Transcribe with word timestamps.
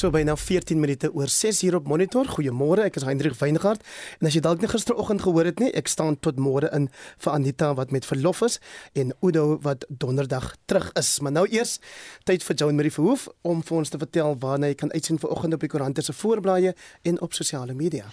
So 0.00 0.08
byna 0.08 0.32
14 0.32 0.80
minute 0.80 1.10
oor 1.12 1.28
6 1.28 1.58
hier 1.60 1.74
op 1.76 1.84
Monitor. 1.84 2.24
Goeiemôre, 2.24 2.86
ek 2.88 2.94
is 2.96 3.04
Hendrik 3.04 3.34
Weingart. 3.36 3.82
En 4.16 4.30
as 4.30 4.32
jy 4.32 4.40
dalk 4.40 4.62
nie 4.62 4.70
gisteroggend 4.72 5.20
gehoor 5.26 5.50
het 5.50 5.60
nie, 5.60 5.68
ek 5.76 5.90
staan 5.92 6.16
tot 6.24 6.40
môre 6.40 6.70
in 6.72 6.86
vir 7.20 7.34
Anita 7.34 7.68
wat 7.76 7.92
met 7.92 8.08
verlof 8.08 8.40
is 8.46 8.56
en 8.96 9.12
Udo 9.20 9.58
wat 9.60 9.84
donderdag 9.92 10.54
terug 10.64 10.88
is. 10.96 11.10
Maar 11.20 11.36
nou 11.42 11.44
eers 11.52 11.76
tyd 12.24 12.46
vir 12.48 12.56
Joan 12.62 12.80
Marie 12.80 12.94
Verhoef 12.96 13.28
om 13.44 13.60
vir 13.60 13.82
ons 13.82 13.92
te 13.92 14.00
vertel 14.00 14.40
waarna 14.40 14.72
jy 14.72 14.80
kan 14.86 14.96
uitsien 14.96 15.20
vanoggend 15.20 15.58
op 15.58 15.68
die 15.68 15.74
koerante 15.74 16.06
se 16.06 16.16
voorblaaie 16.16 16.72
en 17.04 17.20
op 17.20 17.36
sosiale 17.36 17.76
media. 17.76 18.08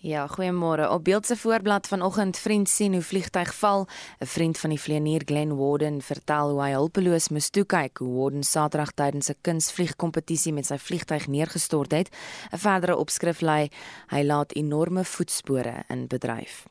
Ja, 0.00 0.26
goeiemôre. 0.26 0.90
Op 0.90 1.04
beeld 1.04 1.26
se 1.26 1.36
voorblad 1.36 1.86
vanoggend 1.86 2.38
vriend 2.38 2.68
sien 2.68 2.92
hoe 2.92 3.02
vliegtyg 3.02 3.54
val. 3.54 3.86
'n 4.18 4.26
Vriend 4.26 4.58
van 4.58 4.70
die 4.70 4.80
vlieënier 4.80 5.22
Glen 5.24 5.56
Warden 5.56 6.02
vertel 6.02 6.50
hoe 6.50 6.62
hy 6.62 6.70
hulpeloos 6.70 7.28
moes 7.28 7.50
toe 7.50 7.64
kyk 7.64 7.98
hoe 7.98 8.20
Warden 8.20 8.42
Saterdag 8.42 8.92
tydens 8.92 9.28
'n 9.28 9.38
kunsvliegkompetisie 9.40 10.52
met 10.52 10.66
sy 10.66 10.78
vliegtyg 10.78 11.26
neergestort 11.26 11.90
het. 11.90 12.08
'n 12.52 12.58
Verdere 12.58 12.96
opskrif 12.96 13.40
lei: 13.40 13.70
Hy 14.08 14.22
laat 14.22 14.52
enorme 14.52 15.04
voetspore 15.04 15.84
in 15.88 16.06
bedryf. 16.06 16.66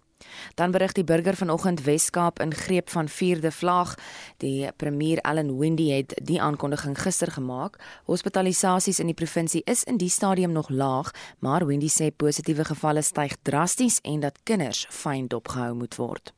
Dan 0.55 0.71
berig 0.71 0.91
die 0.91 1.03
burger 1.03 1.35
vanoggend 1.35 1.83
Weskaap 1.83 2.39
in 2.39 2.53
greep 2.53 2.89
van 2.89 3.09
vierde 3.09 3.51
vlaag. 3.51 3.95
Die 4.37 4.71
premier 4.75 5.21
Allan 5.21 5.57
Windey 5.57 5.97
het 5.97 6.19
die 6.23 6.41
aankondiging 6.41 6.97
gister 7.01 7.31
gemaak. 7.31 7.77
Hospitalisasies 8.05 8.99
in 8.99 9.05
die 9.05 9.17
provinsie 9.17 9.61
is 9.65 9.83
in 9.83 9.97
die 9.97 10.09
stadium 10.09 10.51
nog 10.51 10.69
laag, 10.69 11.11
maar 11.39 11.65
Windey 11.65 11.89
sê 11.89 12.09
positiewe 12.15 12.65
gevalle 12.65 13.01
styg 13.01 13.37
drasties 13.41 13.99
en 14.01 14.19
dat 14.19 14.39
kinders 14.43 14.85
fyn 14.89 15.27
dopgehou 15.27 15.73
moet 15.75 15.95
word. 15.95 16.33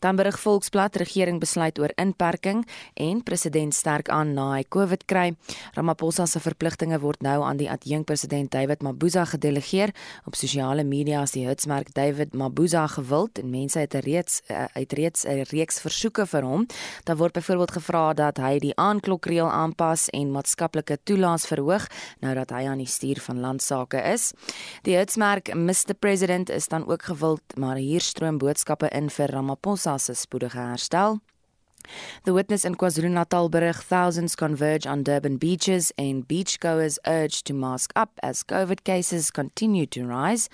Dan 0.00 0.16
berig 0.16 0.38
Volksblad 0.40 0.96
regering 0.96 1.40
besluit 1.40 1.78
oor 1.78 1.92
inperking 1.96 2.64
en 2.94 3.22
president 3.22 3.74
sterk 3.74 4.08
aan 4.08 4.34
na 4.34 4.50
hy 4.54 4.64
COVID 4.68 5.04
kry. 5.10 5.34
Ramaphosa 5.74 6.26
se 6.26 6.40
verpligtinge 6.40 6.98
word 7.00 7.22
nou 7.22 7.42
aan 7.42 7.60
die 7.60 7.70
adjunkpresident 7.70 8.50
David 8.50 8.82
Mabuza 8.82 9.24
gedelegeer. 9.24 9.94
Op 10.26 10.34
sosiale 10.34 10.84
media 10.84 11.22
is 11.22 11.34
die 11.36 11.46
hitsmerk 11.46 11.94
David 11.94 12.34
Mabuza 12.34 12.86
gewild 12.86 13.38
en 13.38 13.50
mense 13.50 13.78
het 13.78 13.94
reeds 14.04 14.40
uit 14.48 14.92
reeds 14.92 15.24
'n 15.24 15.44
reeks 15.50 15.80
versoeke 15.80 16.26
vir 16.26 16.42
hom. 16.42 16.66
Daar 17.04 17.16
word 17.16 17.32
byvoorbeeld 17.32 17.72
gevra 17.72 18.12
dat 18.12 18.36
hy 18.36 18.58
die 18.58 18.76
aanklokreël 18.76 19.50
aanpas 19.50 20.08
en 20.10 20.30
maatskaplike 20.30 20.98
toelaas 21.04 21.46
verhoog 21.46 21.86
nou 22.20 22.34
dat 22.34 22.50
hy 22.50 22.66
aan 22.68 22.78
die 22.78 22.86
stuur 22.90 23.20
van 23.20 23.40
landsake 23.40 24.00
is. 24.12 24.32
Die 24.82 24.96
hitsmerk 24.96 25.54
Mr 25.54 25.94
President 25.98 26.50
is 26.50 26.68
dan 26.68 26.86
ook 26.88 27.02
gewild, 27.02 27.42
maar 27.56 27.76
hier 27.76 28.00
stroom 28.00 28.38
boodskappe 28.38 28.88
in 28.88 29.10
vir 29.10 29.26
Ramaphosa 29.26 29.43
se 29.98 30.14
spoedige 30.14 30.58
herstel. 30.58 31.20
The 32.24 32.32
witness 32.32 32.64
in 32.64 32.76
KwaZulu-Natal 32.76 33.50
berig 33.50 33.82
thousands 33.82 34.34
converge 34.34 34.86
on 34.86 35.02
Durban 35.02 35.36
beaches 35.36 35.92
and 35.98 36.26
beachgoers 36.26 36.98
urged 37.06 37.44
to 37.46 37.54
mask 37.54 37.92
up 37.94 38.18
as 38.22 38.42
COVID 38.42 38.84
cases 38.84 39.30
continue 39.30 39.86
to 39.86 40.06
rise. 40.06 40.48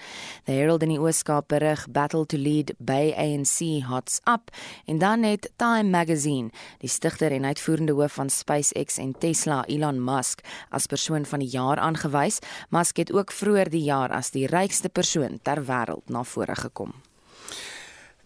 The 0.46 0.52
Herald 0.52 0.82
in 0.82 0.90
die 0.90 0.98
Ooskaap 0.98 1.48
berig 1.48 1.86
battle 1.88 2.26
to 2.26 2.36
lead 2.38 2.74
Bay 2.80 3.14
ANC 3.14 3.82
hots 3.86 4.20
up 4.26 4.50
en 4.86 4.98
dan 4.98 5.22
het 5.22 5.50
Time 5.56 5.90
magazine 5.90 6.50
die 6.80 6.90
stigter 6.90 7.32
en 7.32 7.44
uitvoerende 7.44 7.92
hoof 7.92 8.18
van 8.18 8.30
SpaceX 8.30 8.98
en 8.98 9.14
Tesla 9.18 9.64
Elon 9.66 10.02
Musk 10.04 10.42
as 10.70 10.86
persoon 10.86 11.24
van 11.24 11.38
die 11.38 11.50
jaar 11.50 11.78
aangewys. 11.78 12.40
Musk 12.70 12.96
het 12.96 13.12
ook 13.12 13.32
vroeër 13.32 13.70
die 13.70 13.84
jaar 13.86 14.10
as 14.10 14.34
die 14.34 14.46
rykste 14.50 14.88
persoon 14.88 15.38
ter 15.42 15.62
wêreld 15.64 16.10
na 16.10 16.24
vore 16.24 16.56
gekom. 16.56 16.92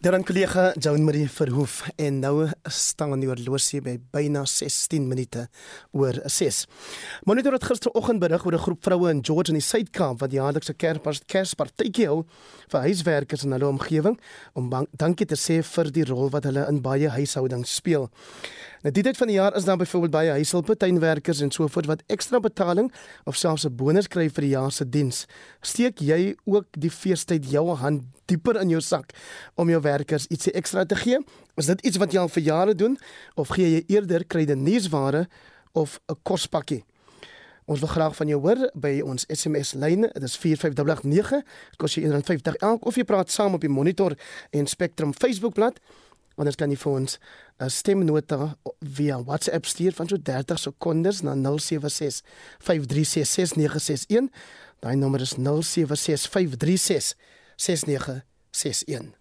Dan 0.04 0.20
kollega 0.20 0.74
Joan 0.76 1.04
Marie 1.04 1.30
Verhoef 1.32 1.78
en 1.96 2.18
nou 2.20 2.42
staan 2.68 3.22
die 3.22 3.28
oorlosie 3.30 3.78
by 3.80 3.94
byna 4.12 4.42
16 4.44 5.06
minute 5.08 5.46
oor 5.96 6.18
6. 6.28 6.58
Monitor 7.24 7.56
het 7.56 7.64
gisteroggend 7.64 8.20
berig 8.20 8.44
oor 8.44 8.52
'n 8.52 8.64
groep 8.66 8.84
vroue 8.84 9.08
in 9.08 9.24
George 9.24 9.48
in 9.48 9.56
die 9.56 9.64
Suid-Kaap 9.64 10.20
wat 10.20 10.32
jaarlikse 10.32 10.74
Kerspartytjie 11.26 12.06
hou 12.06 12.26
vir 12.68 12.80
huiswerkers 12.80 13.44
in 13.44 13.52
hulle 13.52 13.66
omgewing 13.66 14.20
om 14.52 14.68
dankie 14.92 15.26
te 15.26 15.36
sê 15.36 15.62
vir 15.64 15.90
die 15.90 16.04
rol 16.04 16.28
wat 16.28 16.44
hulle 16.44 16.68
in 16.68 16.82
baie 16.82 17.08
huishoudings 17.08 17.74
speel. 17.74 18.10
Nou 18.84 18.90
die 18.92 19.00
tyd 19.00 19.16
van 19.16 19.30
die 19.30 19.38
jaar 19.38 19.54
is 19.56 19.64
daar 19.64 19.78
byvoorbeeld 19.80 20.12
baie 20.12 20.32
huishulpe, 20.36 20.74
tuinwerkers 20.76 21.38
en 21.40 21.50
so 21.50 21.64
voort 21.72 21.86
wat 21.88 22.02
ekstra 22.12 22.36
betaling 22.44 22.90
of 23.24 23.36
selfs 23.40 23.64
'n 23.64 23.76
bonus 23.76 24.08
kry 24.08 24.28
vir 24.28 24.42
die 24.44 24.50
jaar 24.50 24.72
se 24.72 24.88
diens. 24.88 25.24
Steek 25.60 26.00
jy 26.00 26.36
ook 26.44 26.66
die 26.70 26.90
feestyd 26.90 27.50
jou 27.50 27.74
hand 27.74 28.02
dieper 28.26 28.60
in 28.60 28.68
jou 28.68 28.80
sak 28.80 29.12
om 29.54 29.68
jou 29.68 29.80
werkers 29.80 30.26
ietsie 30.26 30.52
ekstra 30.52 30.84
te 30.84 30.96
gee? 30.96 31.18
Is 31.56 31.66
dit 31.66 31.80
iets 31.80 31.96
wat 31.96 32.12
jy 32.12 32.18
al 32.18 32.28
vir 32.28 32.42
jare 32.42 32.74
doen 32.74 32.98
of 33.34 33.48
gee 33.48 33.70
jy 33.70 33.84
eerder 33.86 34.24
kryde 34.24 34.54
nuusware 34.54 35.28
of 35.72 36.00
'n 36.08 36.16
kospakkie? 36.22 36.84
Ons 37.64 37.80
wil 37.80 37.88
graag 37.88 38.16
van 38.16 38.28
jou 38.28 38.40
hoor 38.40 38.70
by 38.74 39.00
ons 39.00 39.24
SMS 39.28 39.72
lyn. 39.72 40.00
Dit 40.00 40.22
is 40.22 40.36
4589. 40.36 41.42
Dit 41.70 41.76
kos 41.76 41.94
jou 41.94 42.04
150 42.04 42.54
elk 42.56 42.84
of 42.84 42.94
jy 42.94 43.04
praat 43.04 43.30
saam 43.30 43.54
op 43.54 43.60
die 43.60 43.70
Monitor 43.70 44.12
en 44.50 44.66
Spectrum 44.66 45.14
Facebookblad. 45.14 45.80
Anders 46.34 46.56
kan 46.56 46.70
jy 46.70 46.76
vir 46.76 46.92
ons 46.92 47.18
'n 47.60 47.70
stemnota 47.70 48.56
via 48.80 49.22
WhatsApp 49.22 49.66
stuur 49.66 49.92
van 49.92 50.08
so 50.08 50.16
30 50.16 50.58
sekondes 50.58 51.22
na 51.22 51.34
076 51.34 52.22
536 52.58 53.28
6961. 53.28 54.30
Daai 54.80 54.96
nommer 54.96 55.20
is 55.20 55.34
076 55.38 56.26
536 56.26 57.14
6961. 57.56 59.14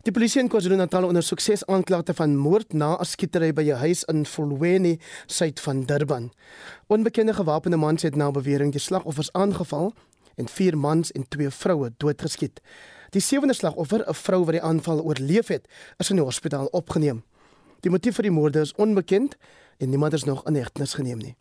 Die 0.00 0.12
polisie 0.12 0.40
in 0.40 0.48
KwaZulu-Natal 0.48 1.04
ondersoek 1.04 1.42
ses 1.44 1.64
aanklagte 1.68 2.14
van 2.16 2.36
moord 2.36 2.72
na 2.72 2.96
'n 2.96 3.04
skietery 3.04 3.52
by 3.52 3.62
'n 3.62 3.80
huis 3.84 4.04
in 4.04 4.24
Volweni, 4.26 4.98
suid 5.26 5.60
van 5.60 5.84
Durban. 5.84 6.32
Onbekende 6.86 7.34
gewapende 7.34 7.76
mans 7.76 8.02
het 8.02 8.16
na 8.16 8.30
bewering 8.30 8.72
die 8.72 8.80
slagoffers 8.80 9.32
aangeval 9.32 9.92
en 10.36 10.48
vier 10.48 10.78
mans 10.78 11.12
en 11.12 11.28
twee 11.28 11.50
vroue 11.50 11.92
doodgeskiet. 11.96 12.60
Die 13.10 13.20
sewende 13.20 13.54
slagoffer, 13.54 14.04
'n 14.08 14.14
vrou 14.14 14.44
wat 14.44 14.54
die 14.54 14.62
aanval 14.62 15.02
oorleef 15.02 15.48
het, 15.48 15.68
is 15.98 16.10
in 16.10 16.16
die 16.16 16.24
hospitaal 16.24 16.66
opgeneem. 16.66 17.22
Die 17.80 17.90
motief 17.90 18.14
vir 18.14 18.22
die 18.22 18.30
moorde 18.30 18.60
is 18.60 18.74
onbekend 18.74 19.36
en 19.78 19.90
niemand 19.90 20.12
is 20.12 20.24
nog 20.24 20.46
in 20.46 20.54
hegtenis 20.54 20.94
geneem 20.94 21.18
nie. 21.18 21.36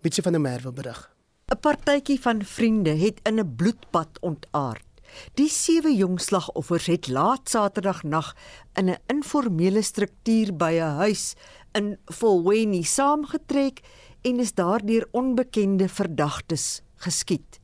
Bietjie 0.00 0.22
van 0.22 0.34
'n 0.34 0.40
merwe 0.40 0.72
berig. 0.72 1.10
'n 1.52 1.58
Partytjie 1.60 2.20
van 2.20 2.42
vriende 2.42 2.96
het 2.96 3.20
in 3.22 3.38
'n 3.38 3.56
bloedbad 3.56 4.18
ontaard. 4.20 4.86
Die 5.34 5.48
sewe 5.48 5.92
jong 5.94 6.20
slagoffers 6.20 6.86
het 6.86 7.08
laat 7.08 7.48
Saterdag 7.48 8.02
nag 8.02 8.34
in 8.74 8.88
'n 8.88 8.98
informele 9.06 9.82
struktuur 9.82 10.56
by 10.56 10.72
'n 10.80 10.96
huis 10.96 11.34
in 11.72 11.98
Volweni 12.04 12.82
saamgetrek 12.82 13.80
en 14.22 14.40
is 14.40 14.54
daardeur 14.54 15.08
onbekende 15.10 15.88
verdagtes 15.88 16.82
geskiet. 16.96 17.61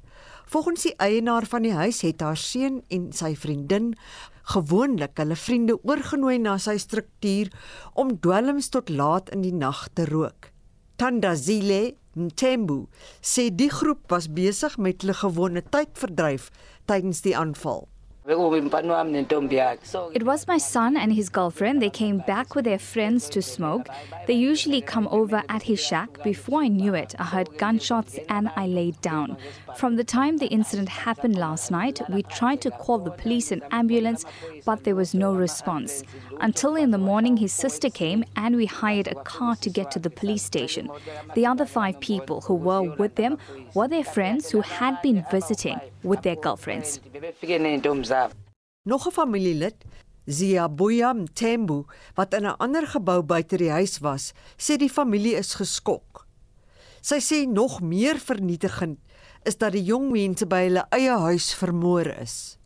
Volgens 0.48 0.82
die 0.82 0.94
eienaar 0.96 1.44
van 1.46 1.62
die 1.62 1.74
huis 1.76 2.00
het 2.00 2.22
haar 2.24 2.38
seun 2.40 2.78
en 2.88 3.10
sy 3.12 3.34
vriendin 3.36 3.90
gewoonlik 4.48 5.20
hulle 5.20 5.36
vriende 5.36 5.74
oorgenooi 5.84 6.38
na 6.40 6.54
sy 6.56 6.78
struktuur 6.80 7.50
om 8.00 8.14
dwelms 8.24 8.70
tot 8.72 8.88
laat 8.88 9.28
in 9.36 9.44
die 9.44 9.52
nag 9.52 9.82
te 9.92 10.06
rook. 10.08 10.48
Tandazile 10.96 11.98
Mtembu 12.16 12.86
sê 13.20 13.50
die 13.52 13.68
groep 13.68 14.08
was 14.08 14.30
besig 14.32 14.78
met 14.80 15.04
hulle 15.04 15.18
gewone 15.20 15.62
tydverdryf 15.68 16.48
tydens 16.88 17.20
die 17.28 17.36
aanval. 17.36 17.84
It 18.28 20.22
was 20.22 20.46
my 20.46 20.58
son 20.58 20.98
and 20.98 21.12
his 21.14 21.30
girlfriend. 21.30 21.80
They 21.80 21.88
came 21.88 22.18
back 22.18 22.54
with 22.54 22.66
their 22.66 22.78
friends 22.78 23.26
to 23.30 23.40
smoke. 23.40 23.88
They 24.26 24.34
usually 24.34 24.82
come 24.82 25.08
over 25.10 25.42
at 25.48 25.62
his 25.62 25.80
shack. 25.80 26.22
Before 26.22 26.60
I 26.60 26.68
knew 26.68 26.92
it, 26.92 27.14
I 27.18 27.24
heard 27.24 27.56
gunshots 27.56 28.18
and 28.28 28.50
I 28.54 28.66
laid 28.66 29.00
down. 29.00 29.38
From 29.76 29.96
the 29.96 30.04
time 30.04 30.36
the 30.36 30.48
incident 30.48 30.90
happened 30.90 31.36
last 31.38 31.70
night, 31.70 32.02
we 32.10 32.22
tried 32.22 32.60
to 32.62 32.70
call 32.70 32.98
the 32.98 33.12
police 33.12 33.50
and 33.50 33.62
ambulance, 33.70 34.26
but 34.66 34.84
there 34.84 34.94
was 34.94 35.14
no 35.14 35.32
response. 35.32 36.02
Until 36.40 36.76
in 36.76 36.90
the 36.90 36.98
morning, 36.98 37.38
his 37.38 37.54
sister 37.54 37.88
came 37.88 38.24
and 38.36 38.56
we 38.56 38.66
hired 38.66 39.08
a 39.08 39.14
car 39.14 39.56
to 39.56 39.70
get 39.70 39.90
to 39.92 39.98
the 39.98 40.10
police 40.10 40.42
station. 40.42 40.90
The 41.34 41.46
other 41.46 41.64
five 41.64 41.98
people 42.00 42.42
who 42.42 42.56
were 42.56 42.82
with 42.82 43.14
them 43.14 43.38
were 43.72 43.88
their 43.88 44.04
friends 44.04 44.50
who 44.50 44.60
had 44.60 45.00
been 45.00 45.24
visiting 45.30 45.80
with 46.02 46.22
their 46.22 46.36
girlfriends. 46.36 47.00
Nog 48.88 49.06
'n 49.06 49.12
familielid, 49.12 49.84
Ziabuya 50.26 51.12
Mtembu, 51.12 51.84
wat 52.14 52.34
in 52.34 52.46
'n 52.46 52.58
ander 52.58 52.86
gebou 52.86 53.22
buite 53.22 53.56
die 53.56 53.70
huis 53.70 53.98
was, 53.98 54.32
sê 54.56 54.76
die 54.76 54.90
familie 54.90 55.36
is 55.36 55.54
geskok. 55.54 56.26
Sy 57.00 57.20
sê 57.20 57.46
nog 57.46 57.80
meer 57.80 58.18
vernietigend 58.18 58.98
is 59.42 59.56
dat 59.56 59.72
die 59.72 59.84
jong 59.84 60.10
mense 60.10 60.46
by 60.46 60.62
hulle 60.66 60.86
eie 60.90 61.18
huis 61.18 61.54
vermoor 61.54 62.06
is. 62.06 62.57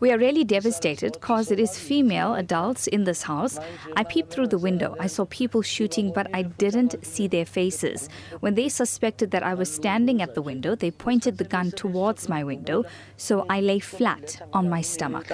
We 0.00 0.12
are 0.12 0.18
really 0.18 0.44
devastated 0.44 1.12
because 1.14 1.50
it 1.50 1.58
is 1.58 1.76
female 1.76 2.34
adults 2.34 2.86
in 2.86 3.04
this 3.04 3.22
house. 3.22 3.58
I 3.96 4.04
peeped 4.04 4.32
through 4.32 4.46
the 4.48 4.58
window. 4.58 4.94
I 5.00 5.08
saw 5.08 5.24
people 5.24 5.62
shooting, 5.62 6.12
but 6.12 6.28
I 6.32 6.42
didn't 6.42 7.04
see 7.04 7.26
their 7.26 7.44
faces. 7.44 8.08
When 8.38 8.54
they 8.54 8.68
suspected 8.68 9.32
that 9.32 9.42
I 9.42 9.54
was 9.54 9.72
standing 9.72 10.22
at 10.22 10.34
the 10.34 10.42
window, 10.42 10.76
they 10.76 10.92
pointed 10.92 11.38
the 11.38 11.44
gun 11.44 11.72
towards 11.72 12.28
my 12.28 12.44
window, 12.44 12.84
so 13.16 13.46
I 13.50 13.60
lay 13.60 13.80
flat 13.80 14.40
on 14.52 14.70
my 14.70 14.80
stomach. 14.80 15.28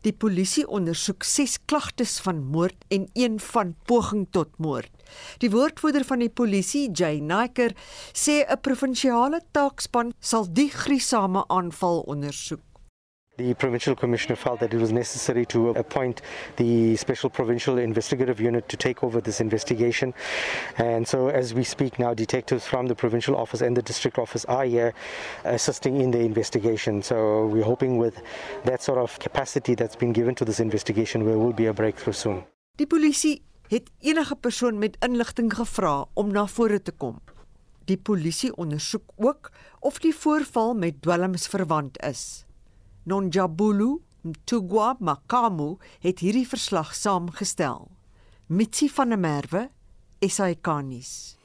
Die 0.00 0.14
polisie 0.16 0.62
ondersoek 0.64 1.26
6 1.28 1.58
klagtes 1.68 2.14
van 2.24 2.38
moord 2.54 2.86
en 2.88 3.04
een 3.12 3.36
van 3.40 3.74
poging 3.84 4.26
tot 4.32 4.48
moord. 4.56 4.88
Die 5.44 5.50
woordvoerder 5.52 6.06
van 6.08 6.24
die 6.24 6.30
polisie, 6.32 6.86
Jay 6.88 7.18
Niker, 7.20 7.76
sê 8.12 8.40
'n 8.48 8.60
provinsiale 8.60 9.40
taakspan 9.52 10.14
sal 10.20 10.48
die 10.52 10.70
gruisame 10.70 11.44
aanval 11.48 12.00
ondersoek. 12.00 12.69
The 13.40 13.54
Provincial 13.54 13.96
Commissioner 13.96 14.36
felt 14.36 14.60
that 14.60 14.74
it 14.74 14.78
was 14.78 14.92
necessary 14.92 15.46
to 15.46 15.70
appoint 15.70 16.20
the 16.56 16.94
Special 16.96 17.30
Provincial 17.30 17.78
Investigative 17.78 18.38
Unit 18.38 18.68
to 18.68 18.76
take 18.76 19.02
over 19.02 19.18
this 19.22 19.40
investigation. 19.40 20.12
And 20.76 21.08
so, 21.08 21.28
as 21.28 21.54
we 21.54 21.64
speak 21.64 21.98
now, 21.98 22.12
detectives 22.12 22.66
from 22.66 22.86
the 22.86 22.94
Provincial 22.94 23.34
Office 23.34 23.62
and 23.62 23.74
the 23.74 23.80
District 23.80 24.18
Office 24.18 24.44
are 24.44 24.66
here 24.66 24.92
assisting 25.44 26.02
in 26.02 26.10
the 26.10 26.20
investigation. 26.20 27.02
So, 27.02 27.46
we're 27.46 27.64
hoping 27.64 27.96
with 27.96 28.20
that 28.64 28.82
sort 28.82 28.98
of 28.98 29.18
capacity 29.18 29.74
that's 29.74 29.96
been 29.96 30.12
given 30.12 30.34
to 30.34 30.44
this 30.44 30.60
investigation, 30.60 31.24
there 31.24 31.38
will 31.38 31.54
be 31.54 31.64
a 31.64 31.72
breakthrough 31.72 32.12
soon. 32.12 32.44
Die 32.76 32.86
polisie 32.86 33.40
het 33.68 33.88
enige 34.00 34.36
persoon 34.36 34.78
met 34.78 34.96
inligting 35.00 35.48
gevra 35.54 36.04
om 36.12 36.28
na 36.30 36.46
vore 36.46 36.82
te 36.82 36.92
kom. 36.92 37.22
Die 37.88 37.96
polisie 37.96 38.52
ondersoek 38.56 39.16
ook 39.16 39.50
of 39.80 39.98
die 39.98 40.14
voorval 40.14 40.74
met 40.74 41.02
dwelms 41.02 41.48
verwant 41.48 41.96
is. 42.04 42.44
Nonjabulu 43.10 43.98
Mtugwa 44.22 44.96
Makamu 44.98 45.76
het 45.98 46.20
hierdie 46.22 46.46
verslag 46.46 46.92
saamgestel. 46.94 47.88
Mitsi 48.46 48.86
van 48.92 49.10
der 49.10 49.18
Merwe, 49.18 49.62
SAK-nuus. 50.22 51.36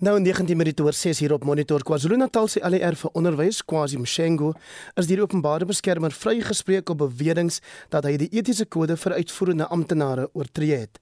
Nou 0.00 0.14
19 0.20 0.56
minute 0.56 0.82
oor 0.82 0.96
6 0.96 1.20
hier 1.20 1.34
op 1.36 1.44
Monitor 1.44 1.84
KwaZulu-Natal 1.84 2.48
se 2.48 2.62
ALR 2.64 2.96
vir 2.96 3.12
onderwys 3.12 3.60
Kwasi 3.64 4.00
Mshengo 4.00 4.54
is 5.00 5.10
die 5.10 5.20
openbare 5.20 5.68
beskermer 5.68 6.16
vrygespreek 6.16 6.94
op 6.94 7.02
beweringe 7.04 7.60
dat 7.92 8.08
hy 8.08 8.16
die 8.24 8.30
etiese 8.32 8.64
kode 8.64 8.96
vir 9.04 9.18
uitvoerende 9.20 9.68
amptenare 9.68 10.30
oortree 10.32 10.80
het. 10.86 10.96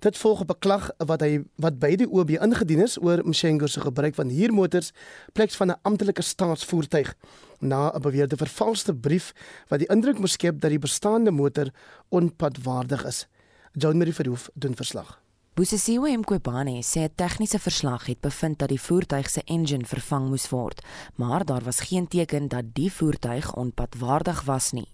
Dit 0.00 0.16
volg 0.16 0.40
op 0.40 0.50
'n 0.50 0.58
klag 0.58 0.90
wat 0.96 1.20
hy 1.20 1.44
wat 1.56 1.78
by 1.78 1.96
die 1.96 2.08
OB 2.08 2.30
ingedien 2.30 2.80
is 2.80 2.96
oor 3.02 3.20
Mshengo 3.24 3.66
se 3.66 3.80
gebruik 3.80 4.14
van 4.14 4.28
huurmotors 4.28 4.92
plek 5.32 5.50
van 5.50 5.70
'n 5.70 5.78
amptelike 5.82 6.22
staatsvoertuig 6.22 7.14
na 7.58 7.92
'n 7.92 8.00
beweerde 8.00 8.36
vervalste 8.36 8.94
brief 8.94 9.34
wat 9.68 9.78
die 9.78 9.88
indruk 9.88 10.18
moes 10.18 10.32
skep 10.32 10.60
dat 10.60 10.70
die 10.70 10.78
bestaande 10.78 11.30
motor 11.30 11.68
onpadwaardig 12.08 13.04
is. 13.04 13.26
John 13.72 13.96
Marie 13.96 14.14
Verhoef 14.14 14.50
doen 14.54 14.74
verslag. 14.74 15.20
Busisiwe 15.54 16.16
Mqobane 16.16 16.82
sê 16.82 17.00
'n 17.00 17.14
tegniese 17.14 17.58
verslag 17.58 18.06
het 18.06 18.20
bevind 18.20 18.58
dat 18.58 18.68
die 18.68 18.80
voertuig 18.80 19.30
se 19.30 19.42
engine 19.44 19.84
vervang 19.84 20.28
moes 20.28 20.48
word, 20.48 20.80
maar 21.14 21.44
daar 21.44 21.62
was 21.64 21.80
geen 21.80 22.08
teken 22.08 22.48
dat 22.48 22.64
die 22.72 22.92
voertuig 22.92 23.54
onpadwaardig 23.54 24.42
was 24.42 24.72
nie. 24.72 24.88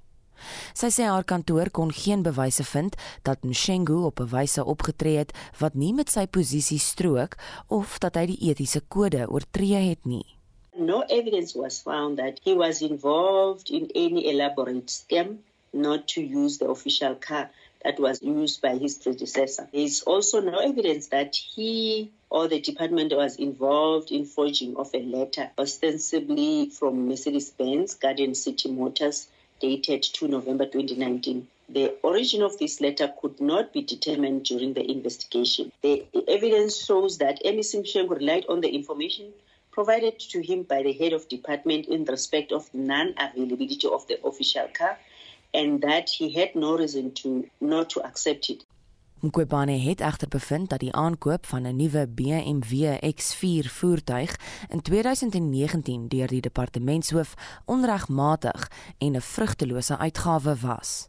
Sy 0.75 0.91
sê 0.93 1.05
haar 1.09 1.25
kantoor 1.25 1.71
kon 1.71 1.93
geen 1.93 2.23
bewyse 2.23 2.65
vind 2.65 2.97
dat 3.23 3.45
Mshengu 3.45 4.05
op 4.05 4.21
'n 4.21 4.31
wyse 4.37 4.65
opgetree 4.65 5.17
het 5.17 5.33
wat 5.61 5.75
nie 5.75 5.93
met 5.93 6.11
sy 6.11 6.27
posisie 6.27 6.79
strook 6.79 7.37
of 7.69 7.99
dat 7.99 8.17
hy 8.17 8.27
die 8.27 8.41
etiese 8.51 8.81
kode 8.89 9.27
oortree 9.29 9.83
het 9.91 10.05
nie. 10.05 10.27
No 10.79 11.03
evidence 11.09 11.59
was 11.59 11.81
found 11.81 12.19
that 12.19 12.41
he 12.45 12.53
was 12.55 12.83
involved 12.83 13.71
in 13.71 13.89
any 13.95 14.29
elaborate 14.29 14.91
scam 14.91 15.39
not 15.73 16.07
to 16.09 16.21
use 16.21 16.59
the 16.59 16.69
official 16.69 17.15
car 17.15 17.51
that 17.83 17.99
was 18.01 18.21
used 18.23 18.61
by 18.61 18.77
his 18.77 18.97
predecessor. 18.97 19.69
There 19.73 19.81
is 19.81 20.03
also 20.03 20.41
no 20.41 20.59
evidence 20.59 21.07
that 21.09 21.37
he 21.37 22.11
or 22.29 22.49
the 22.49 22.61
department 22.61 23.13
was 23.15 23.37
involved 23.37 24.11
in 24.11 24.25
forging 24.25 24.77
of 24.77 24.91
a 24.95 25.03
letter 25.03 25.51
ostensibly 25.57 26.69
from 26.71 27.09
Mercedes-Benz 27.09 27.95
Guardian 27.95 28.35
City 28.35 28.71
Motors 28.71 29.29
dated 29.61 30.03
2 30.03 30.29
November 30.29 30.67
2019. 30.67 31.47
The 31.69 31.97
origin 32.03 32.43
of 32.43 32.59
this 32.59 32.81
letter 32.81 33.13
could 33.21 33.41
not 33.41 33.73
be 33.73 33.83
determined 33.83 34.45
during 34.45 34.75
the 34.75 34.89
investigation. 34.89 35.73
The 35.83 36.07
evidence 36.29 36.85
shows 36.85 37.19
that 37.19 37.43
MEC 37.45 37.83
Mshengu 37.83 38.11
relied 38.11 38.47
on 38.49 38.61
the 38.61 38.69
information 38.69 39.33
provided 39.73 40.19
to 40.19 40.41
him 40.41 40.63
by 40.63 40.83
the 40.83 40.93
head 40.93 41.13
of 41.13 41.29
department 41.29 41.87
in 41.87 42.05
respect 42.05 42.53
of 42.53 42.73
non-availability 42.73 43.87
of 43.89 44.07
the 44.07 44.25
official 44.25 44.69
car 44.73 44.99
and 45.53 45.83
that 45.83 46.09
he 46.09 46.31
had 46.31 46.55
no 46.55 46.79
reason 46.79 47.13
to 47.13 47.49
not 47.61 47.91
to 47.91 48.01
accept 48.03 48.49
it. 48.49 48.65
Mqobane 49.21 49.79
het 49.81 50.01
egter 50.01 50.29
bevind 50.29 50.71
dat 50.71 50.81
die 50.81 50.93
aankoop 50.93 51.47
van 51.47 51.63
'n 51.67 51.77
nuwe 51.77 52.09
BMW 52.09 52.99
X4 53.15 53.67
voertuig 53.69 54.37
in 54.69 54.83
2019 54.83 56.09
deur 56.09 56.27
die 56.27 56.41
departementshoof 56.41 57.35
onregmatig 57.65 58.71
en 58.99 59.17
'n 59.17 59.21
vrugtelose 59.21 59.99
uitgawe 59.99 60.57
was. 60.57 61.09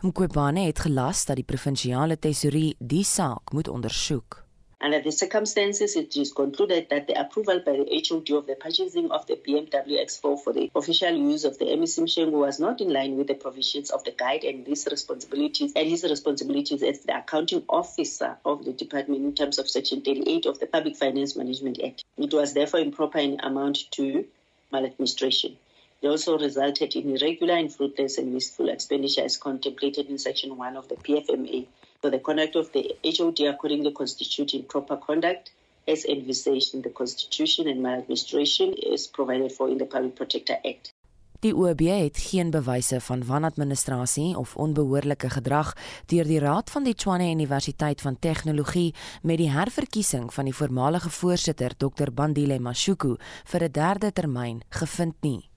Mqobane 0.00 0.60
het 0.60 0.78
gelas 0.78 1.24
dat 1.24 1.36
die 1.36 1.44
provinsiale 1.44 2.18
tesourier 2.18 2.74
die 2.78 3.04
saak 3.04 3.52
moet 3.52 3.68
ondersoek. 3.68 4.49
Under 4.82 4.98
the 4.98 5.12
circumstances, 5.12 5.94
it 5.94 6.16
is 6.16 6.32
concluded 6.32 6.88
that 6.88 7.06
the 7.06 7.20
approval 7.20 7.60
by 7.60 7.72
the 7.72 8.02
HOD 8.08 8.30
of 8.30 8.46
the 8.46 8.54
purchasing 8.54 9.10
of 9.10 9.26
the 9.26 9.36
BMW 9.36 10.02
X4 10.02 10.40
for 10.40 10.54
the 10.54 10.70
official 10.74 11.10
use 11.10 11.44
of 11.44 11.58
the 11.58 11.66
MEC 11.66 12.00
Mshengu 12.00 12.30
was 12.30 12.58
not 12.58 12.80
in 12.80 12.90
line 12.90 13.18
with 13.18 13.26
the 13.26 13.34
provisions 13.34 13.90
of 13.90 14.02
the 14.04 14.10
guide 14.12 14.42
and 14.42 14.64
these 14.64 14.88
responsibilities 14.90 15.74
and 15.76 15.86
his 15.86 16.02
responsibilities 16.04 16.82
as 16.82 17.00
the 17.00 17.14
accounting 17.14 17.62
officer 17.68 18.38
of 18.46 18.64
the 18.64 18.72
department 18.72 19.22
in 19.22 19.34
terms 19.34 19.58
of 19.58 19.68
Section 19.68 20.00
38 20.00 20.46
of 20.46 20.58
the 20.60 20.66
Public 20.66 20.96
Finance 20.96 21.36
Management 21.36 21.78
Act. 21.84 22.02
It 22.16 22.32
was 22.32 22.54
therefore 22.54 22.80
improper 22.80 23.18
in 23.18 23.38
amount 23.40 23.90
to 23.90 24.26
maladministration. 24.72 25.58
It 26.00 26.08
also 26.08 26.38
resulted 26.38 26.96
in 26.96 27.14
irregular 27.14 27.52
and 27.52 27.70
fruitless 27.70 28.16
and 28.16 28.32
wasteful 28.32 28.70
expenditure 28.70 29.24
as 29.24 29.36
contemplated 29.36 30.08
in 30.08 30.16
Section 30.16 30.56
1 30.56 30.76
of 30.78 30.88
the 30.88 30.94
PFMA 30.94 31.66
for 32.00 32.10
the 32.10 32.20
conduct 32.20 32.56
of 32.56 32.70
the 32.72 32.96
HOD 33.04 33.40
accordingly 33.40 33.92
constituting 33.92 34.66
proper 34.66 34.96
conduct 34.96 35.52
as 35.86 36.04
envisaged 36.04 36.74
in 36.74 36.82
the 36.82 36.90
Constitution 36.90 37.68
and 37.68 37.82
maladministration 37.82 38.72
is 38.72 39.06
provided 39.06 39.52
for 39.52 39.68
in 39.68 39.78
the 39.78 39.84
Public 39.84 40.14
Protector 40.14 40.58
Act. 40.64 40.92
Die 41.40 41.54
OB 41.56 41.80
het 41.80 42.18
geen 42.18 42.50
bewyse 42.50 43.00
van 43.00 43.24
wanadministrasie 43.24 44.36
of 44.36 44.56
onbehoorlike 44.56 45.30
gedrag 45.30 45.72
deur 46.06 46.28
die 46.28 46.38
Raad 46.38 46.70
van 46.70 46.84
die 46.84 46.94
Tshwane 46.94 47.30
Universiteit 47.32 48.00
van 48.00 48.18
Tegnologie 48.18 48.94
met 49.22 49.40
die 49.40 49.48
herverkiesing 49.50 50.28
van 50.34 50.44
die 50.44 50.54
voormalige 50.54 51.10
voorsitter 51.10 51.76
Dr 51.76 52.12
Bandile 52.12 52.60
Mashuku 52.60 53.16
vir 53.44 53.64
'n 53.64 53.72
derde 53.72 54.12
termyn 54.12 54.60
gevind 54.68 55.16
nie. 55.20 55.49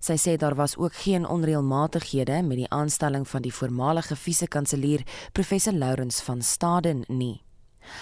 Sy 0.00 0.16
sê 0.16 0.36
daar 0.36 0.54
was 0.54 0.76
ook 0.76 0.94
geen 0.94 1.26
onreëlmatighede 1.28 2.42
met 2.42 2.56
die 2.56 2.70
aanstelling 2.70 3.28
van 3.28 3.42
die 3.42 3.54
voormalige 3.54 4.16
vise-kanselier 4.16 5.06
professor 5.32 5.72
Lourens 5.72 6.20
van 6.20 6.42
Staden 6.42 7.04
nie. 7.08 7.42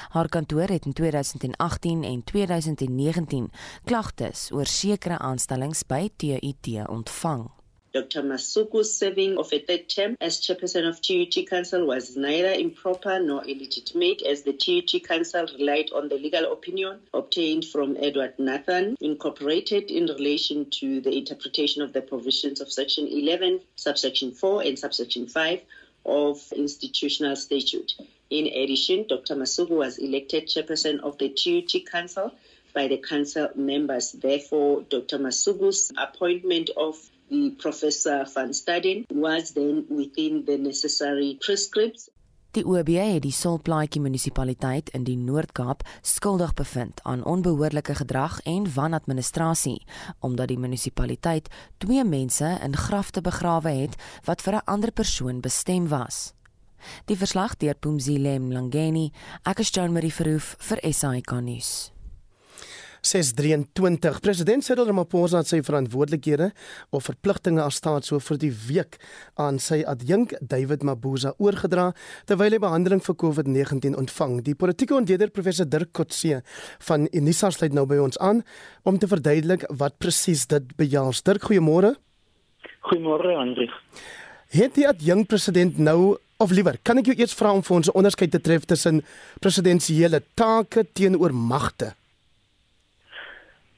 Haar 0.08 0.28
kantoor 0.28 0.68
het 0.68 0.84
in 0.84 0.92
2018 0.92 2.04
en 2.04 2.24
2019 2.24 3.50
klagtes 3.84 4.50
oor 4.52 4.66
sekere 4.66 5.18
aanstellings 5.18 5.86
by 5.86 6.08
TUT 6.16 6.88
ontvang. 6.88 7.57
Dr. 7.98 8.22
Masuku's 8.22 8.96
serving 8.96 9.38
of 9.38 9.52
a 9.52 9.58
third 9.58 9.88
term 9.88 10.16
as 10.20 10.40
chairperson 10.40 10.88
of 10.88 11.02
TUT 11.02 11.44
Council 11.48 11.84
was 11.84 12.16
neither 12.16 12.52
improper 12.52 13.18
nor 13.18 13.44
illegitimate 13.44 14.22
as 14.22 14.42
the 14.42 14.52
TUT 14.52 15.02
Council 15.02 15.48
relied 15.58 15.90
on 15.90 16.08
the 16.08 16.14
legal 16.14 16.52
opinion 16.52 17.00
obtained 17.12 17.64
from 17.64 17.96
Edward 17.98 18.34
Nathan 18.38 18.94
Incorporated 19.00 19.90
in 19.90 20.06
relation 20.06 20.70
to 20.78 21.00
the 21.00 21.10
interpretation 21.10 21.82
of 21.82 21.92
the 21.92 22.00
provisions 22.00 22.60
of 22.60 22.70
Section 22.70 23.08
11, 23.08 23.62
subsection 23.74 24.30
4 24.30 24.62
and 24.62 24.78
subsection 24.78 25.26
5 25.26 25.60
of 26.06 26.52
institutional 26.54 27.34
statute. 27.34 27.94
In 28.30 28.46
addition, 28.46 29.08
Dr. 29.08 29.34
Masuku 29.34 29.70
was 29.70 29.98
elected 29.98 30.46
chairperson 30.46 31.00
of 31.00 31.18
the 31.18 31.30
TUT 31.30 31.84
Council 31.90 32.30
by 32.72 32.86
the 32.86 32.98
council 32.98 33.48
members. 33.56 34.12
Therefore, 34.12 34.82
Dr. 34.82 35.18
Masuku's 35.18 35.90
appointment 35.98 36.70
of 36.76 36.96
Professor 37.56 38.26
van 38.34 38.54
Staden 38.54 39.04
was 39.08 39.52
then 39.52 39.84
within 39.88 40.44
the 40.44 40.56
necessary 40.56 41.36
prescripts. 41.40 42.08
Die 42.56 42.64
OB 42.64 42.88
het 42.88 43.22
die 43.22 43.32
Solplaatjie 43.32 44.00
munisipaliteit 44.00 44.88
in 44.96 45.04
die 45.04 45.16
Noord-Kaap 45.20 45.84
skuldig 46.00 46.54
bevind 46.56 47.02
aan 47.04 47.24
onbehoorlike 47.24 47.94
gedrag 47.94 48.40
en 48.48 48.66
wanadministrasie 48.74 49.82
omdat 50.24 50.48
die 50.48 50.58
munisipaliteit 50.58 51.50
twee 51.78 52.04
mense 52.04 52.58
in 52.64 52.76
grafte 52.76 53.20
begrawe 53.20 53.68
het 53.68 54.00
wat 54.24 54.42
vir 54.42 54.54
'n 54.54 54.64
ander 54.64 54.92
persoon 54.92 55.40
bestem 55.40 55.88
was. 55.88 56.32
Die 57.04 57.16
verslag 57.16 57.56
deur 57.56 57.74
Pumzile 57.74 58.38
Mlangeni, 58.38 59.12
ek 59.44 59.58
is 59.58 59.70
Joan 59.70 59.92
Marie 59.92 60.12
Verhoef 60.12 60.56
vir 60.58 60.78
SAK 60.92 61.40
nuus. 61.40 61.97
623 63.02 64.20
President 64.20 64.64
Cyril 64.64 64.88
Ramaphosa 64.88 65.42
het 65.42 65.50
sy 65.50 65.60
verantwoordelikhede 65.62 66.50
of 66.90 67.06
verpligtinge 67.08 67.62
as 67.62 67.78
staatshoof 67.78 68.26
vir 68.30 68.40
die 68.42 68.52
week 68.66 68.98
aan 69.38 69.60
sy 69.62 69.80
adjunk 69.86 70.34
David 70.40 70.82
Mabuza 70.86 71.34
oorgedra 71.38 71.92
terwyl 72.28 72.56
hy 72.56 72.60
behandeling 72.62 73.02
vir 73.04 73.18
COVID-19 73.22 73.96
ontvang. 73.98 74.40
Die 74.46 74.56
politieke 74.58 74.96
ontleder 74.98 75.30
professor 75.30 75.68
Dirk 75.68 75.92
Kotse 75.92 76.42
van 76.88 77.08
Unisa 77.12 77.50
sluit 77.54 77.76
nou 77.76 77.86
by 77.86 78.00
ons 78.02 78.18
aan 78.18 78.42
om 78.82 78.98
te 78.98 79.10
verduidelik 79.10 79.66
wat 79.78 79.98
presies 80.02 80.46
dit 80.50 80.74
behels. 80.80 81.22
Dirk, 81.22 81.46
goeiemôre. 81.50 81.94
Goeiemôre 82.88 83.36
Hendrik. 83.38 83.74
Het 84.48 84.74
die 84.78 84.88
adjunk 84.88 85.28
president 85.28 85.78
nou 85.78 86.16
of 86.38 86.52
liewer, 86.54 86.78
kan 86.82 86.98
ek 87.00 87.10
jou 87.10 87.16
eers 87.18 87.34
vra 87.36 87.50
om 87.52 87.62
vir 87.62 87.76
ons 87.76 87.88
'n 87.88 87.98
onderskeid 87.98 88.30
te 88.30 88.40
tref 88.40 88.64
tussen 88.64 89.02
presidensiële 89.40 90.22
take 90.34 90.86
teenoor 90.94 91.34
magte? 91.34 91.94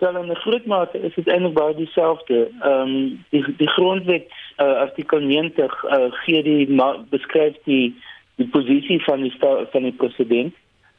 Wel 0.01 0.17
in 0.17 0.31
'n 0.31 0.43
groot 0.45 0.67
mate 0.67 1.01
is 1.01 1.15
dit 1.15 1.29
eintlik 1.29 1.55
baie 1.55 1.75
dieselfde. 1.75 2.49
Ehm 2.61 2.89
um, 2.89 3.25
die 3.31 3.45
die 3.57 3.69
grondwet 3.69 4.33
uh, 4.57 4.81
artikel 4.87 5.21
90 5.21 5.85
uh, 5.85 6.13
gee 6.25 6.43
die 6.43 6.83
beskryf 7.11 7.57
die 7.65 7.95
die 8.37 8.49
posisie 8.49 9.03
van 9.05 9.23
die 9.23 9.35
van 9.73 9.83
die 9.83 9.93
president 9.93 10.55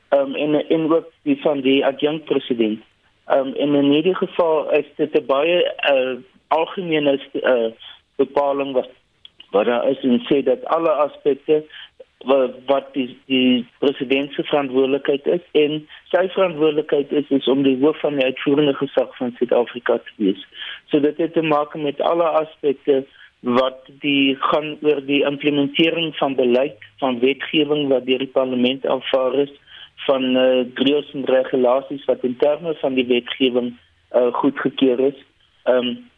um, 0.09 0.35
en 0.35 0.67
en 0.67 0.93
ook 0.93 1.09
die 1.23 1.41
van 1.41 1.61
die 1.61 1.85
adjunct 1.85 2.25
president. 2.25 2.79
Um, 3.27 3.53
en 3.53 3.75
in 3.75 3.89
hierdie 3.91 4.15
geval 4.15 4.71
is 4.71 4.85
dit 4.95 5.13
'n 5.13 5.25
baie 5.25 5.73
uh, 5.93 6.15
algemene 6.47 7.19
uh, 7.33 7.71
bepaling 8.15 8.73
wat 8.73 8.89
wat 9.51 9.65
daar 9.65 9.87
is 9.89 9.99
en 10.03 10.21
sê 10.29 10.43
dat 10.43 10.65
alle 10.65 10.91
aspekte 10.91 11.63
wat 12.25 12.57
wat 12.65 12.93
die 12.93 13.07
die 13.25 13.65
president 13.79 14.33
se 14.33 14.43
verantwoordelikheid 14.43 15.25
is 15.27 15.45
en 15.51 15.87
sy 16.11 16.27
verantwoordelikheid 16.35 17.11
is 17.11 17.29
is 17.29 17.47
om 17.47 17.63
die 17.63 17.77
hoof 17.81 17.99
van 18.03 18.19
die 18.19 18.25
uitvoerende 18.25 18.73
gesag 18.73 19.15
van 19.17 19.33
Suid-Afrika 19.37 19.97
te 19.97 20.13
wees. 20.15 20.45
So 20.91 20.99
dit 20.99 21.17
het 21.17 21.33
te 21.33 21.41
maak 21.41 21.75
met 21.75 22.01
alle 22.01 22.29
aspekte 22.43 23.03
wat 23.41 23.89
die 24.05 24.35
gaan 24.39 24.77
oor 24.81 25.01
die 25.05 25.23
implementering 25.25 26.13
van 26.17 26.35
beleid 26.35 26.77
van 27.01 27.19
wetgewing 27.19 27.87
wat 27.89 28.05
deur 28.05 28.21
die 28.21 28.33
parlement 28.37 28.85
aanvaar 28.85 29.39
is 29.47 29.53
van 30.05 30.23
uh, 30.37 30.61
reëls 30.73 31.09
en 31.13 31.25
regulasies 31.25 32.05
wat 32.05 32.23
in 32.23 32.37
terme 32.37 32.75
van 32.81 32.93
die 32.93 33.05
wetgewing 33.05 33.73
uh, 34.15 34.29
goedgekeur 34.33 34.99
is. 35.11 35.19
Ehm 35.63 35.87
um, 35.87 36.09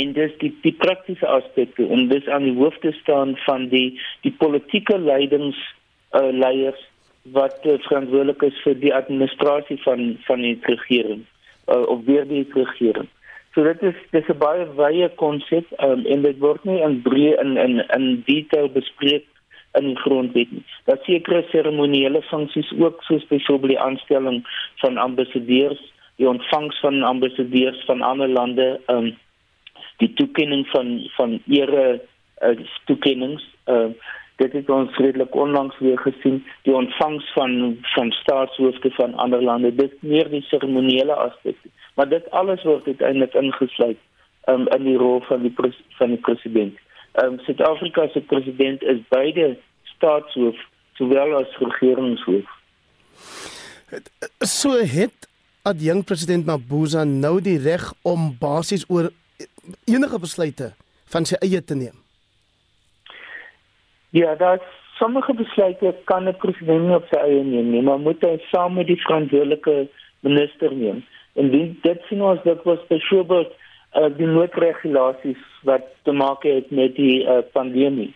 en 0.00 0.12
dis 0.16 0.34
die 0.42 0.52
die 0.64 0.74
praktiese 0.84 1.28
aspekte 1.38 1.86
en 1.96 2.08
dis 2.12 2.28
aan 2.28 2.44
die 2.48 2.56
hoofde 2.58 2.92
staan 3.00 3.36
van 3.46 3.68
die 3.72 3.88
die 4.26 4.34
politieke 4.42 4.98
leidings 4.98 5.58
uh, 6.12 6.30
leiers 6.32 6.82
wat 7.36 7.58
uh, 7.64 7.78
verantwoordelik 7.88 8.42
is 8.50 8.58
vir 8.64 8.78
die 8.82 8.94
administrasie 8.94 9.78
van 9.84 10.16
van 10.26 10.44
die 10.46 10.56
regering 10.68 11.24
uh, 11.68 11.82
of 11.82 12.04
weer 12.04 12.26
die 12.28 12.46
regering. 12.54 13.08
So 13.54 13.64
dit 13.64 13.82
is 13.82 13.96
dis 14.12 14.28
'n 14.28 14.38
baie 14.38 14.66
wye 14.76 15.08
konsep 15.22 15.66
um, 15.80 16.04
en 16.06 16.22
dit 16.22 16.38
word 16.38 16.64
nie 16.64 16.80
in 16.88 17.00
breë 17.02 17.40
in 17.40 17.56
in 17.56 17.80
in 17.98 18.22
detail 18.26 18.68
bespreek 18.68 19.24
in 19.78 19.92
die 19.92 20.00
grondwet 20.04 20.50
nie. 20.52 20.64
Daar 20.84 20.98
sekere 21.04 21.44
seremoniele 21.50 22.22
funksies 22.22 22.72
ook 22.78 23.02
soos 23.02 23.26
byvoorbeeld 23.26 23.72
die 23.72 23.80
aanstelling 23.80 24.42
van 24.82 24.96
ambassadeurs, 24.96 25.80
die 26.16 26.28
ontvangs 26.28 26.80
van 26.80 27.02
ambassadeurs 27.02 27.84
van 27.84 28.02
ander 28.02 28.28
lande, 28.28 28.80
ehm 28.86 29.06
um, 29.06 29.14
die 29.96 30.12
toekenning 30.12 30.66
van 30.72 31.10
van 31.16 31.40
ere 31.46 32.00
uh, 32.42 32.58
toekennings, 32.84 33.44
ehm 33.64 33.90
uh, 33.90 34.14
dit 34.36 34.52
het 34.52 34.70
ons 34.70 34.96
redelik 35.00 35.34
onlangs 35.34 35.78
weer 35.78 35.98
gesien, 35.98 36.42
die 36.62 36.74
ontvangs 36.74 37.32
van 37.32 37.76
van 37.94 38.10
staatshoofde 38.10 38.90
van 38.90 39.14
ander 39.14 39.42
lande. 39.42 39.74
Dit 39.74 40.02
meer 40.02 40.28
die 40.30 40.42
seremoniele 40.42 41.14
aspekte, 41.14 41.68
maar 41.94 42.08
dit 42.08 42.30
alles 42.30 42.62
word 42.62 42.86
uiteindelik 42.86 43.34
ingesluit 43.34 43.96
um, 44.48 44.68
in 44.68 44.84
die 44.84 44.96
rol 44.96 45.22
van 45.28 45.42
die 45.42 45.54
van 45.98 46.12
die 46.12 46.20
president. 46.20 46.76
Um, 47.22 47.38
Suid-Afrika 47.46 48.08
se 48.12 48.20
president 48.20 48.82
is 48.82 49.00
beide 49.08 49.56
staatshoof 49.96 50.56
sowel 50.94 51.36
as 51.40 51.56
regeringshoof. 51.58 52.44
So 54.44 54.76
het 54.76 55.28
adjunkt 55.62 56.06
president 56.06 56.46
Mabuza 56.46 57.04
nou 57.04 57.40
die 57.40 57.58
reg 57.58 57.88
om 58.02 58.34
basies 58.40 58.84
oor 58.88 59.10
enige 59.84 60.18
besluite 60.18 60.72
van 61.12 61.24
sy 61.24 61.38
eie 61.40 61.64
te 61.64 61.74
neem. 61.74 61.96
Ja, 64.10 64.34
dat 64.34 64.62
sommige 64.98 65.34
besluite 65.34 65.94
kan 66.04 66.28
'n 66.28 66.36
president 66.36 66.86
nie 66.86 66.96
op 66.96 67.06
sy 67.10 67.18
eie 67.18 67.44
neem 67.44 67.70
nie, 67.70 67.82
maar 67.82 67.98
moet 67.98 68.20
hy 68.20 68.38
saam 68.50 68.74
met 68.74 68.86
die 68.86 69.00
verantwoordelike 69.02 69.88
minister 70.20 70.72
neem. 70.72 71.04
En 71.34 71.50
dit 71.50 71.82
dit 71.82 72.02
sien 72.08 72.22
ons 72.22 72.42
dat 72.42 72.62
was 72.62 72.86
byvoorbeeld 72.88 73.52
uh, 73.96 74.06
die 74.16 74.26
noodregulasies 74.26 75.42
wat 75.62 75.82
te 76.02 76.12
maak 76.12 76.42
het 76.42 76.70
met 76.70 76.94
die 76.96 77.24
uh, 77.24 77.38
pandemie. 77.52 78.14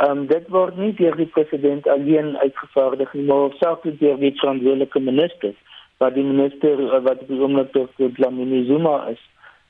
Ehm 0.00 0.18
um, 0.18 0.26
dit 0.26 0.48
word 0.48 0.76
nie 0.76 0.94
deur 0.96 1.16
die 1.16 1.28
president 1.34 1.88
alleen 1.88 2.36
uitgevaardig 2.38 3.12
nie, 3.12 3.26
maar 3.28 3.52
selfs 3.60 3.98
deur 4.00 4.16
die 4.16 4.32
verantwoordelike 4.40 5.00
minister, 5.00 5.52
wat 5.98 6.14
die 6.14 6.24
minister 6.24 6.80
eh, 6.86 7.02
wat 7.04 7.20
die 7.28 7.40
oomblik 7.40 7.72
deur 7.72 8.12
Dlamini 8.16 8.64
Zuma 8.66 8.96
is. 9.12 9.20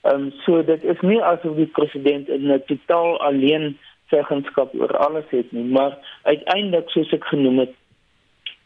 Ehm 0.03 0.15
um, 0.15 0.33
so 0.45 0.63
dit 0.63 0.85
is 0.85 1.01
nie 1.01 1.23
asof 1.23 1.57
die 1.57 1.71
president 1.79 2.29
in 2.29 2.51
'n 2.51 2.63
totaal 2.67 3.21
alleen 3.21 3.79
seggenskap 4.11 4.75
oor 4.75 4.97
alles 4.97 5.29
het 5.29 5.53
nie, 5.53 5.65
maar 5.65 5.99
uiteindelik 6.23 6.89
soos 6.91 7.13
ek 7.13 7.25
genoem 7.25 7.59
het, 7.59 7.75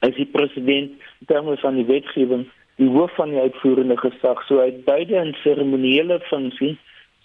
is 0.00 0.14
die 0.14 0.31
president 0.33 0.93
terme 1.26 1.57
van 1.57 1.75
die 1.75 1.85
wetgewing 1.85 2.47
die 2.76 2.88
hoof 2.88 3.14
van 3.14 3.31
die 3.33 3.40
uitvoerende 3.40 3.97
gesag, 3.97 4.43
so 4.47 4.61
hy 4.61 4.73
beide 4.85 5.16
in 5.16 5.33
seremoniele 5.43 6.19
funksie 6.31 6.76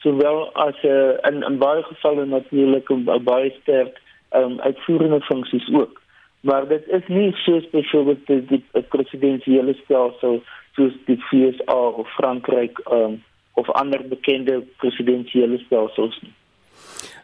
sowel 0.03 0.49
as 0.53 0.75
'n 0.83 0.87
uh, 0.87 1.17
in, 1.29 1.43
in 1.43 1.57
baie 1.57 1.83
gevalle 1.83 2.25
natuurlik 2.25 2.89
'n 2.89 3.23
baie 3.23 3.51
sterk 3.61 4.01
um, 4.35 4.59
uitvoerende 4.59 5.21
funksies 5.21 5.67
ook. 5.73 6.01
Maar 6.41 6.67
dit 6.67 6.87
is 6.87 7.07
nie 7.07 7.31
soos 7.35 7.69
byvoorbeeld 7.69 8.25
die, 8.27 8.45
die, 8.45 8.81
presidensiële 8.89 9.73
stelsel 9.83 10.41
soos 10.75 10.93
die 11.05 11.19
FSA 11.29 11.81
of 12.01 12.07
Frankryk 12.13 12.79
um, 12.91 13.23
of 13.53 13.69
ander 13.69 14.07
bekende 14.07 14.61
presidensiële 14.77 15.57
stelsels 15.57 16.19
nie. 16.21 16.33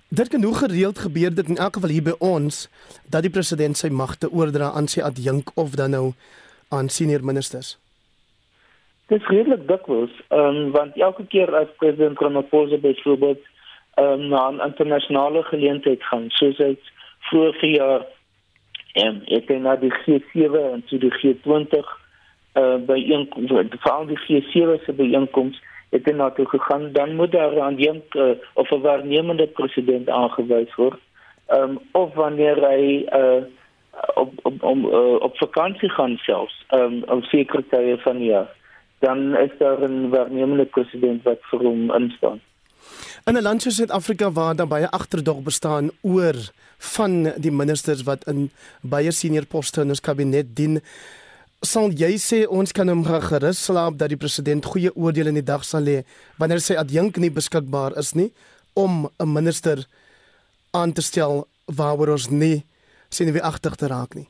Dit 0.10 0.28
kan 0.28 0.40
nog 0.40 0.60
gereeld 0.60 1.00
gebeur 1.00 1.36
dit 1.36 1.50
in 1.50 1.58
elk 1.58 1.74
geval 1.74 1.90
hier 1.90 2.04
by 2.04 2.16
ons 2.20 2.70
dat 3.12 3.22
die 3.22 3.32
president 3.32 3.78
sy 3.78 3.90
magte 3.92 4.32
oordra 4.32 4.72
aan 4.72 4.88
sy 4.88 5.02
adjunk 5.04 5.52
of 5.56 5.76
dan 5.76 5.92
nou 5.92 6.14
aan 6.70 6.90
senior 6.90 7.24
ministers. 7.24 7.76
Dit 9.08 9.22
is 9.22 9.28
redelik 9.28 9.68
dikwels, 9.68 10.12
um, 10.30 10.72
want 10.72 10.96
elke 10.96 11.26
keer 11.32 11.52
as 11.56 11.68
president 11.80 12.20
Ramaphosa 12.20 12.78
byvoorbeeld 12.78 13.44
um, 14.00 14.28
na 14.32 14.50
'n 14.52 14.62
internasionale 14.70 15.44
geleentheid 15.44 16.04
gaan, 16.04 16.30
soos 16.30 16.58
hy 16.58 16.76
vorige 17.20 17.68
jaar 17.68 18.06
en 18.94 19.22
ek 19.26 19.48
het 19.48 19.62
na 19.62 19.76
die 19.76 19.94
G7 19.94 20.56
en 20.74 20.84
toe 20.90 21.00
die 21.00 21.14
G20 21.20 21.96
uh 22.58 22.78
by 22.90 22.98
een 22.98 23.28
veral 23.84 24.06
die 24.10 24.20
G7 24.26 24.84
se 24.86 24.94
byeenkoms 24.94 25.60
het 25.90 26.16
na 26.16 26.30
toe 26.30 26.46
gegaan 26.46 26.92
dan 26.92 27.16
moet 27.16 27.32
daar 27.32 27.62
aan 27.62 27.76
die 27.76 28.04
uh, 28.12 28.30
of 28.54 28.70
'n 28.70 28.82
waarnemende 28.82 29.48
president 29.48 30.10
aangewys 30.10 30.76
word. 30.76 31.00
Um 31.48 31.80
of 31.92 32.14
wanneer 32.14 32.58
hy 32.70 33.06
uh 33.14 33.44
op 34.16 34.34
op 34.42 34.64
om 34.64 34.86
uh, 34.86 35.16
op 35.20 35.38
vakansie 35.38 35.90
gaan 35.90 36.18
selfs 36.18 36.66
um 36.70 37.04
om 37.04 37.24
sekere 37.24 37.64
tye 37.70 37.98
van 37.98 38.18
die 38.18 38.30
jaar. 38.30 38.56
Dan 39.00 39.38
is 39.38 39.52
daar 39.58 39.90
'n 39.90 40.10
waarnemende 40.10 40.66
president 40.66 41.24
wat 41.24 41.40
vir 41.42 41.60
hom 41.60 41.94
instaan. 41.94 42.42
In 43.28 43.36
'n 43.36 43.42
land 43.42 43.62
soos 43.62 43.76
Suid-Afrika 43.76 44.32
waar 44.32 44.56
daar 44.56 44.68
baie 44.68 44.90
agterdog 44.90 45.42
bestaan 45.44 45.90
oor 46.02 46.36
van 46.78 47.34
die 47.38 47.52
ministers 47.52 48.04
wat 48.04 48.28
in 48.28 48.52
baie 48.82 49.12
senior 49.12 49.46
poste 49.46 49.82
in 49.82 49.90
ons 49.90 50.02
kabinet 50.02 50.56
dien, 50.56 50.82
sal 51.66 51.90
jy 51.90 52.18
sê 52.22 52.46
ons 52.48 52.72
kan 52.72 52.90
hom 52.90 53.04
gerus 53.04 53.58
slaap 53.66 53.98
dat 53.98 54.10
die 54.10 54.20
president 54.20 54.66
goeie 54.66 54.92
oordeele 54.96 55.30
in 55.30 55.40
die 55.42 55.50
dag 55.50 55.64
sal 55.66 55.82
lê 55.82 56.04
wanneer 56.38 56.62
sy 56.62 56.78
adjunk 56.78 57.18
nie 57.18 57.34
beskikbaar 57.34 57.98
is 57.98 58.14
nie 58.16 58.32
om 58.76 59.10
'n 59.20 59.34
minister 59.34 59.86
aan 60.74 60.94
te 60.94 61.02
stel 61.02 61.48
waaroor 61.66 62.12
ons 62.12 62.30
nie 62.30 62.64
sien 63.10 63.34
wie 63.34 63.42
agter 63.42 63.76
te 63.76 63.88
raak 63.88 64.16
nie. 64.16 64.28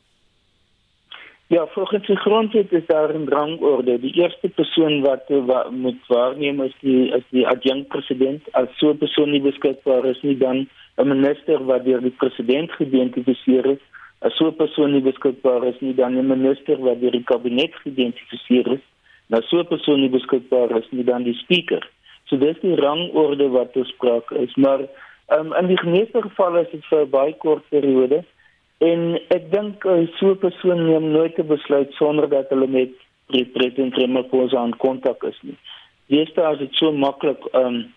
Ja, 1.50 1.66
volgens 1.68 2.08
die 2.08 2.16
grondwet 2.16 2.72
is 2.72 2.86
daar 2.88 3.14
'n 3.14 3.28
rangorde. 3.28 4.00
Die 4.00 4.14
eerste 4.22 4.50
persoon 4.50 5.02
wat, 5.02 5.24
wat 5.28 5.72
moet 5.72 6.02
waarneem 6.08 6.62
is 6.62 6.76
die 6.80 7.12
is 7.12 7.24
die 7.30 7.48
adjunkt 7.48 7.88
president. 7.88 8.42
As 8.52 8.68
so 8.78 8.90
'n 8.90 8.98
persoon 8.98 9.32
nie 9.32 9.42
beskikbaar 9.42 10.06
is 10.06 10.22
nie, 10.22 10.38
dan 10.38 10.68
'n 10.98 11.08
minister 11.08 11.66
wat 11.66 11.86
deur 11.86 12.02
die 12.02 12.18
president 12.18 12.72
geïdentifiseer 12.72 13.66
is. 13.66 13.84
As 14.22 14.34
so 14.38 14.48
'n 14.48 14.56
persoon 14.56 14.92
nie 14.92 15.02
beskikbaar 15.02 15.64
is 15.68 15.80
nie, 15.80 15.94
dan 15.94 16.18
'n 16.18 16.28
minister 16.28 16.78
wat 16.80 17.02
deur 17.02 17.12
die 17.12 17.24
kabinet 17.24 17.74
geïdentifiseer 17.84 18.68
is. 18.78 18.86
Nou 19.28 19.42
so 19.44 19.60
'n 19.60 19.68
persoon 19.68 20.00
nie 20.02 20.10
beskikbaar 20.10 20.78
is 20.78 20.90
nie, 20.92 21.04
dan 21.04 21.24
die 21.24 21.38
speaker. 21.44 21.84
So 22.26 22.38
dis 22.38 22.60
die 22.62 22.76
rangorde 22.76 23.50
wat 23.50 23.72
bespreek 23.72 24.32
is, 24.32 24.56
maar 24.56 24.80
um, 25.28 25.54
in 25.54 25.68
die 25.68 25.80
meeste 25.84 26.22
gevalle 26.22 26.62
is 26.62 26.72
dit 26.72 26.86
vir 26.86 27.06
'n 27.06 27.10
baie 27.10 27.34
kort 27.34 27.70
periode. 27.70 28.24
En 28.78 29.20
ek 29.30 29.52
dink 29.52 29.86
uh, 29.86 30.08
so 30.18 30.32
'n 30.32 30.38
persoon 30.38 30.86
neem 30.86 31.12
nooit 31.12 31.38
'n 31.38 31.48
besluit 31.48 31.94
sonder 31.94 32.30
dat 32.30 32.50
hulle 32.50 32.68
met 32.68 32.92
president 33.54 33.98
Ramaphosa 33.98 34.64
in 34.64 34.76
kontak 34.78 35.24
is 35.24 35.40
nie. 35.42 35.58
Dis 36.08 36.36
as 36.36 36.58
dit 36.58 36.74
so 36.74 36.92
maklik 36.92 37.42
um, 37.54 37.94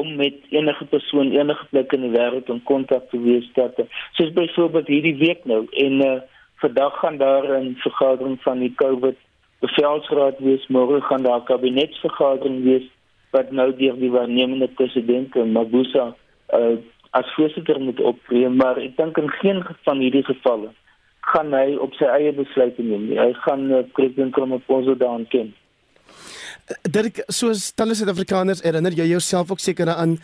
om 0.00 0.16
met 0.16 0.34
enige 0.50 0.84
persoon 0.84 1.32
enige 1.32 1.66
plek 1.70 1.92
in 1.96 2.06
die 2.06 2.14
wêreld 2.14 2.50
in 2.52 2.62
kontak 2.70 3.08
te 3.10 3.20
wees 3.20 3.46
dat 3.58 3.78
soos 4.18 4.32
byvoorbeeld 4.38 4.92
hierdie 4.92 5.16
week 5.22 5.44
nou 5.44 5.62
en 5.84 6.02
uh, 6.06 6.16
vandag 6.64 6.98
gaan 7.00 7.16
daar 7.16 7.46
'n 7.60 7.74
vergadering 7.84 8.36
van 8.42 8.58
die 8.58 8.74
COVID 8.74 9.16
bevelsraad 9.60 10.38
wees, 10.38 10.66
môre 10.68 11.00
gaan 11.00 11.22
daar 11.22 11.40
'n 11.40 11.50
kabinetsvergadering 11.52 12.62
wees 12.64 12.86
wat 13.30 13.50
nou 13.50 13.76
deur 13.76 13.96
die 13.98 14.10
waarnemende 14.10 14.68
president 14.68 15.34
Mabuza 15.34 16.14
uh, 16.54 16.76
as 17.10 17.34
voorsitter 17.34 17.80
moet 17.80 18.00
optree, 18.00 18.48
maar 18.48 18.76
ek 18.76 18.96
dink 18.96 19.16
in 19.16 19.30
geen 19.30 19.64
van 19.84 19.98
hierdie 19.98 20.24
gevalle 20.24 20.70
gaan 21.32 21.54
hy 21.54 21.74
op 21.82 21.94
sy 21.98 22.06
eie 22.06 22.32
besluite 22.32 22.82
neem. 22.82 23.08
Hy 23.18 23.32
gaan 23.46 23.70
uh, 23.72 23.82
president 23.98 24.36
Ramaphosa 24.38 24.94
daan 24.94 25.26
ken. 25.32 25.54
Dirk, 26.90 27.20
soos 27.30 27.68
talle 27.78 27.94
Suid-Afrikaners 27.94 28.62
herinner 28.64 28.94
jy 28.96 29.06
jouself 29.12 29.52
ook 29.54 29.60
seker 29.62 29.92
aan 29.92 30.16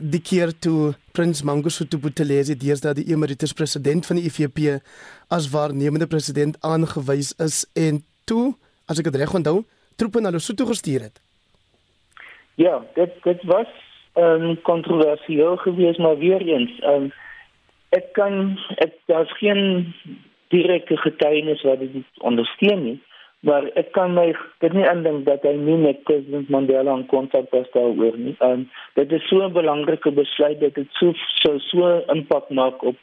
die 0.00 0.20
keer 0.24 0.52
toe 0.64 0.94
Prins 1.12 1.42
Mangosuthu 1.44 1.98
Buthelezi 2.00 2.56
deesdae 2.56 2.94
die 2.96 3.08
emeritus 3.12 3.52
president 3.52 4.08
van 4.08 4.20
die 4.20 4.24
IFP 4.30 4.78
as 5.32 5.50
waarnemende 5.52 6.08
president 6.08 6.56
aangewys 6.64 7.34
is 7.44 7.62
en 7.76 8.00
toe, 8.24 8.54
as 8.88 9.02
ek 9.02 9.10
dit 9.10 9.20
reg 9.20 9.34
onthou, 9.36 9.62
troepe 10.00 10.22
na 10.22 10.32
Lesotho 10.32 10.66
gestuur 10.70 11.08
het. 11.08 11.20
Ja, 12.60 12.80
dit 12.96 13.12
dit 13.24 13.44
was 13.44 13.68
'n 14.16 14.20
um, 14.22 14.60
kontroversieel 14.62 15.56
geweest, 15.56 15.98
maar 15.98 16.18
weer 16.18 16.40
eens, 16.40 16.72
um, 16.84 17.12
ek 17.90 18.12
kan 18.12 18.58
ek 18.76 18.92
daar's 19.06 19.32
geen 19.38 19.94
direkte 20.48 20.96
getuienis 20.96 21.62
wat 21.62 21.78
dit 21.78 22.04
ondersteun 22.20 22.84
nie 22.84 23.00
maar 23.42 23.64
ek 23.80 23.90
kan 23.96 24.12
my 24.14 24.28
dit 24.62 24.74
nie 24.76 24.84
indink 24.86 25.24
dat 25.26 25.42
hy 25.46 25.54
nie 25.58 25.78
met 25.82 26.02
president 26.06 26.50
Mandela 26.54 26.94
in 26.94 27.06
kontak 27.10 27.48
was 27.50 27.70
daaroor 27.74 28.18
nie. 28.18 28.34
En 28.38 28.68
dit 28.98 29.12
is 29.12 29.24
so 29.28 29.42
'n 29.42 29.52
belangrike 29.52 30.10
besluit 30.10 30.60
dat 30.60 30.74
dit 30.74 30.88
so 31.00 31.12
so 31.42 31.58
so 31.58 31.88
impak 32.14 32.50
maak 32.50 32.82
op 32.82 32.96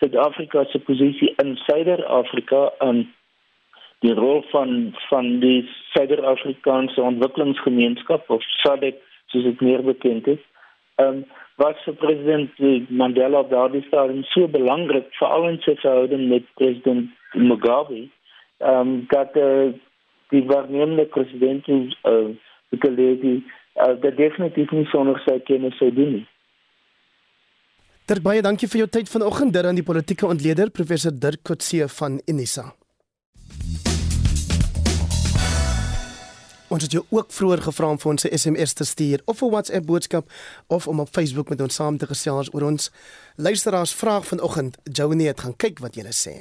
Suid-Afrika 0.00 0.64
se 0.64 0.78
posisie 0.78 1.34
in 1.42 1.56
Suider-Afrika 1.56 2.72
en 2.78 3.06
die 4.00 4.14
rol 4.14 4.42
van 4.50 4.94
van 5.08 5.40
die 5.40 5.68
Suider-Afrikaanse 5.92 7.02
ontwikkelingsgemeenskap 7.02 8.30
of 8.30 8.42
SADC 8.42 8.98
soos 9.26 9.44
dit 9.44 9.60
meer 9.60 9.82
bekend 9.82 10.26
is. 10.26 10.42
Ehm 10.96 11.08
um, 11.08 11.24
wat 11.56 11.78
vir 11.84 11.94
president 11.94 12.50
Mandela 12.90 13.42
daardie 13.42 13.84
stadium 13.86 14.24
so 14.24 14.48
belangrik 14.48 15.06
veral 15.18 15.48
in 15.48 15.60
sy 15.62 15.76
verhouding 15.78 16.28
met 16.28 16.54
president 16.54 17.10
Mugabe 17.32 18.08
ehm 18.58 18.88
um, 18.88 19.04
dat 19.08 19.36
uh, 19.36 19.72
die 20.32 20.44
waarnemende 20.48 21.06
president 21.16 21.68
uh, 21.68 22.30
die 22.70 22.80
kollegie 22.80 23.40
uh, 23.42 23.94
dat 24.00 24.16
definitief 24.16 24.70
nie 24.70 24.86
sonder 24.92 25.20
sy 25.26 25.40
kennis 25.48 25.76
sou 25.78 25.90
doen 25.94 26.18
nie. 26.18 26.24
Dirk 28.04 28.24
baie 28.24 28.42
dankie 28.44 28.68
vir 28.68 28.84
jou 28.84 28.88
tyd 28.98 29.08
vanoggend 29.08 29.54
daar 29.56 29.70
aan 29.70 29.80
die 29.80 29.86
politieke 29.86 30.28
ontleder 30.28 30.70
professor 30.70 31.12
Dirk 31.12 31.42
Kotse 31.42 31.88
van 31.88 32.20
Unisa. 32.28 32.72
Ons 36.74 36.82
het 36.82 36.92
jou 36.92 37.04
ook 37.08 37.30
vroeër 37.30 37.60
gevra 37.62 37.88
om 37.94 37.98
vir 38.02 38.10
ons 38.10 38.24
'n 38.24 38.38
SMS 38.38 38.72
te 38.72 38.84
stuur 38.84 39.22
of 39.24 39.42
'n 39.42 39.50
WhatsApp 39.50 39.86
boodskap 39.86 40.30
of 40.66 40.88
om 40.88 41.00
op 41.00 41.08
Facebook 41.12 41.48
met 41.48 41.60
ons 41.60 41.74
saam 41.74 41.98
te 41.98 42.06
gesels 42.06 42.54
oor 42.54 42.62
ons 42.62 42.90
Luisteraars 43.36 43.94
vraag 43.94 44.26
vanoggend, 44.26 44.76
Joanie 44.82 45.26
het 45.26 45.40
gaan 45.40 45.56
kyk 45.56 45.80
wat 45.82 45.96
julle 45.98 46.12
sê. 46.14 46.36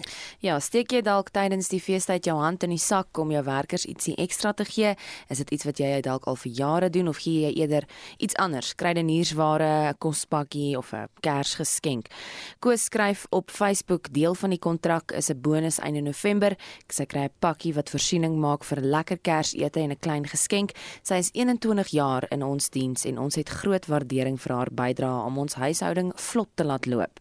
Ja, 0.46 0.60
steek 0.62 0.92
jy 0.94 1.00
dalk 1.02 1.32
tydens 1.34 1.72
die 1.72 1.80
feestyd 1.82 2.28
jou 2.30 2.36
hand 2.38 2.62
in 2.68 2.70
die 2.70 2.78
sak 2.78 3.18
om 3.18 3.32
jou 3.34 3.42
werkers 3.48 3.88
ietsie 3.90 4.14
ekstra 4.22 4.52
te 4.54 4.62
gee? 4.70 4.92
Is 5.34 5.42
dit 5.42 5.56
iets 5.58 5.66
wat 5.66 5.82
jy 5.82 5.88
dalk 6.06 6.28
al 6.30 6.38
vir 6.38 6.52
jare 6.54 6.90
doen 6.94 7.10
of 7.10 7.24
gee 7.24 7.48
jy 7.48 7.64
eerder 7.64 7.88
iets 8.22 8.38
anders? 8.38 8.76
Kruideniersware, 8.78 9.90
'n 9.90 9.98
kospakkie 9.98 10.78
of 10.78 10.94
'n 10.94 11.10
Kersgeskenk? 11.22 12.12
Koos 12.60 12.84
skryf 12.84 13.26
op 13.32 13.50
Facebook, 13.50 14.14
deel 14.14 14.36
van 14.36 14.50
die 14.52 14.60
kontrak 14.60 15.12
is 15.14 15.32
'n 15.32 15.42
bonus 15.42 15.80
einde 15.80 16.02
November. 16.02 16.56
Sy 16.90 17.06
kry 17.06 17.24
'n 17.24 17.34
pakkie 17.40 17.74
wat 17.74 17.90
voorsiening 17.90 18.38
maak 18.38 18.64
vir 18.64 18.78
'n 18.78 18.90
lekker 18.90 19.18
Kersete 19.18 19.80
en 19.80 19.90
'n 19.90 20.00
klein 20.00 20.23
geskenk. 20.26 20.72
Sy 21.04 21.16
is 21.16 21.32
21 21.34 21.88
jaar 21.88 22.28
in 22.32 22.44
ons 22.44 22.70
diens 22.70 23.06
en 23.06 23.18
ons 23.18 23.36
het 23.36 23.50
groot 23.50 23.86
waardering 23.86 24.40
vir 24.42 24.56
haar 24.56 24.72
bydrae 24.72 25.26
om 25.26 25.38
ons 25.38 25.54
huishouding 25.54 26.14
vlot 26.16 26.50
te 26.56 26.64
laat 26.64 26.86
loop. 26.86 27.20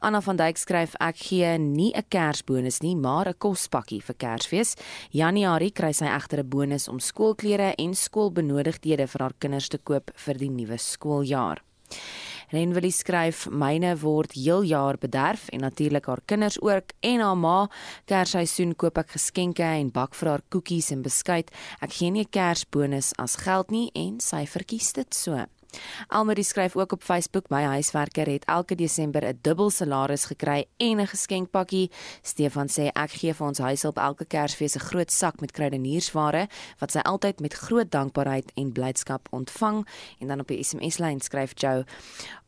Anna 0.00 0.20
van 0.20 0.36
Duyk 0.36 0.58
skryf 0.60 0.94
ek 1.00 1.16
gee 1.16 1.58
nie 1.58 1.92
'n 1.94 2.08
Kersbonus 2.08 2.80
nie, 2.82 2.96
maar 2.96 3.28
'n 3.28 3.38
kospakkie 3.38 4.02
vir 4.02 4.14
Kersfees. 4.14 4.76
Januarie 5.10 5.72
kry 5.72 5.92
sy 5.92 6.06
egter 6.06 6.40
'n 6.40 6.48
bonus 6.48 6.88
om 6.88 6.98
skoolklere 6.98 7.74
en 7.78 7.94
skoolbenodigdhede 7.94 9.06
vir 9.06 9.20
haar 9.20 9.34
kinders 9.38 9.68
te 9.68 9.78
koop 9.78 10.10
vir 10.14 10.34
die 10.34 10.50
nuwe 10.50 10.78
skooljaar. 10.78 11.62
Renwillie 12.54 12.92
skryf 12.92 13.46
myne 13.50 13.96
word 13.98 14.36
heel 14.36 14.62
jaar 14.62 14.98
bederf 15.00 15.48
en 15.48 15.64
natuurlik 15.64 16.06
haar 16.06 16.20
kinders 16.24 16.60
ook 16.60 16.92
en 17.00 17.20
haar 17.20 17.38
ma. 17.38 17.56
Kersseisoen 18.06 18.76
koop 18.76 18.98
ek 18.98 19.16
geskenke 19.16 19.64
en 19.64 19.90
bak 19.90 20.14
vir 20.14 20.28
haar 20.28 20.44
koekies 20.54 20.92
en 20.94 21.02
beskuit. 21.02 21.50
Ek 21.80 21.92
gee 21.92 22.10
nie 22.10 22.24
'n 22.24 22.30
Kersbonus 22.30 23.12
as 23.18 23.36
geld 23.36 23.70
nie 23.70 23.90
en 23.94 24.20
sy 24.20 24.46
verkies 24.46 24.92
dit 24.92 25.14
so. 25.14 25.46
Almarie 26.08 26.44
skryf 26.44 26.76
ook 26.76 26.92
op 26.92 27.02
Facebook: 27.02 27.48
"My 27.48 27.62
huiswerker 27.62 28.26
het 28.26 28.44
elke 28.44 28.74
Desember 28.74 29.24
'n 29.24 29.38
dubbel 29.42 29.70
salaris 29.70 30.24
gekry 30.24 30.64
en 30.76 31.00
'n 31.00 31.06
geskenkpakkie." 31.06 31.90
Stefan 32.22 32.68
sê: 32.68 32.90
"Ek 32.92 33.10
gee 33.10 33.34
vir 33.34 33.46
ons 33.46 33.58
huishulp 33.58 33.96
elke 33.98 34.24
Kersfees 34.24 34.76
'n 34.76 34.78
groot 34.80 35.12
sak 35.12 35.40
met 35.40 35.52
kruideniersware 35.52 36.48
wat 36.78 36.90
sy 36.90 36.98
altyd 36.98 37.40
met 37.40 37.54
groot 37.54 37.90
dankbaarheid 37.90 38.52
en 38.54 38.72
blydskap 38.72 39.28
ontvang." 39.30 39.86
En 40.18 40.28
dan 40.28 40.40
op 40.40 40.48
die 40.48 40.62
SMS-lyn 40.62 41.20
skryf 41.20 41.52
Joe: 41.54 41.84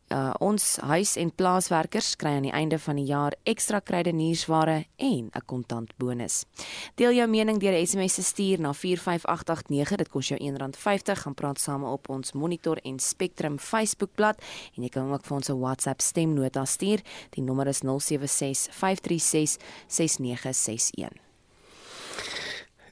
uh, 0.09 0.35
ons 0.39 0.77
huis- 0.77 1.17
en 1.17 1.35
plaaswerkers 1.35 2.17
kry 2.17 2.37
aan 2.37 2.47
die 2.49 2.55
einde 2.55 2.79
van 2.79 2.97
die 2.97 3.07
jaar 3.07 3.35
ekstra 3.43 3.81
kruideniersware 3.81 4.85
en 4.97 5.31
'n 5.33 5.45
kontantbonus. 5.47 6.45
Deel 6.95 7.13
jou 7.13 7.29
mening 7.29 7.59
deur 7.59 7.73
'n 7.73 7.87
SMS 7.87 8.15
te 8.15 8.23
stuur 8.23 8.61
na 8.61 8.73
45889. 8.73 9.97
Dit 9.97 10.09
kos 10.09 10.29
jou 10.29 10.41
R1.50. 10.41 11.19
Gaan 11.19 11.35
praat 11.35 11.61
saam 11.61 11.85
op 11.85 12.09
ons 12.09 12.33
Monitor 12.33 12.77
en 12.83 12.99
Spectrum 12.99 13.59
Facebookblad 13.59 14.43
en 14.77 14.83
jy 14.83 14.89
kan 14.89 15.13
ook 15.13 15.25
vir 15.25 15.37
ons 15.37 15.49
'n 15.49 15.59
WhatsApp 15.59 16.01
stemnota 16.01 16.65
stuur. 16.65 17.01
Die 17.31 17.43
nommer 17.43 17.67
is 17.67 17.83
076 17.83 18.69
536 18.71 19.59
6961. 19.87 21.26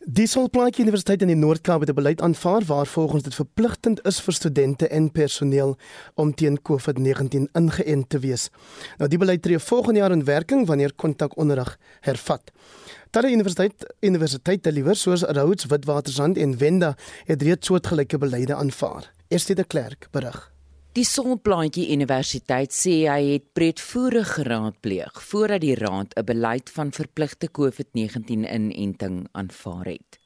Die 0.04 0.26
Solplaatjie 0.28 0.82
Universiteit 0.84 1.22
in 1.24 1.30
die 1.32 1.36
Noord-Kaap 1.36 1.80
het 1.80 1.90
'n 1.90 1.94
beleid 1.94 2.20
aanvaar 2.20 2.62
waar 2.64 2.86
volgens 2.86 3.22
dit 3.22 3.34
verpligtend 3.34 4.04
is 4.04 4.20
vir 4.20 4.34
studente 4.34 4.88
en 4.88 5.10
personeel 5.10 5.76
om 6.14 6.34
teen 6.34 6.58
COVID-19 6.62 7.48
ingeënt 7.52 8.08
te 8.08 8.18
wees. 8.18 8.50
Nou 8.98 9.08
die 9.08 9.18
beleid 9.18 9.42
tree 9.42 9.58
volgende 9.58 10.00
jaar 10.00 10.12
in 10.12 10.24
werking 10.24 10.66
wanneer 10.66 10.92
kontakonderrig 10.94 11.78
hervat. 12.00 12.52
Talle 13.10 13.30
universiteit 13.30 13.94
universiteite 14.00 14.72
liewer 14.72 14.96
soos 14.96 15.22
Rhodes, 15.22 15.64
Witwatersrand 15.64 16.36
en 16.36 16.58
Wenda 16.58 16.96
het 17.24 17.42
reeds 17.42 17.66
soortgelyke 17.66 18.18
beleide 18.18 18.54
aanvaar. 18.54 19.12
Eerste 19.28 19.54
de 19.54 19.64
Klerk 19.64 20.08
berig. 20.10 20.53
Die 20.94 21.02
Sonplaatjie 21.02 21.88
Universiteit 21.90 22.70
sê 22.70 22.92
hy 23.11 23.33
het 23.33 23.48
breedvoerig 23.59 24.28
geraadpleeg 24.37 25.16
voordat 25.26 25.64
die 25.64 25.74
raad 25.74 26.12
'n 26.14 26.22
beleid 26.28 26.70
van 26.70 26.92
verpligte 26.94 27.48
COVID-19-inenting 27.50 29.26
aanvaar 29.33 29.88
het. 29.90 30.20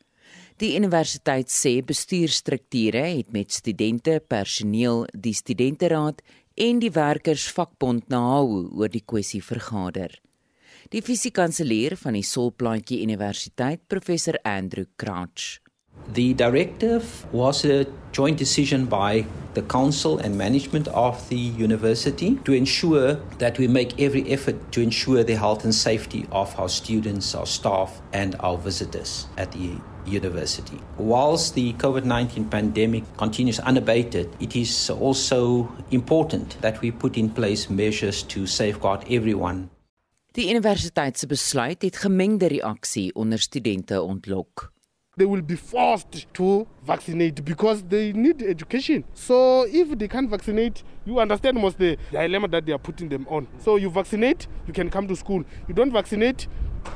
Die 0.61 0.77
universiteit 0.77 1.49
sê 1.49 1.81
bestuurstrukture 1.81 3.01
het 3.17 3.33
met 3.33 3.53
studente, 3.53 4.21
personeel, 4.21 5.07
die 5.15 5.33
studenteraad 5.33 6.21
en 6.55 6.79
die 6.79 6.93
werkersvakbond 6.93 8.09
NAHU 8.09 8.69
oor 8.77 8.89
die 8.89 9.05
kwessie 9.07 9.43
vergader. 9.43 10.21
Die 10.91 11.01
fisiekanselier 11.01 11.97
van 11.97 12.13
die 12.13 12.23
Solplaatjie 12.23 13.01
Universiteit, 13.03 13.81
professor 13.89 14.39
Andrew 14.43 14.85
Crouch, 14.97 15.61
The 16.13 16.35
directive 16.35 17.27
was 17.33 17.65
a 17.65 17.87
joint 18.13 18.39
decision 18.39 18.87
by 18.87 19.27
the 19.55 19.63
council 19.63 20.19
and 20.19 20.37
management 20.37 20.89
of 20.89 21.29
the 21.29 21.37
university 21.37 22.37
to 22.45 22.53
ensure 22.53 23.15
that 23.39 23.59
we 23.59 23.69
make 23.69 24.01
every 24.01 24.31
effort 24.31 24.57
to 24.73 24.81
ensure 24.81 25.25
the 25.25 25.35
health 25.35 25.65
and 25.65 25.75
safety 25.75 26.27
of 26.33 26.59
our 26.59 26.69
students, 26.69 27.35
our 27.35 27.47
staff, 27.47 28.01
and 28.13 28.37
our 28.41 28.57
visitors 28.57 29.27
at 29.37 29.53
the 29.53 29.71
university. 30.07 30.79
Whilst 30.97 31.55
the 31.55 31.73
COVID 31.75 32.05
19 32.05 32.49
pandemic 32.49 33.05
continues 33.17 33.61
unabated, 33.61 34.29
it 34.41 34.57
is 34.57 34.91
also 34.91 35.69
important 35.91 36.61
that 36.61 36.81
we 36.81 36.91
put 36.91 37.17
in 37.17 37.29
place 37.31 37.69
measures 37.69 38.23
to 38.23 38.47
safeguard 38.47 39.05
everyone. 39.11 39.69
Die 40.33 40.49
universiteit 40.49 41.19
se 41.19 41.27
besluit 41.27 41.83
het 41.83 41.97
gemengde 41.97 42.47
reaksie 42.47 43.15
onder 43.15 43.39
studente 43.39 44.03
ontlok. 44.03 44.73
They 45.19 45.27
will 45.27 45.43
be 45.43 45.57
forced 45.57 46.33
to 46.35 46.67
vaccinate 46.85 47.45
because 47.45 47.83
they 47.83 48.13
need 48.13 48.43
education. 48.43 49.05
So 49.15 49.67
if 49.69 49.99
they 49.99 50.09
can't 50.09 50.31
vaccinate, 50.31 50.83
you 51.05 51.19
understand 51.19 51.59
most 51.59 51.79
the 51.79 51.99
dilemma 52.11 52.49
that 52.49 52.65
they 52.65 52.73
are 52.73 52.79
putting 52.79 53.09
them 53.09 53.27
on. 53.29 53.47
So 53.59 53.77
you 53.77 53.91
vaccinate, 53.91 54.47
you 54.67 54.73
can 54.73 54.89
come 54.91 55.09
to 55.09 55.17
school. 55.17 55.45
You 55.67 55.75
don't 55.75 55.93
vaccinate, 55.93 56.47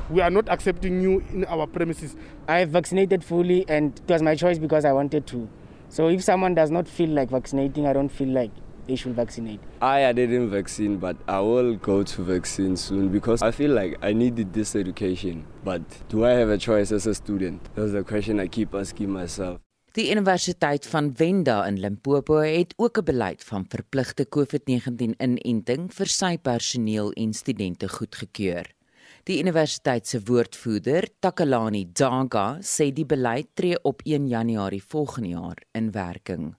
we 0.09 0.21
are 0.21 0.29
not 0.29 0.49
accepting 0.49 1.01
you 1.01 1.23
in 1.31 1.45
our 1.45 1.67
premises. 1.67 2.15
I 2.47 2.65
vaccinated 2.65 3.23
fully 3.23 3.65
and 3.67 3.97
it 3.99 4.11
was 4.11 4.21
my 4.21 4.35
choice 4.35 4.57
because 4.57 4.85
I 4.85 4.93
wanted 4.93 5.27
to. 5.27 5.49
So 5.89 6.07
if 6.07 6.23
someone 6.23 6.55
does 6.55 6.71
not 6.71 6.87
feel 6.87 7.09
like 7.09 7.29
vaccinating, 7.29 7.85
I 7.85 7.93
don't 7.93 8.09
feel 8.09 8.29
like 8.29 8.51
they 8.87 8.95
should 8.95 9.15
vaccinate. 9.15 9.59
I, 9.81 10.05
I 10.05 10.13
didn't 10.13 10.49
vaccine, 10.49 10.97
but 10.97 11.15
I 11.27 11.39
will 11.39 11.75
go 11.75 12.03
to 12.03 12.21
vaccine 12.23 12.75
soon 12.77 13.09
because 13.09 13.41
I 13.41 13.51
feel 13.51 13.71
like 13.71 13.97
I 14.01 14.13
needed 14.13 14.53
this 14.53 14.75
education. 14.75 15.45
But 15.63 15.81
do 16.09 16.25
I 16.25 16.31
have 16.31 16.49
a 16.49 16.57
choice 16.57 16.91
as 16.91 17.07
a 17.07 17.13
student? 17.13 17.61
That's 17.75 17.91
the 17.91 18.03
question 18.03 18.39
I 18.39 18.47
keep 18.47 18.73
asking 18.73 19.09
myself. 19.09 19.59
Die 19.93 20.09
Universiteit 20.09 20.87
van 20.89 21.11
Wenda 21.17 21.67
in 21.67 21.79
Limpopo 21.79 22.39
het 22.41 22.73
ook 22.77 22.97
'n 22.97 23.03
beleid 23.03 23.43
van 23.43 23.65
verpligte 23.69 24.25
COVID-19-inenting 24.29 25.93
vir 25.93 26.07
sy 26.07 26.37
personeel 26.37 27.11
en 27.11 27.33
studente 27.33 27.89
goedgekeur. 27.89 28.65
Die 29.23 29.39
universiteit 29.39 30.07
se 30.07 30.19
woordvoerder, 30.23 31.07
Takalani 31.19 31.85
Danga, 31.93 32.57
sê 32.59 32.91
die 32.91 33.05
beleid 33.05 33.47
tree 33.53 33.77
op 33.83 34.01
1 34.03 34.27
Januarie 34.27 34.83
volgende 34.83 35.29
jaar 35.29 35.63
in 35.71 35.91
werking. 35.91 36.55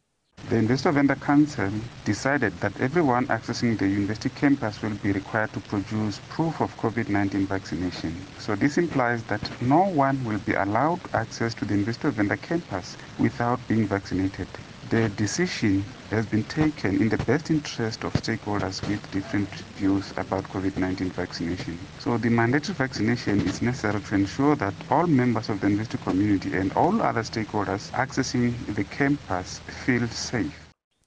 The 0.51 0.57
Investor 0.57 0.93
Vendor 0.93 1.17
Council 1.17 1.71
decided 2.05 2.61
that 2.61 2.79
everyone 2.79 3.27
accessing 3.29 3.79
the 3.79 3.89
university 3.89 4.29
campus 4.29 4.83
will 4.83 4.95
be 5.03 5.11
required 5.11 5.55
to 5.55 5.61
produce 5.61 6.21
proof 6.29 6.61
of 6.61 6.77
COVID 6.77 7.09
19 7.09 7.47
vaccination. 7.47 8.15
So, 8.39 8.55
this 8.55 8.77
implies 8.77 9.23
that 9.25 9.51
no 9.63 9.85
one 9.85 10.23
will 10.23 10.39
be 10.41 10.53
allowed 10.53 11.01
access 11.15 11.55
to 11.55 11.65
the 11.65 11.73
Investor 11.73 12.11
Vendor 12.11 12.37
campus 12.37 12.99
without 13.19 13.67
being 13.69 13.87
vaccinated. 13.89 14.47
The 14.95 15.09
decision 15.17 15.85
has 16.11 16.25
been 16.25 16.45
taken 16.45 17.03
in 17.03 17.09
the 17.09 17.19
best 17.27 17.51
interest 17.51 18.05
of 18.05 18.13
stakeholders 18.13 18.81
with 18.89 19.03
different 19.11 19.49
views 19.77 20.13
about 20.17 20.45
COVID 20.45 20.77
19 20.77 21.11
vaccination. 21.11 21.77
So, 21.99 22.17
the 22.17 22.31
mandatory 22.31 22.77
vaccination 22.77 23.41
is 23.41 23.61
necessary 23.61 24.01
to 24.01 24.15
ensure 24.15 24.55
that 24.55 24.75
all 24.91 25.09
members 25.09 25.49
of 25.49 25.61
the 25.61 25.67
investor 25.67 25.99
community 25.99 26.55
and 26.55 26.73
all 26.75 27.03
other 27.03 27.23
stakeholders 27.23 27.91
accessing 27.91 28.55
the 28.77 28.85
campus 28.85 29.59
feel 29.85 30.07
safe. 30.07 30.55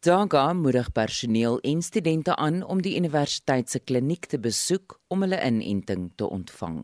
Daga 0.04 0.54
moedig 0.54 0.92
personeel 0.92 1.60
en 1.60 1.82
studente 1.82 2.36
aan 2.36 2.64
om 2.64 2.82
die 2.82 2.98
universiteit 3.00 3.70
se 3.70 3.80
kliniek 3.80 4.26
te 4.26 4.40
besoek 4.40 5.00
om 5.08 5.24
hulle 5.24 5.40
inenting 5.40 6.12
te 6.16 6.28
ontvang. 6.28 6.84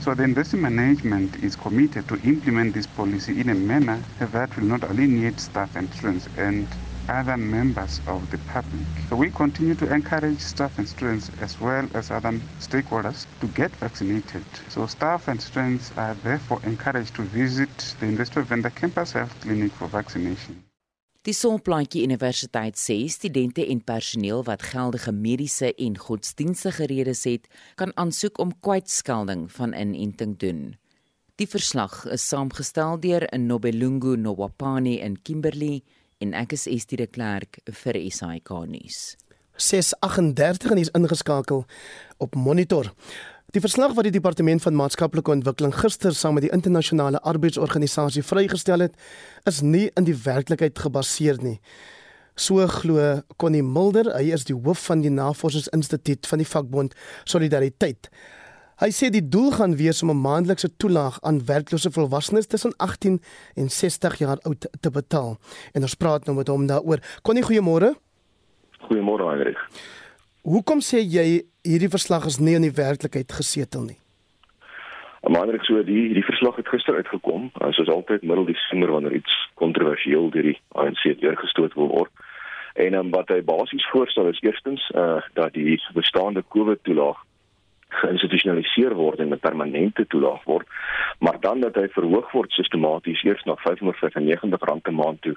So 0.00 0.14
the 0.14 0.22
investment 0.22 0.74
management 0.74 1.42
is 1.42 1.56
committed 1.56 2.08
to 2.08 2.20
implement 2.22 2.74
this 2.74 2.86
policy 2.86 3.40
in 3.40 3.48
a 3.48 3.54
manner 3.54 4.02
that 4.20 4.56
will 4.56 4.64
not 4.64 4.84
alienate 4.84 5.40
staff 5.40 5.74
and 5.76 5.92
students 5.94 6.28
and 6.36 6.68
other 7.08 7.36
members 7.36 8.00
of 8.06 8.30
the 8.30 8.38
public. 8.38 8.86
So 9.08 9.16
we 9.16 9.30
continue 9.30 9.74
to 9.76 9.92
encourage 9.92 10.40
staff 10.40 10.78
and 10.78 10.88
students 10.88 11.30
as 11.40 11.60
well 11.60 11.88
as 11.94 12.10
other 12.10 12.32
stakeholders 12.60 13.26
to 13.40 13.46
get 13.48 13.70
vaccinated. 13.76 14.44
So 14.68 14.86
staff 14.86 15.28
and 15.28 15.40
students 15.40 15.92
are 15.96 16.14
therefore 16.22 16.60
encouraged 16.64 17.14
to 17.16 17.22
visit 17.22 17.94
the 18.00 18.06
Investor 18.06 18.42
Vendor 18.42 18.70
Campus 18.70 19.12
Health 19.12 19.34
Clinic 19.40 19.72
for 19.72 19.86
vaccination. 19.86 20.62
Die 21.24 21.32
Sonplaatjie 21.32 22.02
Universiteit 22.04 22.76
sê 22.76 22.98
studente 23.08 23.64
en 23.64 23.78
personeel 23.80 24.42
wat 24.44 24.66
geldige 24.74 25.12
mediese 25.12 25.70
en 25.80 25.94
godsdienstige 25.96 26.84
redes 26.90 27.22
het, 27.24 27.46
kan 27.80 27.94
aansoek 27.96 28.36
om 28.44 28.52
kwytskelding 28.60 29.46
van 29.52 29.72
inenting 29.72 30.34
doen. 30.36 30.74
Die 31.40 31.48
verslag 31.48 32.02
is 32.12 32.26
saamgestel 32.28 33.00
deur 33.00 33.24
Nobelungu 33.40 34.18
Nowapani 34.20 34.98
in 35.00 35.16
Kimberley 35.22 35.80
en 36.20 36.36
ek 36.36 36.52
is 36.58 36.66
Estie 36.68 37.00
de 37.00 37.08
Klerk 37.08 37.56
vir 37.80 37.96
SAK 38.04 38.52
nuus. 38.68 39.16
638 39.56 40.76
en 40.76 40.82
is 40.84 40.92
ingeskakel 40.92 41.64
op 42.20 42.36
monitor. 42.36 42.92
Die 43.54 43.62
verslag 43.62 43.92
wat 43.94 44.02
die 44.08 44.16
departement 44.16 44.64
van 44.64 44.74
maatskaplike 44.74 45.30
ontwikkeling 45.30 45.70
gister 45.78 46.10
saam 46.18 46.34
met 46.34 46.42
die 46.42 46.50
internasionale 46.50 47.20
arbeidsorganisasie 47.22 48.24
vrygestel 48.26 48.82
het, 48.82 48.96
is 49.46 49.60
nie 49.62 49.84
in 49.94 50.08
die 50.08 50.16
werklikheid 50.24 50.80
gebaseer 50.82 51.38
nie. 51.38 51.60
So 52.34 52.66
glo 52.66 53.20
Connie 53.38 53.62
Mulder, 53.62 54.10
hy 54.16 54.34
is 54.34 54.48
die 54.50 54.58
hoof 54.58 54.82
van 54.88 55.06
die 55.06 55.14
Navorsingsinstituut 55.14 56.26
van 56.26 56.42
die 56.42 56.50
vakbond 56.50 56.98
Solidariteit. 57.30 58.10
Hy 58.82 58.90
sê 58.90 59.12
die 59.14 59.22
doel 59.22 59.52
gaan 59.54 59.78
wees 59.78 60.02
om 60.02 60.10
'n 60.10 60.18
maandelikse 60.26 60.74
toelaag 60.76 61.22
aan 61.22 61.44
werklose 61.46 61.94
volwassenes 61.94 62.50
tussen 62.50 62.74
18 62.76 63.22
en 63.54 63.70
60 63.70 64.18
jaar 64.18 64.38
oud 64.42 64.66
te 64.80 64.90
betaal. 64.90 65.38
En 65.74 65.82
ons 65.82 65.94
praat 65.94 66.26
nou 66.26 66.36
met 66.36 66.48
hom 66.48 66.66
daaroor. 66.66 66.98
Connie, 67.22 67.44
goeiemôre. 67.44 67.94
Goeiemôre, 68.90 69.30
Heinrich. 69.30 69.62
Hoekom 70.44 70.82
sê 70.84 70.98
jy 71.00 71.40
hierdie 71.64 71.88
verslag 71.88 72.26
is 72.28 72.36
nie 72.36 72.52
in 72.52 72.66
die 72.66 72.74
werklikheid 72.76 73.32
gesetel 73.32 73.86
nie? 73.86 73.96
Ek 75.24 75.64
sê 75.64 75.80
die 75.88 76.10
die 76.12 76.24
verslag 76.26 76.58
het 76.60 76.68
gister 76.68 76.98
uitgekom, 77.00 77.46
soos 77.72 77.88
altyd 77.88 78.26
middel 78.28 78.44
Desember 78.50 78.92
wanneer 78.92 79.16
iets 79.16 79.32
kontroversieel 79.56 80.28
deur 80.34 80.50
die 80.50 80.58
ANC 80.76 81.00
deurgestoot 81.22 81.72
word. 81.80 82.12
En 82.76 82.98
um, 82.98 83.08
wat 83.14 83.32
hy 83.32 83.40
basies 83.40 83.88
voorstel 83.88 84.28
is 84.28 84.42
eerstens 84.44 84.84
uh 84.92 85.22
dat 85.32 85.56
die 85.56 85.80
bestaande 85.96 86.44
COVID 86.52 86.84
toelaag 86.84 87.24
geïnstitusionaliseer 88.04 88.92
word 89.00 89.24
en 89.24 89.32
'n 89.32 89.40
permanente 89.40 90.04
toelaag 90.12 90.44
word, 90.44 90.68
maar 91.24 91.40
dan 91.40 91.60
dat 91.60 91.80
hy 91.80 91.88
verhoog 91.88 92.32
word 92.36 92.52
sistematies 92.52 93.24
eers 93.24 93.44
na 93.48 93.56
R595 93.56 94.92
'n 94.92 95.00
maand 95.00 95.22
toe, 95.22 95.36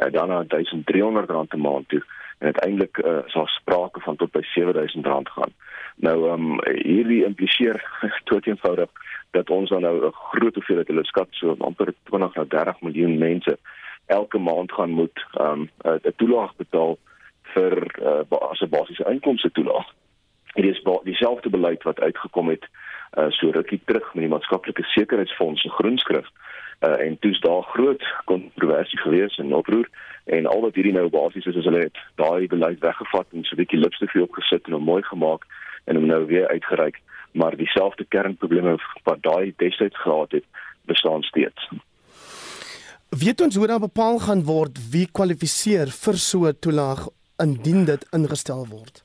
uh, 0.00 0.12
dan 0.12 0.28
na 0.28 0.44
R1300 0.44 1.52
'n 1.52 1.60
maand 1.60 1.88
toe 1.88 2.00
en 2.38 2.46
uiteindelik 2.46 2.98
uh, 2.98 3.18
sal 3.26 3.46
sprake 3.46 4.00
van 4.00 4.16
tot 4.16 4.30
by 4.30 4.42
R7000 4.44 5.32
gaan. 5.36 5.52
Nou 5.96 6.28
ehm 6.28 6.50
um, 6.50 6.60
hierdie 6.82 7.24
impliseer 7.24 7.80
tot 8.30 8.46
eenvoudig 8.46 8.90
dat 9.30 9.50
ons 9.50 9.68
dan 9.68 9.82
nou 9.82 10.06
'n 10.06 10.12
groot 10.12 10.54
hoeveelheid 10.54 10.88
hulle 10.88 11.04
skat 11.04 11.28
so 11.30 11.56
amper 11.58 11.94
20 12.02 12.34
na 12.34 12.44
30 12.44 12.80
miljoen 12.80 13.18
mense 13.18 13.58
elke 14.06 14.38
maand 14.38 14.72
gaan 14.72 14.90
moet 14.90 15.26
ehm 15.32 15.68
um, 15.84 15.98
'n 16.04 16.16
toelaag 16.16 16.56
betaal 16.56 16.98
vir 17.54 17.72
uh, 18.02 18.50
as 18.50 18.60
'n 18.60 18.68
basiese 18.68 19.04
inkomste 19.10 19.50
toelaag. 19.52 19.88
Dit 20.54 20.64
is 20.64 20.82
dieselfde 21.02 21.50
beleid 21.50 21.82
wat 21.82 22.00
uitgekom 22.00 22.48
het 22.48 22.64
uh, 23.18 23.30
so 23.30 23.50
rukkie 23.50 23.80
terug 23.84 24.14
met 24.14 24.22
die 24.22 24.32
maatskaplike 24.32 24.82
sekuriteitsfonds 24.82 25.60
se 25.62 25.68
groenskrif 25.68 26.26
uh, 26.80 27.00
en 27.00 27.18
toets 27.18 27.40
daar 27.40 27.62
groot 27.62 28.04
kontroversie 28.24 28.98
gewees 28.98 29.38
en 29.38 29.54
oproer 29.54 29.88
en 30.26 30.46
al 30.46 30.60
wat 30.60 30.74
hierdie 30.74 30.94
nou 30.94 31.08
basies 31.08 31.46
is 31.46 31.56
is 31.56 31.64
hulle 31.68 31.86
het 31.86 31.98
daai 32.20 32.46
beleid 32.50 32.80
weggevat 32.82 33.26
en 33.32 33.44
so 33.44 33.54
'n 33.54 33.62
bietjie 33.62 33.78
lipstifie 33.78 34.22
opgesit 34.22 34.66
en 34.66 34.72
hom 34.72 34.84
mooi 34.92 35.02
gemaak 35.02 35.46
en 35.84 35.96
hom 35.96 36.06
nou 36.06 36.26
weer 36.26 36.48
uitgereik 36.48 37.00
maar 37.32 37.56
dieselfde 37.56 38.04
kernprobleme 38.08 38.76
wat 39.04 39.22
daai 39.22 39.52
destyds 39.56 39.98
gehad 40.00 40.30
het 40.32 40.44
bestaan 40.84 41.22
steeds. 41.22 41.68
Weet 43.08 43.40
ons 43.40 43.56
hoe 43.56 43.66
dan 43.66 43.80
bepaal 43.80 44.18
gaan 44.18 44.42
word 44.44 44.78
wie 44.90 45.06
kwalifiseer 45.12 45.88
vir 46.04 46.16
so 46.16 46.46
'n 46.46 46.58
toelaag 46.60 47.08
indien 47.38 47.84
dit 47.84 48.06
ingestel 48.12 48.66
word? 48.66 49.04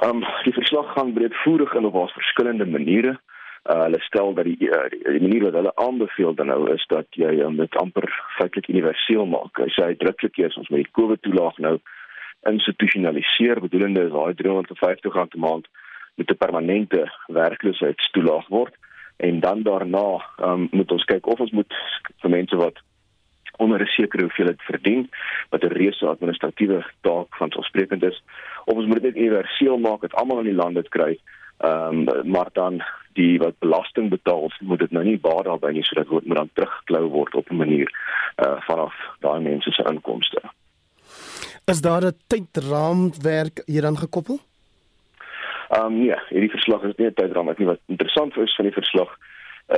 Ehm 0.00 0.16
um, 0.16 0.24
die 0.44 0.52
verslag 0.52 0.92
gaan 0.92 1.12
breedvoerig 1.12 1.74
in 1.74 1.84
op 1.84 2.10
verskillende 2.10 2.66
maniere 2.66 3.20
uh, 3.68 3.82
hulle 3.84 4.00
stel 4.00 4.34
dat 4.34 4.44
die, 4.44 4.68
uh, 4.68 4.88
die 4.90 5.20
manier 5.20 5.44
wat 5.48 5.58
hulle 5.58 5.72
aanbeveel 5.74 6.34
dan 6.34 6.46
nou 6.46 6.72
is 6.74 6.84
dat 6.88 7.06
jy 7.10 7.32
um, 7.44 7.56
dit 7.56 7.76
amper 7.76 8.08
feitelik 8.38 8.68
universeel 8.68 9.26
maak. 9.26 9.58
Hy 9.58 9.68
sê 9.74 9.90
uitdruklik 9.92 10.38
eers 10.38 10.56
ons 10.56 10.68
met 10.68 10.84
die 10.84 10.94
COVID 10.98 11.22
toelaag 11.22 11.58
nou 11.58 11.78
institusionaliseer, 12.48 13.60
bedoelende 13.60 14.06
is 14.08 14.12
daai 14.12 14.32
R350 14.32 15.36
'n 15.36 15.44
maand 15.44 15.66
met 16.16 16.30
'n 16.30 16.36
permanente 16.36 17.02
werkloosheidstoelaag 17.26 18.48
word. 18.48 18.74
En 19.16 19.40
dan 19.40 19.62
daarna 19.62 20.24
um, 20.42 20.68
moet 20.70 20.92
ons 20.92 21.04
kyk 21.04 21.26
of 21.26 21.40
ons 21.40 21.50
moet 21.50 21.74
vir 22.22 22.30
mense 22.30 22.56
wat 22.56 22.80
onder 23.60 23.80
'n 23.80 23.86
sekere 23.86 24.22
hoeveelheid 24.22 24.62
verdien 24.62 25.10
wat 25.50 25.62
'n 25.64 25.76
reuse 25.80 26.06
administratiewe 26.06 26.84
taak 27.00 27.36
van 27.36 27.50
selfsprekend 27.50 28.02
is 28.02 28.22
of 28.64 28.76
ons 28.76 28.86
moet 28.86 29.02
dit 29.02 29.16
universeel 29.16 29.78
maak 29.78 30.00
dat 30.00 30.14
almal 30.14 30.38
in 30.38 30.50
die 30.52 30.60
land 30.62 30.74
dit 30.74 30.88
kry 30.88 31.18
ehm 31.60 32.08
um, 32.08 32.30
maar 32.30 32.48
dan 32.52 32.82
die 33.12 33.38
wat 33.38 33.58
belasting 33.58 34.08
betaal 34.10 34.50
moet 34.60 34.78
dit 34.78 34.90
nou 34.90 35.04
nie 35.04 35.18
baie 35.18 35.42
daarby 35.42 35.72
nie 35.72 35.84
sodat 35.84 36.08
word 36.08 36.26
moet 36.26 36.36
dan 36.36 36.50
teruggeklou 36.52 37.08
word 37.08 37.34
op 37.34 37.50
'n 37.50 37.56
manier 37.56 37.90
uh 38.44 38.60
vanaf 38.68 38.94
daai 39.20 39.40
mense 39.40 39.72
se 39.72 39.84
inkomste. 39.90 40.40
Is 41.64 41.80
daar 41.80 42.04
'n 42.04 42.16
tydraamwerk 42.26 43.62
hier 43.66 43.82
dan 43.82 43.98
gekoppel? 43.98 44.38
Ehm 45.68 45.84
um, 45.84 46.02
ja, 46.02 46.22
hierdie 46.28 46.50
verslag 46.50 46.82
is 46.82 46.96
nie 46.96 47.06
'n 47.06 47.14
tydraam 47.14 47.54
nie 47.56 47.66
wat 47.66 47.80
interessant 47.86 48.36
is 48.36 48.54
van 48.54 48.64
die 48.64 48.78
verslag 48.80 49.18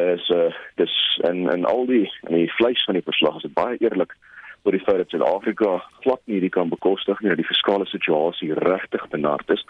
is 0.00 0.28
uh 0.28 0.52
dis 0.74 1.20
en 1.22 1.50
en 1.50 1.64
al 1.64 1.86
die 1.86 2.12
en 2.20 2.34
die 2.34 2.52
vleis 2.52 2.84
van 2.84 2.94
die 2.94 3.04
verslag 3.04 3.36
is 3.36 3.52
baie 3.52 3.76
eerlik 3.78 4.16
oor 4.62 4.76
die 4.76 4.84
feit 4.84 4.96
dat 4.96 5.10
Suid-Afrika 5.10 5.70
glad 6.04 6.20
nie 6.24 6.36
hierdie 6.36 6.52
kan 6.54 6.70
bekostig 6.70 7.20
nie 7.20 7.32
dat 7.32 7.40
die 7.40 7.48
fiskale 7.48 7.86
situasie 7.90 8.52
regtig 8.54 9.08
benard 9.10 9.50
is. 9.50 9.64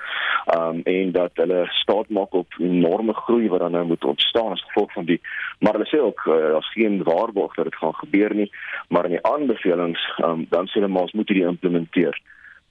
Um 0.56 0.82
en 0.84 1.12
dat 1.16 1.40
hulle 1.40 1.64
staat 1.80 2.10
maak 2.10 2.34
op 2.36 2.58
enorme 2.60 3.14
groei 3.24 3.48
wat 3.48 3.64
dan 3.64 3.76
nou 3.76 3.84
moet 3.92 4.04
ontstaan 4.04 4.52
as 4.52 4.64
gevolg 4.68 4.92
van 4.92 5.08
die 5.08 5.20
maar 5.60 5.78
hulle 5.78 5.88
sê 5.88 6.00
ook 6.02 6.26
uh, 6.26 6.54
as 6.58 6.68
geen 6.74 7.02
waarborg 7.06 7.54
dat 7.54 7.70
dit 7.70 7.80
gaan 7.80 7.94
gebeur 7.94 8.34
nie, 8.34 8.50
maar 8.88 9.08
in 9.08 9.16
die 9.16 9.26
aanbevelings 9.32 10.02
um 10.24 10.46
dan 10.50 10.68
sê 10.68 10.80
hulle 10.80 10.92
maar 10.92 11.08
ons 11.08 11.16
moet 11.16 11.28
hierdie 11.28 11.48
implementeer. 11.48 12.18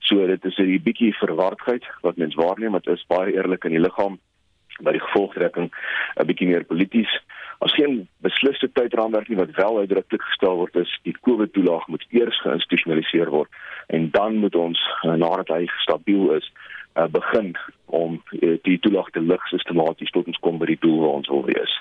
So 0.02 0.26
dit 0.26 0.44
is 0.44 0.58
'n 0.58 0.82
bietjie 0.82 1.14
verwardheid 1.14 1.84
wat 2.02 2.16
mens 2.16 2.34
waarneem, 2.34 2.72
dit 2.72 2.94
is 2.94 3.06
baie 3.06 3.34
eerlik 3.34 3.64
in 3.64 3.70
die 3.78 3.86
liggaam 3.86 4.18
by 4.80 4.92
die 4.92 5.04
gevolgtrekking 5.06 5.70
'n 6.16 6.26
bietjie 6.26 6.48
meer 6.48 6.64
polities. 6.64 7.12
As 7.62 7.74
geen 7.78 8.08
besliste 8.26 8.68
tydraamwerk 8.74 9.28
nie 9.28 9.38
wat 9.38 9.54
wel 9.54 9.78
uitdruklik 9.78 10.22
gestel 10.22 10.56
word 10.58 10.76
is 10.82 10.90
die 11.06 11.14
COVID 11.20 11.52
toelaag 11.54 11.86
moet 11.86 12.04
eers 12.10 12.40
geïnstitusionaliseer 12.42 13.30
word 13.30 13.50
en 13.86 14.08
dan 14.10 14.40
moet 14.42 14.56
ons 14.58 14.80
uh, 15.04 15.14
nadat 15.14 15.52
hy 15.54 15.66
stabiel 15.84 16.32
is 16.38 16.48
uh, 16.98 17.06
begin 17.06 17.52
om 17.86 18.18
uh, 18.18 18.56
die 18.66 18.78
toelaag 18.82 19.12
te 19.14 19.22
lig 19.22 19.46
sistematies 19.54 20.10
tot 20.10 20.26
ons 20.26 20.42
kom 20.42 20.58
by 20.58 20.72
die 20.72 20.80
doel 20.82 20.98
waar 21.04 21.20
ons 21.20 21.30
wil 21.30 21.44
wees. 21.46 21.76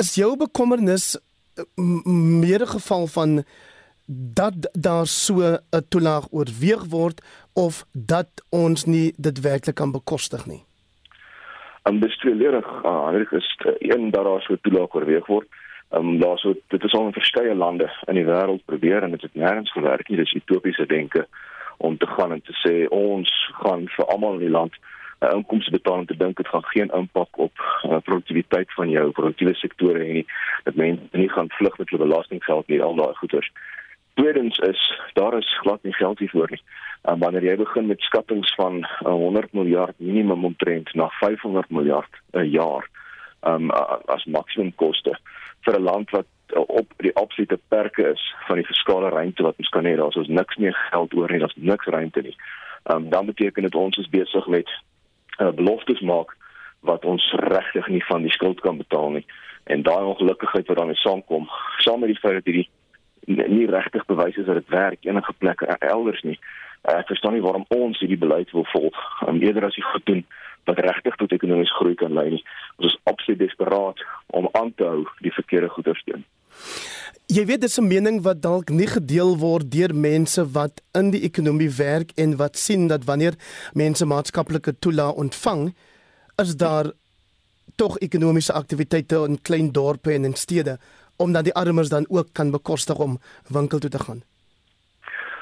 Is 0.00 0.14
jou 0.16 0.32
bekommernis 0.40 1.16
meer 2.40 2.64
'n 2.64 2.72
geval 2.78 3.06
van 3.06 3.42
dat 4.08 4.70
daar 4.72 5.06
so 5.06 5.34
'n 5.42 5.84
toelaag 5.88 6.26
oorweeg 6.30 6.84
word 6.88 7.20
of 7.52 7.84
dat 7.92 8.28
ons 8.48 8.84
nie 8.84 9.12
dit 9.16 9.40
werklik 9.40 9.74
kan 9.74 9.92
bekostig 9.92 10.46
nie. 10.46 10.64
Um 11.88 12.00
dis 12.00 12.16
tweeledig. 12.16 12.66
Uh, 12.84 13.10
dit 13.10 13.32
is 13.32 13.58
uh, 13.66 13.72
een 13.78 14.10
dat 14.10 14.24
daar 14.24 14.42
so 14.42 14.56
toelaag 14.60 14.94
oorweeg 14.94 15.26
word. 15.26 15.48
Um 15.90 16.18
daar 16.20 16.38
so 16.38 16.54
dit 16.66 16.84
is 16.84 16.92
al 16.92 17.06
in 17.06 17.12
verskeie 17.12 17.54
lande 17.54 17.90
in 18.04 18.14
die 18.14 18.24
wêreld 18.24 18.64
probeer 18.64 19.02
en 19.02 19.10
dit 19.10 19.22
het 19.22 19.34
nêrens 19.34 19.72
gewerk 19.72 20.08
nie. 20.08 20.18
Dis 20.18 20.32
utopiese 20.32 20.86
denke 20.86 21.26
om 21.76 21.96
te 21.96 22.06
gaan 22.06 22.32
en 22.32 22.42
te 22.42 22.52
sê 22.66 22.88
ons 22.88 23.30
gaan 23.62 23.86
vir 23.96 24.04
almal 24.04 24.36
in 24.36 24.44
die 24.46 24.56
land 24.58 24.74
'n 25.20 25.26
uh, 25.26 25.32
inkomste 25.34 25.70
betaal 25.70 25.98
en 25.98 26.06
te 26.06 26.16
dink 26.16 26.36
dit 26.36 26.48
gaan 26.48 26.64
geen 26.64 26.90
impak 26.94 27.38
op 27.38 27.52
uh, 27.58 27.96
produktiwiteit 28.04 28.72
van 28.74 28.90
jou 28.90 29.10
produktiewe 29.10 29.54
sektore 29.54 29.98
hê 29.98 30.12
nie. 30.12 30.26
Dat 30.64 30.74
mense 30.74 31.16
nie 31.16 31.30
gaan 31.30 31.48
vlug 31.48 31.78
met 31.78 31.90
hulle 31.90 32.06
belastinggeld 32.06 32.68
nie 32.68 32.82
al 32.82 32.94
daai 32.94 33.14
goeders. 33.14 33.50
Tweedens 34.18 34.58
is 34.58 35.00
daar 35.12 35.38
is 35.38 35.58
glad 35.60 35.82
nie 35.82 35.94
geld 35.94 36.18
hiervoor 36.18 36.50
nie. 36.50 36.62
Um, 37.02 37.18
wanneer 37.18 37.44
jy 37.44 37.56
begin 37.56 37.86
met 37.86 38.00
skattings 38.00 38.54
van 38.54 38.80
uh, 38.82 39.12
100 39.12 39.52
miljard 39.52 39.94
minimum 39.96 40.44
omtrent 40.44 40.94
na 40.94 41.06
500 41.20 41.70
miljard 41.70 42.10
'n 42.32 42.38
uh, 42.38 42.52
jaar 42.52 42.88
um, 43.46 43.70
as 44.14 44.24
maksimum 44.24 44.74
koste 44.74 45.14
vir 45.60 45.78
'n 45.78 45.82
land 45.82 46.10
wat 46.10 46.26
uh, 46.56 46.62
op 46.66 46.92
die 46.96 47.14
absolute 47.14 47.60
perke 47.68 48.08
is 48.10 48.34
van 48.46 48.56
die 48.56 48.66
fiskale 48.66 49.08
ruimte 49.08 49.42
wat 49.42 49.58
ons 49.58 49.68
kan 49.68 49.84
hê, 49.84 49.94
daar's 49.96 50.16
ons 50.16 50.28
niks 50.28 50.56
meer 50.56 50.76
geld 50.90 51.14
oor 51.14 51.30
nie, 51.30 51.38
daar's 51.38 51.56
niks 51.56 51.86
ruimte 51.86 52.20
nie. 52.20 52.36
Um, 52.90 53.08
dan 53.10 53.26
beteken 53.26 53.62
dit 53.62 53.74
ons 53.74 53.96
is 53.96 54.08
besig 54.08 54.46
met 54.46 54.68
uh, 55.38 55.50
beloftes 55.50 56.00
maak 56.00 56.36
wat 56.80 57.04
ons 57.04 57.32
regtig 57.32 57.86
nie 57.88 58.04
van 58.04 58.22
die 58.22 58.34
skuld 58.34 58.60
kan 58.60 58.76
betaal 58.76 59.10
nie. 59.10 59.26
En 59.64 59.82
daai 59.82 60.04
ongelukkigheid 60.04 60.66
wat 60.66 60.76
daarmee 60.76 60.96
saamkom, 60.96 61.48
saam 61.78 62.00
met 62.00 62.08
die 62.08 62.18
feit 62.18 62.34
dat 62.34 62.44
hierdie 62.44 62.68
nie 63.28 63.66
regtig 63.66 64.06
bewys 64.06 64.36
is 64.36 64.46
dat 64.46 64.60
dit 64.60 64.68
werk 64.68 65.04
enige 65.04 65.32
plek 65.38 65.62
elders 65.78 66.22
nie. 66.22 66.38
Uh, 66.88 66.98
ek 66.98 67.10
verstaan 67.10 67.34
nie 67.36 67.44
waarom 67.44 67.66
ons 67.74 67.98
hierdie 68.00 68.20
beleid 68.20 68.50
wil 68.56 68.66
volg 68.72 68.98
um, 69.26 69.40
eerder 69.42 69.66
as 69.68 69.76
jy 69.76 69.84
goed 69.92 70.06
doen 70.06 70.24
wat 70.68 70.80
regtig 70.84 71.16
tot 71.16 71.32
ekonomiese 71.32 71.74
groei 71.80 71.96
kan 71.98 72.14
lei 72.14 72.28
nie. 72.36 72.44
Ons 72.76 72.92
is 72.92 73.00
absoluut 73.10 73.40
desperaat 73.40 74.02
om 74.36 74.48
aan 74.52 74.74
te 74.76 74.84
hou 74.84 75.06
die 75.24 75.32
verkeerde 75.34 75.70
goeders 75.72 76.02
doen. 76.08 76.24
Jy 77.28 77.44
weet 77.44 77.60
dis 77.60 77.78
'n 77.78 77.88
mening 77.88 78.22
wat 78.22 78.42
dalk 78.42 78.70
nie 78.70 78.86
gedeel 78.86 79.36
word 79.38 79.70
deur 79.70 79.94
mense 79.94 80.44
wat 80.52 80.80
in 80.94 81.10
die 81.10 81.22
ekonomie 81.28 81.70
werk 81.70 82.12
en 82.16 82.36
wat 82.36 82.56
sien 82.56 82.88
dat 82.88 83.04
wanneer 83.04 83.34
mense 83.74 84.04
maatskaplike 84.04 84.78
toelaag 84.78 85.12
ontvang, 85.12 85.74
is 86.42 86.56
daar 86.56 86.92
tog 87.76 87.98
ekonomiese 87.98 88.52
aktiwiteite 88.52 89.24
in 89.28 89.42
klein 89.42 89.72
dorpe 89.72 90.12
en 90.12 90.24
in 90.24 90.34
stede 90.34 90.78
omdat 91.18 91.44
die 91.44 91.54
armes 91.54 91.88
dan 91.88 92.06
ook 92.08 92.32
kan 92.32 92.50
bekostig 92.50 92.98
om 92.98 93.18
winkel 93.48 93.78
toe 93.78 93.90
te 93.90 93.98
gaan. 93.98 94.22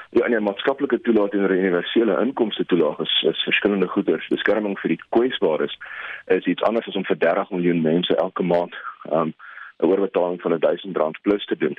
Ja, 0.09 0.25
en 0.25 0.31
'n 0.31 0.43
maatskaplike 0.43 1.01
toelaat 1.01 1.33
en 1.33 1.43
'n 1.43 1.51
universele 1.51 2.19
inkomste 2.19 2.65
toelaat 2.65 2.99
is, 2.99 3.25
is 3.27 3.43
verskillende 3.43 3.87
goederes. 3.87 4.27
Beskerming 4.27 4.79
vir 4.79 4.89
die 4.89 5.01
kwesbares 5.09 5.77
is 6.25 6.45
iets 6.45 6.61
anders 6.61 6.87
as 6.87 6.95
om 6.95 7.05
vir 7.05 7.17
30 7.17 7.49
miljoen 7.49 7.81
mense 7.81 8.15
elke 8.15 8.43
maand 8.43 8.75
um 9.11 9.33
'n 9.79 9.85
oorbetaling 9.85 10.41
van 10.41 10.59
1000 10.59 10.97
rand 10.97 11.21
plus 11.21 11.45
te 11.45 11.57
doen. 11.57 11.77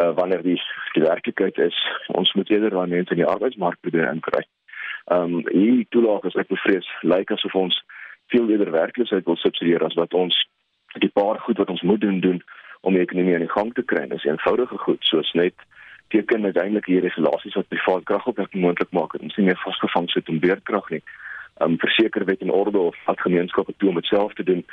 Uh 0.00 0.14
wanneer 0.14 0.42
die 0.42 0.60
die 0.92 1.02
werklikheid 1.02 1.58
is, 1.58 1.76
ons 2.06 2.32
moet 2.32 2.50
eerder 2.50 2.70
daai 2.70 2.86
mense 2.86 3.10
in 3.10 3.16
die 3.16 3.32
arbeidsmark 3.34 3.80
probeer 3.80 4.12
inkry. 4.12 4.42
Um 5.04 5.48
hier 5.48 5.86
toelaat 5.88 6.24
is 6.24 6.34
ek 6.34 6.48
bevrees 6.48 6.88
lyk 7.00 7.30
asof 7.30 7.54
ons 7.54 7.84
veel 8.26 8.50
eerder 8.50 8.70
werkloosheid 8.70 9.24
wil 9.24 9.36
subsidieer 9.36 9.84
as 9.84 9.94
wat 9.94 10.14
ons 10.14 10.48
die 10.98 11.12
paar 11.12 11.38
goed 11.38 11.58
wat 11.58 11.70
ons 11.70 11.82
moet 11.82 12.00
doen 12.00 12.20
doen 12.20 12.42
om 12.80 12.94
die 12.94 13.02
ekonomie 13.02 13.34
aan 13.34 13.46
die 13.46 13.54
gang 13.54 13.72
te 13.74 13.82
kry. 13.82 14.06
Dis 14.08 14.24
eenvoudige 14.24 14.78
goed 14.78 15.04
soos 15.10 15.32
net 15.32 15.54
teken 16.08 16.44
uiteindelik 16.44 16.86
hier 16.86 17.02
regulasies 17.04 17.54
wat 17.54 17.68
privaat 17.68 18.04
kragopwekking 18.04 18.62
moontlik 18.62 18.92
maak 18.96 19.14
en 19.14 19.30
sien 19.30 19.44
meer 19.44 19.60
vasgevang 19.64 20.08
sit 20.10 20.28
om 20.28 20.40
beerdkrag 20.40 20.90
nie. 20.90 21.02
Um 21.64 21.74
verseker 21.78 22.24
wet 22.24 22.40
en 22.40 22.54
orde 22.54 22.78
of 22.78 22.96
wat 23.06 23.20
gemeenskappe 23.20 23.74
toe 23.76 23.88
om 23.88 23.98
dit 23.98 24.04
self 24.04 24.32
te 24.34 24.46
doen 24.46 24.64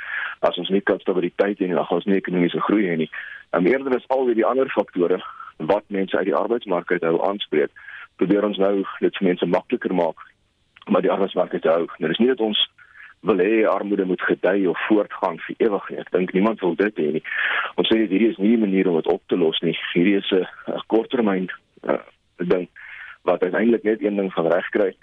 as 0.48 0.56
ons 0.56 0.70
nie 0.70 0.80
kan 0.80 1.00
stabiliteit 1.02 1.60
en 1.60 1.74
gaan 1.74 1.98
ons 1.98 2.06
nie 2.06 2.20
ekonomiese 2.20 2.62
groei 2.68 2.86
hê 2.88 2.96
nie. 2.96 3.10
Um 3.52 3.66
eerder 3.66 3.96
is 3.96 4.08
al 4.08 4.30
die 4.32 4.46
ander 4.46 4.70
faktore 4.70 5.20
wat 5.56 5.84
mense 5.88 6.16
uit 6.16 6.30
die 6.30 6.36
arbeidsmark 6.36 6.92
uit 6.92 7.04
hou 7.04 7.20
aanspreek. 7.28 7.70
Probeer 8.16 8.44
ons 8.44 8.58
nou 8.58 8.74
dit 9.00 9.18
vir 9.18 9.28
mense 9.28 9.46
makliker 9.46 9.94
maak 9.94 10.24
uit 10.86 11.02
die 11.02 11.12
arbeidsmark 11.12 11.52
te 11.60 11.68
hou. 11.68 11.86
Nou 11.98 12.08
dis 12.12 12.22
nie 12.22 12.30
dat 12.30 12.40
ons 12.40 12.60
wil 13.26 13.38
hê 13.42 13.66
armoede 13.66 14.04
moet 14.04 14.22
gedei 14.22 14.66
of 14.66 14.86
voortgaan 14.86 15.38
vir 15.46 15.54
ewig 15.66 15.88
nie. 15.90 15.98
Ek 15.98 16.10
dink 16.14 16.32
niemand 16.32 16.60
wil 16.60 16.76
dit 16.78 17.00
hê 17.02 17.08
nie. 17.18 17.24
Ons 17.74 17.90
sê 17.90 17.98
hierdie 17.98 18.30
is 18.30 18.38
nie 18.38 18.54
'n 18.56 18.64
manier 18.64 18.88
om 18.88 18.96
dit 18.96 19.12
op 19.12 19.22
te 19.26 19.36
los 19.36 19.60
nie. 19.60 19.76
Hierdie 19.94 20.16
is 20.16 20.30
'n 20.32 20.46
korttermyn 20.86 21.50
uh, 21.88 21.98
ding 22.36 22.68
wat 23.22 23.42
uiteindelik 23.42 23.82
net 23.82 24.02
een 24.02 24.16
ding 24.16 24.32
van 24.32 24.46
reg 24.52 24.68
kry. 24.70 24.94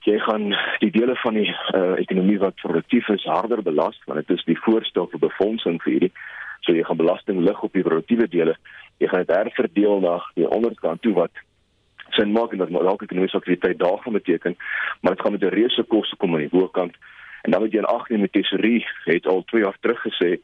Jy 0.00 0.18
gaan 0.18 0.56
die 0.80 0.90
dele 0.90 1.16
van 1.16 1.34
die 1.34 1.50
uh, 1.74 1.98
ekonomie 2.00 2.38
wat 2.38 2.54
produktief 2.62 3.08
is 3.08 3.24
harder 3.24 3.62
belas 3.62 4.00
want 4.06 4.26
dit 4.26 4.38
is 4.38 4.44
die 4.44 4.58
voorstel 4.58 5.08
vir 5.12 5.20
befondsing 5.28 5.82
vir 5.82 5.92
hierdie. 5.92 6.12
So 6.60 6.72
jy 6.72 6.84
gaan 6.84 6.96
belasting 6.96 7.40
lig 7.40 7.62
op 7.62 7.72
die 7.72 7.82
produktiewe 7.82 8.28
dele. 8.28 8.56
Jy 8.98 9.08
gaan 9.08 9.24
dit 9.24 9.36
herverdeel 9.36 10.00
na 10.00 10.20
die 10.34 10.48
onderkant 10.48 11.02
toe 11.02 11.14
wat 11.14 11.32
sin 12.10 12.32
maak 12.32 12.52
en 12.52 12.58
dat 12.58 12.70
elke 12.70 13.04
ekonomiese 13.04 13.36
aktiwiteit 13.36 13.78
daar 13.78 13.98
gaan 14.02 14.12
beteken, 14.12 14.56
maar 15.00 15.14
dit 15.14 15.22
gaan 15.22 15.32
met 15.32 15.42
'n 15.42 15.54
reuse 15.54 15.82
koste 15.82 16.16
kom 16.16 16.34
aan 16.34 16.46
die 16.48 16.58
bokant. 16.58 16.96
En 17.42 17.50
dan 17.50 17.60
moet 17.60 17.72
jy 17.72 17.78
in 17.78 17.84
ag 17.84 18.08
neem 18.08 18.20
met 18.20 18.32
tesorie 18.32 18.86
het 19.04 19.26
al 19.26 19.44
2 19.44 19.62
jaar 19.62 19.76
terug 19.80 20.00
gesê 20.06 20.38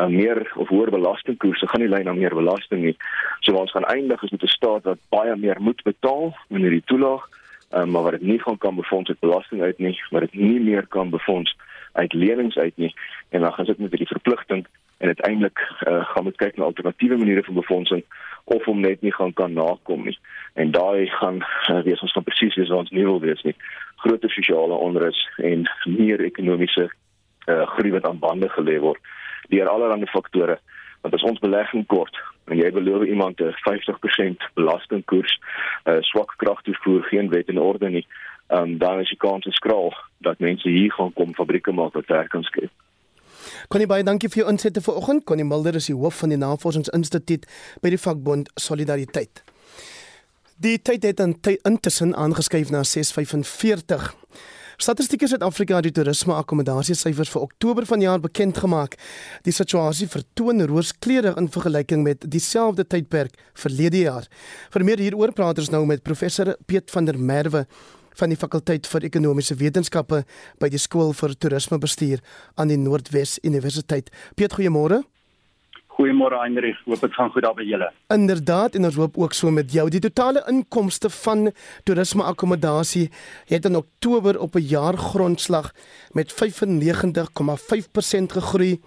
uh, 0.00 0.06
meer 0.06 0.52
of 0.54 0.68
hoër 0.68 0.90
belastingkoerse 0.90 1.68
gaan 1.68 1.80
nie 1.80 1.90
lei 1.90 2.02
na 2.02 2.12
meer 2.12 2.34
belasting 2.34 2.84
nie. 2.84 2.96
So 3.40 3.54
ons 3.58 3.72
gaan 3.74 3.84
eindig 3.84 4.22
is 4.22 4.30
met 4.30 4.42
'n 4.42 4.56
staat 4.56 4.82
wat 4.82 4.98
baie 5.08 5.36
meer 5.36 5.60
moet 5.60 5.82
betaal 5.82 6.36
wanneer 6.48 6.70
die 6.70 6.86
toelaag, 6.86 7.28
uh, 7.72 7.84
maar 7.84 8.02
wat 8.02 8.12
dit 8.12 8.22
nie 8.22 8.40
gaan 8.42 8.58
kan 8.58 8.74
befonds 8.74 9.10
uit 9.10 9.20
belasting 9.20 9.62
uit 9.62 9.78
nie, 9.78 10.00
maar 10.10 10.20
dit 10.20 10.34
nie 10.34 10.60
meer 10.60 10.86
kan 10.86 11.10
befonds 11.10 11.56
uit 11.92 12.12
lenings 12.12 12.56
uit 12.56 12.76
nie 12.76 12.94
en 13.28 13.40
dan 13.40 13.52
gaan 13.52 13.64
dit 13.64 13.78
met 13.78 13.90
die 13.90 14.06
verpligting 14.06 14.66
en 14.98 15.06
uiteindelik 15.06 15.58
uh, 15.58 16.04
gaan 16.04 16.24
moet 16.24 16.36
kyk 16.36 16.56
na 16.56 16.64
alternatiewe 16.64 17.16
maniere 17.16 17.42
van 17.42 17.54
befondsing 17.54 18.04
of 18.44 18.66
om 18.66 18.80
net 18.80 19.00
nie 19.00 19.12
gaan 19.12 19.32
kan 19.32 19.52
nakom 19.52 20.04
nie. 20.04 20.18
En 20.54 20.70
daai 20.70 21.06
gaan 21.06 21.36
uh, 21.36 21.80
wees 21.82 22.00
ons 22.00 22.12
van 22.12 22.22
presies 22.22 22.54
wie 22.54 22.74
ons 22.74 22.90
nie 22.90 23.04
wil 23.04 23.20
wees 23.20 23.42
nie 23.42 23.54
groter 24.04 24.30
sosiale 24.30 24.74
onrus 24.74 25.20
en 25.36 25.66
meer 25.86 26.20
ekonomiese 26.24 26.88
uh, 26.88 27.66
groei 27.74 27.92
wat 27.96 28.06
aan 28.08 28.18
bande 28.22 28.48
gelê 28.56 28.78
word 28.82 29.00
deur 29.52 29.68
allerlei 29.68 30.10
faktore 30.12 30.58
want 31.02 31.14
as 31.14 31.26
ons 31.30 31.42
belegging 31.44 31.86
kort 31.86 32.16
en 32.48 32.58
jy 32.58 32.70
beloof 32.72 33.06
iemand 33.06 33.40
'n 33.40 33.54
50% 33.66 34.48
belastingkoers 34.54 35.38
uh, 35.84 36.00
swak 36.10 36.34
kragtoevoer 36.36 37.02
geen 37.10 37.30
wet 37.30 37.48
en 37.48 37.58
orde 37.58 37.90
nie 37.90 38.06
um, 38.48 38.78
dan 38.78 39.00
is 39.00 39.08
die 39.08 39.22
kans 39.26 39.46
skraal 39.60 39.94
dat 40.18 40.38
mense 40.38 40.68
hier 40.68 40.92
gaan 40.92 41.12
kom 41.12 41.34
fabrieke 41.34 41.72
maak 41.72 41.94
wat 41.94 42.06
werk 42.06 42.30
kan 42.30 42.42
skep 42.42 42.70
Connie 43.68 43.86
baie 43.86 44.04
dankie 44.04 44.28
vir 44.28 44.42
jou 44.42 44.50
insette 44.50 44.80
vanoggend. 44.80 45.24
Connie 45.24 45.44
Mulder 45.44 45.74
is 45.74 45.86
die 45.86 45.96
hoof 45.96 46.18
van 46.22 46.28
die 46.28 46.40
Navorsingsinstituut 46.40 47.46
by 47.82 47.92
die 47.94 48.00
vakbond 48.00 48.50
Solidariteit. 48.54 49.42
Die 50.58 50.74
tyd 50.82 51.04
het 51.06 51.20
intussen 51.62 52.16
aangeskuif 52.16 52.70
na 52.70 52.82
6:45. 52.82 54.14
Statistiek 54.76 55.22
Suid-Afrika 55.26 55.74
het 55.74 55.84
die 55.86 55.92
toerisme 55.92 56.34
akkommodasiesyfers 56.34 57.30
vir 57.30 57.42
Oktober 57.42 57.86
vanjaar 57.86 58.20
bekend 58.20 58.58
gemaak. 58.58 58.96
Die 59.42 59.52
situasie 59.52 60.08
vertoon 60.08 60.66
rooskleurig 60.66 61.36
in 61.36 61.48
vergelyking 61.48 62.02
met 62.02 62.30
dieselfde 62.30 62.86
tydperk 62.86 63.38
verlede 63.54 63.98
jaar. 63.98 64.26
Vir 64.70 64.84
meer 64.84 64.98
hieroor 64.98 65.32
praat 65.32 65.58
ons 65.58 65.70
nou 65.70 65.86
met 65.86 66.02
professor 66.02 66.56
Piet 66.66 66.90
van 66.90 67.04
der 67.04 67.18
Merwe 67.18 67.66
van 68.14 68.28
die 68.28 68.38
fakulteit 68.38 68.86
vir 68.86 69.04
ekonomiese 69.04 69.54
wetenskappe 69.54 70.24
by 70.58 70.68
die 70.68 70.78
skool 70.78 71.12
vir 71.12 71.38
toerismebestuur 71.38 72.18
aan 72.56 72.68
die 72.68 72.78
Noordwes 72.78 73.38
Universiteit. 73.42 74.10
Piet, 74.34 74.52
goeiemôre. 74.52 75.04
Goeiemôre 75.98 76.38
Heinrich, 76.38 76.78
hoop 76.86 77.00
dit 77.02 77.14
gaan 77.14 77.30
goed 77.34 77.42
daar 77.42 77.56
by 77.58 77.64
julle. 77.66 77.88
Inderdaad 78.14 78.76
en 78.78 78.86
ons 78.86 78.94
hoop 79.00 79.16
ook 79.18 79.32
so 79.34 79.50
met 79.50 79.72
jou. 79.74 79.88
Die 79.90 80.04
totale 80.04 80.44
inkomste 80.46 81.10
van 81.10 81.50
toerisme 81.88 82.22
akkommodasie 82.22 83.08
het 83.50 83.66
in 83.66 83.76
Oktober 83.76 84.38
op 84.38 84.54
'n 84.54 84.62
jaargrondslag 84.62 85.74
met 86.14 86.32
95,5% 86.32 88.32
gegroei 88.32 88.80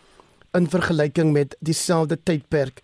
in 0.53 0.69
vergelyking 0.69 1.33
met 1.33 1.57
dieselfde 1.59 2.23
tydperk 2.23 2.79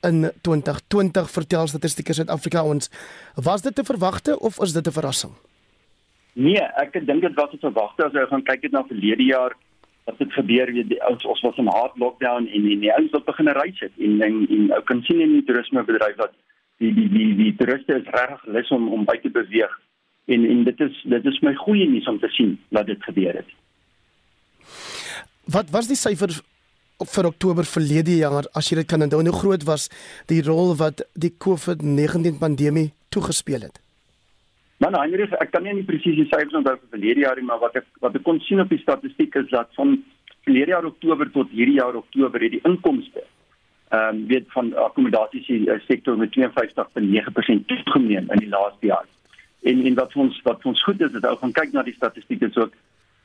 in 0.00 0.30
2020 0.42 1.30
vertel 1.30 1.66
Statistiek 1.66 2.12
Suid-Afrika 2.12 2.64
ons. 2.64 2.90
Was 3.34 3.62
dit 3.62 3.74
te 3.74 3.84
verwagte 3.84 4.38
of 4.38 4.60
is 4.60 4.72
dit 4.72 4.86
'n 4.86 4.92
verrassing? 4.92 5.32
Nee, 6.32 6.62
ek 6.76 7.06
dink 7.06 7.20
dit 7.20 7.34
was 7.34 7.50
te 7.50 7.58
verwagte 7.58 8.04
as 8.04 8.12
jy 8.12 8.26
gaan 8.26 8.42
kyk 8.42 8.62
net 8.62 8.72
na 8.72 8.84
verlede 8.86 9.22
jaar 9.22 9.52
wat 10.04 10.18
het 10.18 10.32
gebeur 10.32 10.72
weet 10.72 10.88
die 10.88 11.02
ouens 11.02 11.24
ons 11.24 11.40
was 11.46 11.60
in 11.62 11.70
hard 11.70 11.96
lockdown 11.96 12.46
en 12.46 12.68
en 12.74 12.84
die 12.84 12.92
ouens 12.92 13.10
wat 13.14 13.24
begin 13.24 13.48
reis 13.48 13.80
het 13.80 13.92
en 13.98 14.20
en, 14.28 14.46
en 14.48 14.72
ou 14.78 14.82
kan 14.90 15.02
sien 15.08 15.20
in 15.20 15.36
die 15.38 15.44
toerismebedryf 15.48 16.16
dat 16.16 16.34
die 16.82 16.92
die 16.94 17.08
die 17.08 17.34
die 17.38 17.54
toeriste 17.56 17.98
is 18.00 18.12
regtig 18.16 18.46
lus 18.56 18.70
om 18.70 18.88
om 18.92 19.04
by 19.08 19.18
te 19.22 19.30
beweeg 19.30 19.74
en 20.34 20.46
en 20.54 20.64
dit 20.64 20.80
is 20.80 21.02
dit 21.14 21.28
is 21.32 21.42
my 21.46 21.54
goeie 21.64 21.88
nuus 21.90 22.08
om 22.08 22.18
te 22.22 22.30
sien 22.36 22.56
dat 22.70 22.86
dit 22.86 23.04
gebeur 23.10 23.34
het. 23.42 23.50
Wat 25.44 25.70
was 25.74 25.90
die 25.90 25.98
syfer 25.98 26.34
vir 27.02 27.26
Oktober 27.26 27.66
verlede 27.66 28.14
jaar 28.20 28.46
as 28.58 28.70
jy 28.70 28.78
dit 28.82 28.90
kan 28.90 29.02
onthou 29.02 29.22
hoe 29.22 29.38
groot 29.38 29.64
was 29.66 29.88
die 30.30 30.42
rol 30.46 30.76
wat 30.78 31.02
die 31.14 31.32
COVID-19 31.34 32.38
pandemie 32.38 32.92
toegespeel 33.10 33.66
het. 33.66 33.81
Man, 34.82 34.96
Heinrich, 34.98 35.30
ek 35.38 35.52
kan 35.54 35.62
nie 35.62 35.84
die 35.86 36.24
syfers 36.26 36.56
onthou 36.58 36.72
vir 36.74 36.88
verlede 36.90 37.22
jaar 37.22 37.38
nie, 37.38 37.46
maar 37.46 37.60
wat 37.62 37.76
ek 37.78 37.84
wat 38.02 38.16
ek 38.18 38.24
kon 38.26 38.40
sien 38.42 38.58
op 38.58 38.72
die 38.72 38.80
statistiek 38.80 39.36
is 39.38 39.46
dat 39.52 39.70
van 39.78 39.92
verlede 40.42 40.74
jaar 40.74 40.88
Oktober 40.88 41.30
tot 41.30 41.52
hierdie 41.54 41.76
jaar 41.76 41.94
Oktober 41.94 42.42
het 42.42 42.56
die 42.56 42.64
inkomste 42.66 43.22
ehm 43.92 44.16
um, 44.16 44.26
weet 44.26 44.48
van 44.56 44.72
akkommodasie 44.86 45.62
sektor 45.86 46.18
met 46.18 46.34
52.9% 46.34 47.66
toegeneem 47.70 48.26
in 48.34 48.42
die 48.42 48.50
laaste 48.50 48.90
jaar. 48.90 49.06
En 49.70 49.86
en 49.86 49.98
wat 50.02 50.16
ons 50.16 50.42
wat 50.48 50.66
ons 50.66 50.84
goed 50.88 51.00
is, 51.06 51.14
is 51.14 51.30
ou 51.30 51.36
gaan 51.44 51.56
kyk 51.60 51.76
na 51.76 51.86
die 51.86 51.98
statistieke 52.00 52.50
so 52.50 52.66
ek 52.66 52.74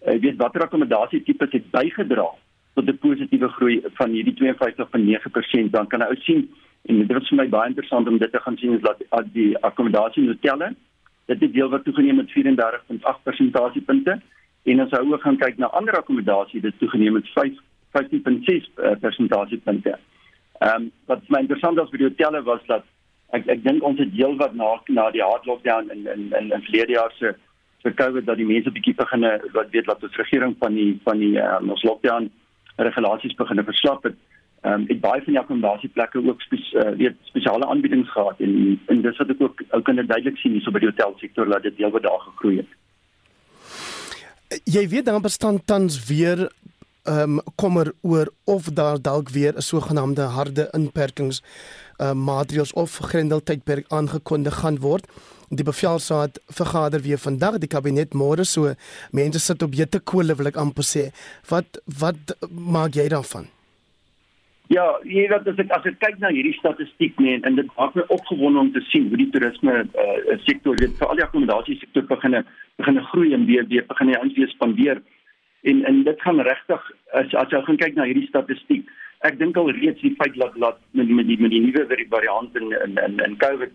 uh, 0.05 0.19
weet 0.27 0.37
watter 0.43 0.67
akkommodasie 0.67 1.23
tipes 1.25 1.55
het 1.57 1.71
bygedra 1.73 2.27
tot 2.75 2.85
'n 2.85 3.01
positiewe 3.01 3.49
groei 3.57 3.79
van 3.97 4.13
hierdie 4.13 4.37
52.9%, 4.43 5.73
dan 5.73 5.87
kan 5.87 6.05
jy 6.05 6.19
sien 6.21 6.49
en 6.85 7.07
dit 7.07 7.21
is 7.21 7.29
vir 7.29 7.41
my 7.41 7.47
baie 7.49 7.73
interessant 7.73 8.07
om 8.07 8.17
dit 8.17 8.31
te 8.31 8.43
gaan 8.45 8.57
sien 8.57 8.77
is 8.77 8.85
dat 8.85 9.01
die 9.33 9.55
akkommodasie 9.57 10.27
hotelle 10.27 10.75
dit 11.27 11.41
het 11.43 11.53
deel 11.53 11.69
wat 11.69 11.83
toegeneem 11.83 12.15
met 12.21 12.33
34.8 12.33 13.23
persentasiepunte 13.23 14.19
en 14.71 14.83
as 14.83 14.91
jy 14.91 15.01
ook 15.07 15.23
gaan 15.23 15.39
kyk 15.39 15.57
na 15.57 15.71
ander 15.79 15.95
akkommodasie 15.99 16.61
dit 16.61 16.79
toegeneem 16.79 17.19
met 17.19 17.33
5 17.35 17.63
15.6 17.97 18.67
persentasiepunte. 18.99 19.97
Ehm 20.59 20.75
um, 20.75 20.91
wat 21.05 21.21
my 21.33 21.39
interessant 21.39 21.77
was 21.79 21.89
vir 21.89 22.01
die 22.03 22.09
hotelle 22.09 22.41
was 22.43 22.63
dat 22.67 22.85
ek 23.35 23.47
ek 23.53 23.63
dink 23.63 23.83
ons 23.83 23.99
het 23.99 24.11
deel 24.15 24.35
wat 24.41 24.55
na 24.55 24.69
na 24.87 25.09
die 25.11 25.23
hard 25.23 25.45
lockdown 25.45 25.91
in 25.95 26.07
in 26.15 26.31
in 26.39 26.51
in 26.51 26.65
verlede 26.69 26.97
jaar 26.97 27.13
se 27.19 27.35
se 27.83 27.93
COVID 27.93 28.25
dat 28.25 28.37
die 28.37 28.47
mense 28.47 28.71
bietjie 28.71 28.95
begine 28.95 29.31
wat 29.53 29.69
weet 29.75 29.85
wat 29.91 30.03
ons 30.03 30.19
regering 30.23 30.55
van 30.59 30.73
die 30.73 30.99
van 31.03 31.19
die 31.23 31.35
um, 31.43 31.69
ons 31.75 31.83
lockdown 31.83 32.31
regulasies 32.77 33.35
begine 33.35 33.63
verslap 33.63 34.03
het. 34.03 34.15
Ehm 34.61 34.73
um, 34.73 34.85
het 34.87 34.99
baie 34.99 35.21
van 35.21 35.33
die 35.33 35.39
akkommodasieplekke 35.39 36.21
ook 36.27 36.41
spes, 36.41 36.73
uh, 36.73 36.89
weet 36.97 37.15
spesiale 37.23 37.65
aanbiedings 37.65 38.11
gehad 38.11 38.39
en 38.39 38.79
en 38.85 39.01
dis 39.01 39.17
wat 39.17 39.29
ek 39.29 39.41
ook 39.41 39.63
ook 39.69 39.83
kan 39.83 39.95
duidelik 39.95 40.37
sien 40.37 40.51
hierso 40.57 40.71
by 40.71 40.79
die 40.79 40.89
hotelsektor 40.89 41.49
dat 41.49 41.63
dit 41.63 41.77
deel 41.77 41.91
wat 41.93 42.03
daar 42.03 42.23
gegroei 42.25 42.57
het. 42.57 42.71
Jy 44.63 44.87
weet 44.89 45.05
dan 45.05 45.21
bestaan 45.21 45.61
tans 45.65 45.99
weer 46.07 46.49
ehm 47.07 47.37
um, 47.37 47.41
kommer 47.55 47.93
oor 48.01 48.31
of 48.43 48.63
daar 48.79 49.01
dalk 49.01 49.29
weer 49.29 49.53
'n 49.55 49.61
sogenaamde 49.61 50.21
harde 50.21 50.69
inperkings 50.71 51.41
uh, 51.97 52.13
maatreëls 52.13 52.73
of 52.73 52.97
grendeltydperk 52.97 53.85
aangekondig 53.87 54.55
gaan 54.55 54.79
word. 54.79 55.05
Die 55.49 55.63
bevelsraad 55.63 56.39
vergader 56.47 57.01
weer 57.01 57.17
vandag 57.17 57.57
die 57.57 57.69
kabinet 57.71 58.13
môre 58.13 58.43
so 58.43 58.73
mense 59.11 59.39
sit 59.39 59.63
op 59.63 59.73
jette 59.73 59.99
kole 59.99 60.35
wil 60.35 60.47
ek 60.47 60.57
amper 60.57 60.83
sê. 60.83 61.11
Wat 61.49 61.79
wat 61.99 62.35
maak 62.49 62.95
jy 62.95 63.07
daarvan? 63.07 63.47
Ja, 64.67 64.83
jy 65.07 65.27
weet 65.31 65.47
as 65.47 65.59
ek 65.63 65.69
as 65.71 65.85
ek 65.87 65.99
kyk 66.01 66.17
na 66.19 66.29
hierdie 66.35 66.55
statistiek 66.57 67.19
nee 67.23 67.39
en 67.47 67.55
dit 67.55 67.67
maak 67.77 67.93
my 67.95 68.03
opgewonde 68.11 68.59
om 68.59 68.71
te 68.75 68.81
sien 68.89 69.05
hoe 69.07 69.19
die 69.21 69.29
toerisme 69.31 69.75
uh, 69.85 70.37
sektor 70.43 70.75
weet 70.81 70.97
vir 70.99 71.07
al 71.07 71.19
die 71.19 71.23
akkommodasie 71.23 71.77
sektor 71.79 72.03
begin 72.09 72.41
begin 72.81 72.99
groei 73.11 73.31
en 73.37 73.45
weer 73.47 73.67
weer 73.71 73.87
begin 73.87 74.11
hy 74.11 74.19
aanwees 74.19 74.51
spandeer. 74.57 74.99
En 75.63 75.83
en 75.87 76.03
dit 76.03 76.21
gaan 76.25 76.43
regtig 76.49 76.91
as 77.21 77.37
as 77.43 77.55
jy 77.55 77.63
gaan 77.63 77.79
kyk 77.83 77.95
na 77.95 78.09
hierdie 78.09 78.27
statistiek 78.27 78.91
ek 79.25 79.39
dink 79.39 79.57
al 79.57 79.71
reeds 79.71 80.03
die 80.03 80.15
feit 80.19 80.35
dat 80.35 80.59
dat 80.59 80.83
met 80.91 81.09
met 81.09 81.31
die 81.31 81.39
met 81.39 81.55
die 81.55 81.63
nuwe 81.63 81.87
variant 82.11 82.55
in 82.55 82.71
in 82.83 82.99
in, 83.05 83.19
in 83.23 83.37
COVID 83.43 83.71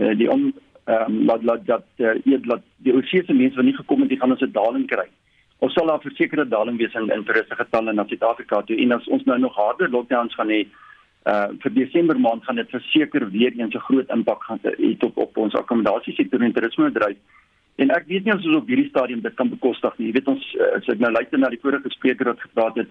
uh, 0.00 0.14
die 0.20 0.30
om 0.30 0.52
ehm 0.84 1.14
um, 1.14 1.22
laat 1.26 1.42
laat 1.42 1.64
dat 1.66 1.86
uh, 1.98 2.12
eet 2.28 2.44
laat 2.46 2.62
die 2.84 2.94
oorsese 2.94 3.32
mense 3.32 3.56
wat 3.56 3.64
nie 3.64 3.78
gekom 3.80 4.04
het, 4.04 4.12
die 4.12 4.20
gaan 4.20 4.36
ons 4.36 4.44
'n 4.44 4.52
daling 4.52 4.86
kry 4.86 5.08
ons 5.58 5.72
sal 5.72 5.86
daar 5.86 6.02
versekerde 6.04 6.48
daling 6.48 6.78
wees 6.78 6.94
in 6.94 7.08
in 7.10 7.24
toeriste 7.24 7.56
getalle 7.56 7.92
na 7.92 8.04
Suid-Afrika 8.04 8.62
toe 8.62 8.76
en 8.82 8.92
as 8.92 9.08
ons 9.08 9.24
nou 9.24 9.38
nog 9.38 9.54
harder 9.56 9.90
lockdowns 9.90 10.34
gaan 10.34 10.52
hê 10.52 10.66
uh 11.26 11.48
vir 11.62 11.72
Desember 11.74 12.18
maand 12.20 12.44
gaan 12.44 12.60
dit 12.60 12.70
verseker 12.70 13.30
weer 13.30 13.52
eens 13.56 13.74
'n 13.74 13.86
groot 13.88 14.08
impak 14.16 14.44
gaan 14.44 14.60
hê 14.62 14.96
op 15.08 15.16
op 15.16 15.36
ons 15.36 15.54
akkommodasiesektor 15.54 16.42
en 16.42 16.52
toerismebedryf. 16.52 17.16
En 17.76 17.90
ek 17.90 18.06
weet 18.06 18.24
nie 18.24 18.32
of 18.32 18.44
ons 18.44 18.56
op 18.56 18.68
hierdie 18.68 18.88
stadium 18.88 19.20
dit 19.20 19.34
kan 19.34 19.48
bekostig 19.48 19.98
nie. 19.98 20.06
Jy 20.06 20.12
weet 20.12 20.28
ons 20.28 20.44
uh, 20.54 20.76
as 20.76 20.88
ek 20.88 20.98
nou 20.98 21.10
luister 21.12 21.38
na 21.38 21.48
die 21.48 21.60
vorige 21.60 21.90
spreker 21.90 22.30
wat 22.30 22.40
gepraat 22.40 22.76
het, 22.76 22.88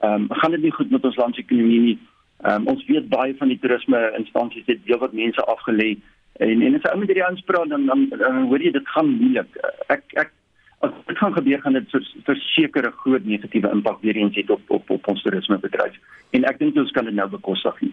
ehm 0.00 0.26
um, 0.28 0.28
gaan 0.40 0.50
dit 0.50 0.62
nie 0.62 0.72
goed 0.72 0.90
met 0.90 1.04
ons 1.04 1.16
land 1.16 1.34
se 1.34 1.40
ekonomie 1.40 1.80
nie. 1.80 1.98
Ehm 2.42 2.54
um, 2.54 2.66
ons 2.74 2.84
weet 2.86 3.08
baie 3.08 3.34
van 3.36 3.48
die 3.48 3.58
toerisme 3.58 4.00
instansies 4.18 4.66
het 4.66 4.84
deel 4.84 4.98
wat 4.98 5.12
mense 5.12 5.44
afgelê 5.54 5.96
en 6.38 6.62
en 6.62 6.74
as 6.74 6.90
ou 6.90 6.98
met 6.98 7.08
hierdie 7.08 7.24
aanspraak 7.24 7.68
dan 7.68 7.86
dan, 7.86 8.08
dan 8.08 8.42
hoor 8.50 8.62
jy 8.62 8.70
dit 8.72 8.88
gaan 8.94 9.08
moeilik. 9.10 9.56
Ek 9.88 10.04
ek 10.14 10.32
as 10.78 10.92
dit 11.06 11.18
gaan 11.18 11.34
gebeur 11.34 11.60
gaan 11.60 11.72
dit 11.72 11.96
verseker 12.24 12.86
'n 12.86 12.98
groot 13.02 13.24
negatiewe 13.24 13.70
impak 13.70 14.00
weer 14.02 14.16
eens 14.16 14.36
het 14.36 14.50
op 14.50 14.70
op 14.70 14.90
op 14.90 15.08
ons 15.08 15.22
toerismebedryf 15.22 15.96
en 16.30 16.44
ek 16.44 16.58
dink 16.58 16.76
ons 16.76 16.90
kan 16.90 17.04
dit 17.04 17.14
nou 17.14 17.28
bekostig 17.28 17.80
nie. 17.80 17.92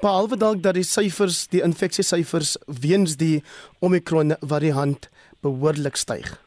Behalwe 0.00 0.36
dalk 0.36 0.62
dat 0.62 0.74
die 0.74 0.86
syfers, 0.86 1.46
die 1.46 1.62
infeksie 1.62 2.04
syfers 2.04 2.56
weens 2.66 3.16
die 3.16 3.42
Omicron 3.80 4.34
variant 4.40 5.10
behoorlik 5.42 5.96
styg. 5.96 6.38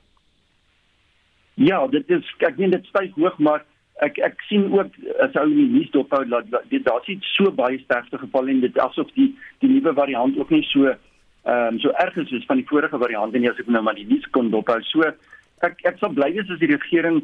Ja, 1.54 1.88
dit 1.88 2.10
is 2.10 2.26
ek 2.40 2.58
meen 2.58 2.72
dit 2.72 2.86
styg 2.86 3.16
hoog 3.16 3.38
maar 3.38 3.66
ek 4.02 4.18
ek 4.18 4.42
sien 4.50 4.72
ook 4.74 4.96
as 5.22 5.36
ou 5.36 5.48
nie 5.50 5.68
nuus 5.70 5.92
dophou 5.94 6.24
dat 6.26 6.46
dit 6.70 6.84
daar 6.86 7.04
sit 7.06 7.24
so 7.36 7.52
baie 7.52 7.80
sterfte 7.84 8.18
gevalle 8.18 8.50
en 8.52 8.62
dit 8.64 8.78
asof 8.78 9.12
die 9.18 9.30
die 9.60 9.70
nuwe 9.70 9.94
variant 9.94 10.38
ook 10.38 10.50
nie 10.50 10.64
so 10.72 10.88
ehm 10.90 11.74
um, 11.74 11.80
so 11.80 11.90
erg 12.04 12.18
is 12.18 12.34
as 12.38 12.48
van 12.50 12.58
die 12.62 12.68
vorige 12.70 12.98
variant 12.98 13.36
en 13.36 13.50
as 13.50 13.60
ek 13.62 13.68
nou 13.68 13.82
maar 13.82 13.98
die 13.98 14.08
nuus 14.10 14.26
kon 14.32 14.50
dophou 14.54 14.80
so 14.90 15.12
ek 15.68 15.86
ek 15.92 16.00
sal 16.00 16.14
bly 16.18 16.32
wees 16.36 16.50
as 16.50 16.60
die 16.60 16.72
regering 16.72 17.22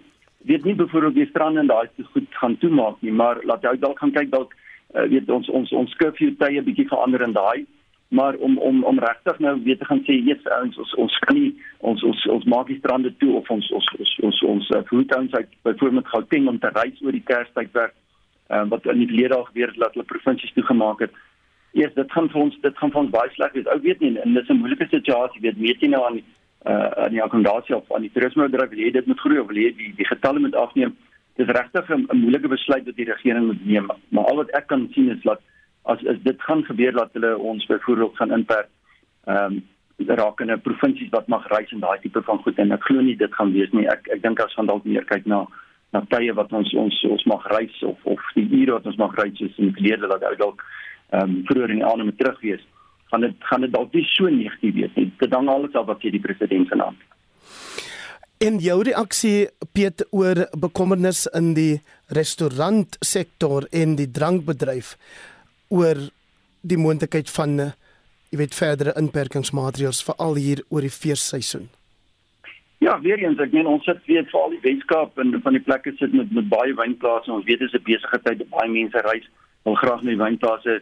weet 0.50 0.66
nie 0.66 0.76
byvoorbeeld 0.76 1.16
die 1.16 1.30
strande 1.30 1.64
en 1.64 1.72
daai 1.72 1.88
te 1.96 2.04
goed 2.14 2.28
gaan 2.42 2.58
toemaak 2.58 3.02
nie, 3.02 3.12
maar 3.12 3.42
laat 3.44 3.64
jy 3.64 3.76
dalk 3.82 4.00
gaan 4.00 4.14
kyk 4.16 4.32
dalk 4.32 4.54
uh, 4.96 5.08
weet 5.12 5.30
ons 5.30 5.50
ons 5.50 5.72
ons 5.72 5.98
curfew 6.02 6.36
tye 6.40 6.62
bietjie 6.62 6.88
verander 6.92 7.26
in 7.26 7.36
daai 7.38 7.66
maar 8.10 8.38
om 8.40 8.58
om 8.58 8.84
om 8.88 9.00
regtig 9.04 9.40
nou 9.44 9.58
weet 9.64 9.80
te 9.80 9.86
gaan 9.86 10.04
sê 10.08 10.16
yes 10.30 10.44
ons 10.62 10.78
ons 10.78 10.94
ons 11.04 11.20
kan 11.26 11.36
nie 11.36 11.54
ons 11.80 12.04
ons 12.04 12.26
ons 12.36 12.46
maak 12.54 12.68
die 12.72 12.80
strande 12.80 13.12
toe 13.20 13.34
of 13.42 13.50
ons 13.52 13.72
ons 13.72 13.88
ons 14.00 14.18
ons 14.30 14.44
ons 14.54 14.70
food 14.90 15.10
towns 15.12 15.34
uit 15.34 15.50
byvoorbeeld 15.68 16.14
Gauteng 16.14 16.48
om 16.48 16.60
te 16.60 16.72
reis 16.76 17.02
oor 17.04 17.12
die 17.12 17.26
Kerstydperk 17.32 17.96
uh, 18.50 18.64
wat 18.72 18.86
in 18.86 19.02
die 19.04 19.10
verlede 19.10 19.36
al 19.36 19.48
gebeur 19.50 19.74
het 19.74 19.80
dat 19.80 19.94
hulle 19.94 20.08
provinsies 20.08 20.54
toegemaak 20.56 21.04
het. 21.06 21.20
Eers 21.78 21.94
dit 21.94 22.12
gaan 22.12 22.30
vir 22.32 22.42
ons 22.42 22.60
dit 22.64 22.78
gaan 22.78 22.94
vir 22.94 23.02
ons 23.04 23.14
baie 23.14 23.34
sleg 23.36 23.54
wees. 23.58 23.70
Ou 23.74 23.80
weet 23.84 24.00
nie 24.00 24.14
en 24.24 24.34
dis 24.34 24.50
'n 24.50 24.62
moeilike 24.62 24.88
situasie 24.90 25.42
weet 25.42 25.60
weet 25.60 25.82
jy 25.82 25.90
nou 25.92 26.04
aan 26.06 26.20
die 26.22 26.26
uh 26.66 26.90
aan 27.04 27.12
die 27.12 27.24
akkommodasie 27.24 27.76
of 27.76 27.92
aan 27.94 28.02
die 28.02 28.12
toerismebedryf 28.12 28.70
wil 28.70 28.80
jy 28.80 28.92
dit 28.92 29.06
moet 29.06 29.20
groei 29.20 29.40
of 29.40 29.48
wil 29.48 29.62
jy 29.62 29.74
die 29.78 29.94
die 29.96 30.08
getalle 30.08 30.40
moet 30.40 30.56
afneem? 30.56 30.96
Dis 31.38 31.48
regtig 31.48 31.90
'n 31.90 32.08
moeilike 32.18 32.48
besluit 32.48 32.86
wat 32.86 32.96
die 32.96 33.12
regering 33.12 33.46
moet 33.46 33.66
neem 33.66 33.88
maar 34.10 34.26
al 34.26 34.42
wat 34.42 34.52
ek 34.52 34.68
kan 34.68 34.90
sien 34.94 35.10
is 35.10 35.22
dat 35.24 35.42
as 35.84 36.06
as 36.06 36.20
dit 36.24 36.42
gaan 36.42 36.64
gebeur 36.64 36.92
dat 36.92 37.14
hulle 37.14 37.38
ons 37.38 37.66
byvoorbeeld 37.66 38.16
gaan 38.16 38.32
inperk 38.32 38.70
ehm 39.26 39.54
um, 39.54 39.64
raak 39.98 40.42
in 40.42 40.52
'n 40.52 40.62
provinsies 40.62 41.10
wat 41.10 41.28
mag 41.28 41.48
reis 41.48 41.72
en 41.72 41.80
daai 41.80 42.00
tipe 42.00 42.22
van 42.22 42.38
goed 42.38 42.60
en 42.60 42.72
ek 42.72 42.84
glo 42.84 43.02
nie 43.02 43.16
dit 43.16 43.34
gaan 43.34 43.54
wees 43.54 43.72
nie. 43.72 43.88
Ek 43.88 44.08
ek 44.08 44.22
dink 44.22 44.40
as 44.40 44.54
van 44.54 44.66
dalk 44.66 44.86
meer 44.86 45.06
kyk 45.06 45.26
na 45.26 45.48
na 45.94 46.02
tye 46.10 46.34
wat 46.34 46.54
ons 46.54 46.74
ons 46.74 47.04
ons 47.04 47.26
mag 47.26 47.48
reis 47.48 47.84
of 47.84 47.98
of 48.04 48.20
die 48.36 48.48
ure 48.62 48.72
wat 48.72 48.86
ons 48.86 48.98
mag 48.98 49.16
reis 49.16 49.42
is 49.42 49.58
in 49.58 49.70
die 49.70 49.78
verlede 49.78 50.08
dat 50.08 50.38
dalk 50.40 50.64
ehm 51.12 51.24
um, 51.24 51.44
vroeër 51.46 51.70
in 51.70 51.82
die 51.82 51.86
aand 51.86 52.04
moet 52.04 52.18
terug 52.18 52.42
wees 52.42 52.64
gaan 53.12 53.22
dit 53.22 53.36
gaan 53.50 53.62
dit 53.62 53.72
dalk 53.72 53.94
nie 53.94 54.06
so 54.14 54.30
negatief 54.30 54.74
wees 54.76 54.96
nie. 54.96 55.12
Dit 55.20 55.34
hang 55.34 55.50
alles 55.50 55.76
af 55.76 55.88
wat 55.88 56.04
jy 56.04 56.12
die 56.18 56.24
president 56.24 56.68
se 56.68 56.76
naam. 56.76 56.98
En 58.38 58.60
jou 58.62 58.82
reaksie 58.86 59.48
Piet 59.74 60.04
oor 60.12 60.44
bekommernis 60.54 61.26
in 61.34 61.56
die 61.58 61.80
restaurantsektor 62.14 63.66
en 63.72 63.96
die 63.98 64.12
drankbedryf 64.12 64.94
oor 65.74 65.98
die 66.62 66.78
moontlikheid 66.78 67.32
van 67.34 67.58
jy 68.30 68.42
weet 68.44 68.56
verdere 68.58 68.94
inperkingsmaatreëls 69.00 70.04
veral 70.06 70.38
hier 70.38 70.62
oor 70.70 70.86
die 70.86 70.94
feesseisoen. 70.94 71.70
Ja, 72.84 73.00
weer 73.02 73.18
eens, 73.18 73.40
ek 73.42 73.56
meen 73.56 73.66
ons 73.66 73.88
sit 73.90 74.04
weet 74.06 74.30
vir 74.30 74.42
al 74.44 74.54
die 74.54 74.62
Weskaap 74.62 75.18
en 75.18 75.34
van 75.42 75.56
die 75.58 75.64
plekke 75.64 75.96
sit 75.98 76.14
met 76.14 76.30
met 76.36 76.50
baie 76.52 76.76
wynplase. 76.78 77.32
Ons 77.34 77.48
weet 77.48 77.64
dit 77.64 77.74
is 77.74 77.80
'n 77.80 77.84
besige 77.88 78.20
tyd, 78.22 78.44
baie 78.54 78.70
mense 78.70 79.02
reis, 79.02 79.26
wil 79.66 79.76
graag 79.76 80.04
na 80.04 80.14
die 80.14 80.24
wynplase 80.24 80.82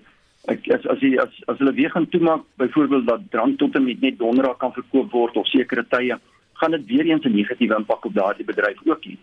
ek 0.52 0.68
as 0.76 0.86
as 0.94 1.02
jy 1.02 1.16
as 1.22 1.34
as 1.52 1.60
hulle 1.62 1.74
weer 1.74 1.92
gaan 1.92 2.10
toemaak 2.10 2.44
byvoorbeeld 2.62 3.08
dat 3.08 3.22
drank 3.32 3.58
tot 3.58 3.76
en 3.76 3.86
met 3.86 4.02
net 4.02 4.18
donderdag 4.18 4.58
kan 4.58 4.74
verkoop 4.74 5.12
word 5.12 5.38
of 5.38 5.48
sekere 5.48 5.86
tye 5.90 6.18
gaan 6.62 6.72
dit 6.72 6.86
weer 6.86 7.06
eens 7.06 7.26
'n 7.26 7.36
negatiewe 7.36 7.76
impak 7.76 8.06
op 8.06 8.14
daardie 8.14 8.46
bedryf 8.46 8.80
ook 8.86 9.06
hê. 9.06 9.18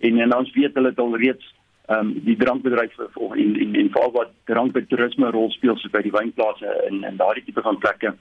En 0.00 0.18
en 0.18 0.36
ons 0.36 0.52
weet 0.52 0.74
hulle 0.74 0.88
het 0.88 0.98
al 0.98 1.16
reeds 1.16 1.54
ehm 1.88 1.98
um, 1.98 2.12
die 2.24 2.36
drankbedryf 2.36 2.98
of 3.14 3.34
in 3.34 3.56
in 3.60 3.74
in 3.74 3.90
veral 3.90 4.12
wat 4.12 4.30
drank 4.44 4.72
by 4.72 4.80
toerisme 4.80 5.30
rol 5.30 5.50
speel 5.50 5.76
so 5.76 5.88
by 5.88 6.02
die 6.02 6.16
wynplase 6.18 6.66
en 6.88 7.04
en 7.04 7.16
daardie 7.16 7.44
tipe 7.44 7.62
van 7.62 7.78
plekke 7.78 8.14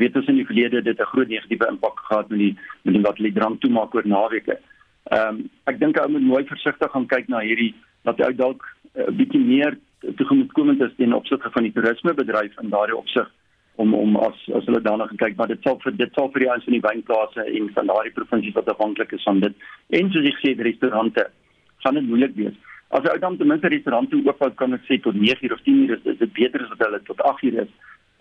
weet 0.00 0.16
ons 0.16 0.28
in 0.32 0.40
die 0.40 0.46
verlede 0.46 0.82
dit 0.82 1.00
'n 1.00 1.12
groot 1.12 1.28
negatiewe 1.28 1.68
impak 1.68 1.98
gehad 2.08 2.28
met 2.28 2.38
die 2.38 2.54
met 2.82 2.94
die 2.94 3.02
wat 3.02 3.16
hulle 3.16 3.32
drank 3.32 3.60
toemaak 3.60 3.94
oor 3.94 4.06
naweke. 4.06 4.58
Ehm 5.10 5.28
um, 5.28 5.50
ek 5.64 5.80
dink 5.80 5.98
ou 6.00 6.08
moet 6.08 6.30
mooi 6.32 6.44
versigtig 6.44 6.90
gaan 6.90 7.06
kyk 7.06 7.28
na 7.28 7.40
hierdie 7.40 7.74
dat 8.04 8.18
jy 8.18 8.32
dalk 8.32 8.62
'n 8.94 9.00
uh, 9.00 9.16
bietjie 9.16 9.44
meer 9.44 9.78
tegemoetkomend 10.00 10.80
is 10.80 10.96
ten 10.96 11.12
opsigte 11.12 11.50
van 11.50 11.62
die 11.62 11.72
toerismebedryf 11.72 12.58
in 12.62 12.72
daardie 12.72 12.96
opsig 12.96 13.28
om 13.74 13.94
om 13.94 14.16
as 14.16 14.38
as 14.56 14.64
hulle 14.68 14.80
daarna 14.80 15.08
kyk 15.22 15.36
maar 15.36 15.48
dit 15.52 15.62
sal 15.62 15.78
vir 15.84 15.96
dit 15.96 16.18
sal 16.18 16.30
vir 16.32 16.44
die 16.44 16.50
ouens 16.50 16.66
in 16.66 16.76
die 16.78 16.86
wynplase 16.88 17.44
en 17.44 17.70
van 17.76 17.92
daardie 17.92 18.16
provinsies 18.16 18.56
wat 18.58 18.72
afhanklik 18.74 19.12
is 19.12 19.28
van 19.28 19.40
dit 19.44 19.54
en 20.00 20.10
soos 20.10 20.32
ek 20.32 20.42
sê 20.42 20.54
die 20.54 20.68
restaurante 20.70 21.26
gaan 21.84 21.94
dit 21.94 22.08
moeilik 22.08 22.34
wees. 22.36 22.56
as 22.90 23.04
jy 23.06 23.18
dan 23.22 23.36
ten 23.38 23.48
minste 23.48 23.68
restaurante 23.68 24.16
oop 24.16 24.40
hou 24.44 24.50
kan 24.62 24.74
ek 24.74 24.86
sê 24.88 25.00
tot 25.02 25.14
9:00 25.14 25.52
of 25.56 25.60
10:00 25.68 26.12
is 26.12 26.18
dit 26.18 26.32
beter 26.32 26.62
as 26.64 26.72
wat 26.74 26.86
hulle 26.86 27.02
tot 27.08 27.20
8:00 27.32 27.62
is. 27.64 27.72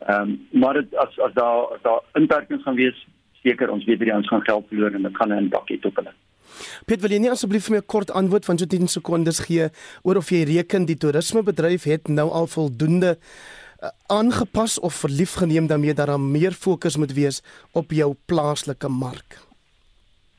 Ehm 0.07 0.21
um, 0.21 0.61
maar 0.61 0.73
dit 0.73 0.95
as 0.95 1.19
as 1.27 1.33
daar 1.33 1.73
as 1.75 1.81
daar 1.87 2.01
inperkings 2.21 2.63
gaan 2.63 2.75
wees, 2.75 2.99
seker 3.43 3.71
ons 3.71 3.85
weet 3.85 3.99
hierdie 3.99 4.15
ons 4.15 4.27
gaan 4.27 4.45
geld 4.49 4.67
verloor 4.69 4.93
en 4.95 5.07
dit 5.07 5.17
gaan 5.17 5.33
'n 5.33 5.43
impak 5.45 5.69
hê 5.71 5.79
op 5.83 5.95
hulle. 5.95 6.13
Piet, 6.85 7.01
wil 7.01 7.11
jy 7.11 7.19
nie 7.23 7.31
asseblief 7.31 7.67
vir 7.67 7.77
my 7.77 7.81
'n 7.81 7.85
kort 7.85 8.11
antwoord 8.11 8.45
van 8.45 8.57
so 8.57 8.65
10 8.65 8.87
sekondes 8.87 9.39
gee 9.47 9.69
oor 10.03 10.17
of 10.17 10.29
jy 10.29 10.43
reken 10.43 10.85
die 10.85 10.97
toerismebedryf 10.97 11.83
het 11.83 12.07
nou 12.07 12.29
al 12.29 12.47
voldoende 12.47 13.17
uh, 13.17 13.89
aangepas 14.07 14.79
of 14.79 14.93
verlief 14.93 15.33
geneem 15.33 15.67
daarmee 15.67 15.93
dat 15.93 16.07
daar 16.07 16.19
meer 16.19 16.51
fokus 16.51 16.97
moet 16.97 17.13
wees 17.13 17.41
op 17.73 17.91
jou 17.91 18.15
plaaslike 18.25 18.87
mark? 18.87 19.39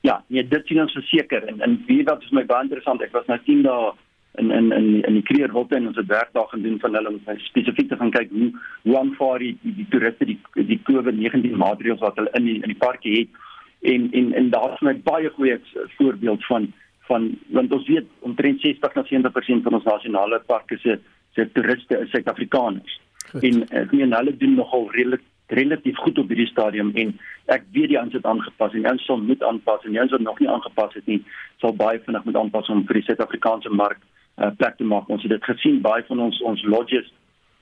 Ja, 0.01 0.23
nee, 0.27 0.47
dit 0.47 0.65
sien 0.65 0.81
ons 0.81 0.93
verseker 0.93 1.43
en 1.47 1.61
en 1.61 1.83
wie 1.87 2.03
wat 2.03 2.23
is 2.23 2.31
my 2.31 2.45
baie 2.45 2.63
interessant. 2.63 3.01
Ek 3.01 3.13
was 3.13 3.27
nou 3.29 3.37
10 3.45 3.61
dae 3.63 3.91
in 4.39 4.51
in 4.51 4.71
in 4.71 5.01
in 5.03 5.13
die 5.13 5.23
Kreerwolte 5.27 5.75
en 5.75 5.87
ons 5.87 5.97
het 5.97 6.07
werkdag 6.07 6.49
gedoen 6.49 6.79
van 6.79 6.95
hulle 6.95 7.09
om 7.09 7.19
spesifiek 7.37 7.89
te 7.89 7.97
gaan 7.99 8.11
kyk 8.11 8.29
hoe 8.31 8.51
hoe 8.81 8.97
aanvaar 8.97 9.39
die 9.39 9.57
die, 9.61 9.73
die 9.81 9.87
toeriste 9.89 10.25
die 10.25 10.39
die 10.55 10.79
COVID-19 10.89 11.57
maatreëls 11.63 11.99
wat 11.99 12.15
hulle 12.15 12.31
in 12.39 12.47
die, 12.47 12.57
in 12.61 12.71
die 12.71 12.81
parke 12.85 13.11
het 13.17 13.41
en 13.81 14.11
en 14.11 14.33
en 14.33 14.49
daar 14.49 14.73
is 14.73 14.85
my 14.85 14.95
baie 15.03 15.29
goeie 15.29 15.59
voorbeeld 15.97 16.45
van 16.45 16.73
van 17.09 17.37
want 17.47 17.73
ons 17.73 17.87
weet 17.87 18.07
omtrent 18.19 18.61
60 18.61 18.93
na 18.93 19.03
70% 19.09 19.63
van 19.63 19.73
ons 19.73 19.83
nasionale 19.83 20.39
parke 20.45 20.77
se 20.77 20.99
se 21.33 21.51
toeriste 21.51 21.97
is 21.97 22.09
Suid-Afrikaners. 22.09 22.99
En 23.39 23.61
ek 23.69 23.91
meen 23.95 24.13
hulle 24.13 24.33
doen 24.37 24.55
nogal 24.55 24.89
redelik 24.91 25.23
relatief 25.47 25.97
goed 25.97 26.17
op 26.17 26.27
hierdie 26.31 26.47
stadium 26.47 26.91
en 26.95 27.13
ek 27.51 27.63
weet 27.75 27.91
die 27.91 27.99
ons 27.99 28.13
het 28.15 28.25
aangepas 28.25 28.75
en 28.77 28.87
ons 28.91 29.05
sal 29.07 29.19
moet 29.19 29.43
aanpas 29.43 29.83
en 29.87 29.99
ons 30.03 30.15
wat 30.15 30.25
nog 30.27 30.39
nie 30.39 30.49
aangepas 30.49 30.93
het 30.99 31.07
nie 31.11 31.19
sal 31.63 31.75
baie 31.75 31.99
vinnig 32.05 32.27
moet 32.27 32.39
aanpas 32.43 32.69
om 32.71 32.85
vir 32.87 32.99
die 32.99 33.07
Suid-Afrikaanse 33.09 33.71
mark 33.81 33.99
uh, 33.99 34.51
plek 34.57 34.77
te 34.77 34.87
maak. 34.87 35.09
Ons 35.09 35.25
het 35.27 35.33
dit 35.35 35.49
gesien 35.51 35.81
baie 35.83 36.05
van 36.07 36.23
ons 36.27 36.41
ons 36.53 36.65
lodges 36.75 37.07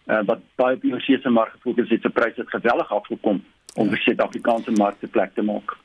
uh, 0.07 0.21
wat 0.29 0.43
baie 0.61 0.77
op 0.77 0.85
die 0.85 0.93
oorsese 0.93 1.33
mark 1.33 1.55
gefokus 1.57 1.89
het, 1.93 2.05
se 2.05 2.13
pryse 2.13 2.41
het 2.41 2.57
geweldig 2.57 2.93
afgekom 3.01 3.41
om 3.75 3.93
vir 3.93 4.03
Suid-Afrikaanse 4.05 4.75
mark 4.77 4.99
te 5.01 5.09
plek 5.09 5.33
te 5.37 5.45
maak. 5.45 5.77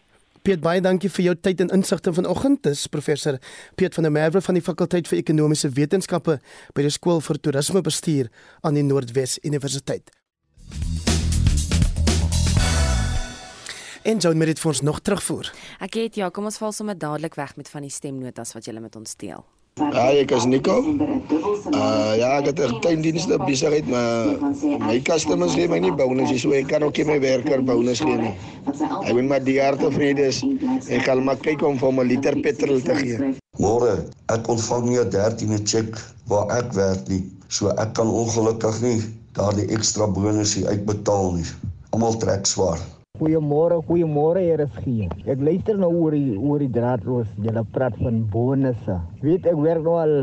Piet 0.44 0.60
baie 0.60 0.80
dankie 0.84 1.08
vir 1.08 1.24
jou 1.24 1.32
tyd 1.40 1.62
en 1.64 1.70
insigte 1.72 2.12
vanoggend. 2.12 2.66
Dis 2.66 2.82
professor 2.92 3.38
Piet 3.80 3.94
van 3.96 4.04
der 4.04 4.12
Merwe 4.12 4.42
van 4.44 4.58
die 4.58 4.62
fakulteit 4.62 5.08
vir 5.08 5.22
ekonomiese 5.22 5.70
wetenskappe 5.72 6.34
by 6.76 6.84
die 6.84 6.92
skool 6.92 7.22
vir 7.24 7.40
toerismebestuur 7.40 8.28
aan 8.60 8.76
die 8.76 8.84
Noordwes 8.84 9.38
Universiteit. 9.40 10.12
En 14.04 14.20
John 14.20 14.36
Merit 14.36 14.60
vir 14.60 14.74
ons 14.74 14.84
nog 14.84 15.00
terugvoer. 15.00 15.48
Ek 15.80 15.96
het 15.96 16.20
ja, 16.20 16.28
kom 16.28 16.44
ons 16.44 16.60
val 16.60 16.76
sommer 16.76 16.98
dadelik 17.00 17.40
weg 17.40 17.56
met 17.56 17.72
van 17.72 17.88
die 17.88 17.94
stemnotas 17.96 18.52
wat 18.52 18.68
jy 18.68 18.76
met 18.84 19.00
ons 19.00 19.16
deel. 19.16 19.48
Ja, 19.74 20.04
ek 20.14 20.30
is 20.30 20.44
Nico. 20.46 20.74
Uh 20.86 22.12
ja, 22.14 22.28
ek 22.38 22.46
het 22.46 22.60
'n 22.62 22.78
tuindienste 22.78 23.38
besigheid, 23.42 23.86
maar 23.90 24.38
my 24.86 25.02
customers 25.02 25.54
gee 25.58 25.66
my 25.68 25.78
nie 25.82 25.90
bonusse, 25.90 26.38
so 26.38 26.52
ek 26.54 26.68
kan 26.70 26.82
ook 26.86 26.96
nie 26.96 27.04
my 27.04 27.18
werker 27.18 27.64
bonus 27.64 27.98
gee 27.98 28.14
nie. 28.14 28.34
Ek 29.02 29.14
wil 29.14 29.26
maar 29.26 29.42
die 29.42 29.58
jaar 29.58 29.74
tevrede 29.76 30.30
is. 30.30 30.44
Ek 30.86 31.02
kan 31.02 31.24
maar 31.24 31.42
kyk 31.42 31.62
om 31.66 31.78
vir 31.78 31.90
'n 31.90 32.06
liter 32.06 32.38
petrol 32.40 32.80
te 32.80 32.94
gee. 32.94 33.18
Môre, 33.58 34.06
ek 34.30 34.48
ontvang 34.48 34.84
nie 34.88 34.98
'n 34.98 35.10
13de 35.10 35.58
cheque 35.66 35.98
waar 36.30 36.46
ek 36.54 36.72
werk 36.72 37.08
nie, 37.08 37.26
so 37.48 37.68
ek 37.68 37.94
kan 37.94 38.06
ongelukkig 38.06 38.80
nie 38.80 39.02
daardie 39.32 39.66
ekstra 39.74 40.06
bonusie 40.06 40.66
uitbetaal 40.66 41.32
nie. 41.32 41.46
Almal 41.90 42.14
trek 42.14 42.46
swaar. 42.46 42.78
Goeiemôre, 43.14 43.76
goeiemôre 43.86 44.40
hier 44.42 44.60
is 44.64 44.78
geen. 44.82 45.12
Ek 45.30 45.38
luister 45.38 45.76
nou 45.78 45.92
oor 46.00 46.16
die 46.16 46.32
oor 46.34 46.58
die 46.58 46.72
draadloos. 46.74 47.28
Jy 47.44 47.62
praat 47.76 47.94
van 48.00 48.16
bonusse. 48.32 48.96
Weet 49.22 49.46
ek 49.46 49.60
werk 49.62 49.84
nou 49.86 49.94
al 50.00 50.14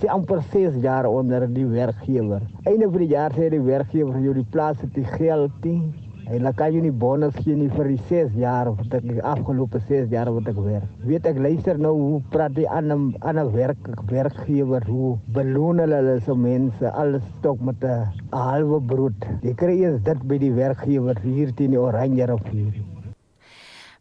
se 0.00 0.10
amper 0.10 0.42
6 0.50 0.80
jaar 0.82 1.06
onder 1.06 1.46
die 1.46 1.68
werkgewer. 1.70 2.42
Einde 2.64 2.88
van 2.90 3.04
die 3.04 3.08
jaar 3.12 3.38
sê 3.38 3.52
die 3.54 3.62
werkgewer 3.62 4.18
jou 4.24 4.34
die 4.34 4.48
plaas 4.50 4.82
het 4.82 4.90
die 4.98 5.06
geld 5.12 5.62
nie. 5.62 6.09
Dan 6.30 6.54
kan 6.54 6.70
jy 6.70 6.80
nie 6.84 6.92
bonus 6.94 7.34
gee 7.42 7.56
nie 7.58 7.68
vir 7.74 7.88
die 7.90 8.02
6 8.08 8.36
jaar 8.38 8.68
dit 8.92 9.06
die 9.08 9.22
afgelope 9.32 9.80
6 9.88 10.12
jaar 10.14 10.30
wat 10.30 10.50
ek 10.52 10.60
werk. 10.62 10.92
Weet 11.08 11.26
ek 11.26 11.40
luister 11.42 11.80
nou 11.86 11.94
hoe 11.98 12.20
praat 12.30 12.54
die 12.54 12.68
ander 12.70 13.00
ander 13.32 13.50
werk 13.56 13.90
werkgewer 14.12 14.86
hoe 14.86 15.16
beloon 15.34 15.82
hulle 15.82 15.98
hulle 15.98 16.14
se 16.28 16.36
mense 16.44 16.94
alles 17.02 17.26
stok 17.38 17.66
met 17.70 17.82
'n 17.82 18.06
halwe 18.30 18.80
brood. 18.94 19.26
Jy 19.42 19.54
kry 19.64 19.76
eers 19.80 19.98
dit 20.06 20.22
by 20.22 20.38
die 20.38 20.54
werkgewer 20.54 21.18
hier 21.26 21.50
teen 21.54 21.74
die 21.74 21.82
oranje 21.82 22.30
rivier. 22.30 22.89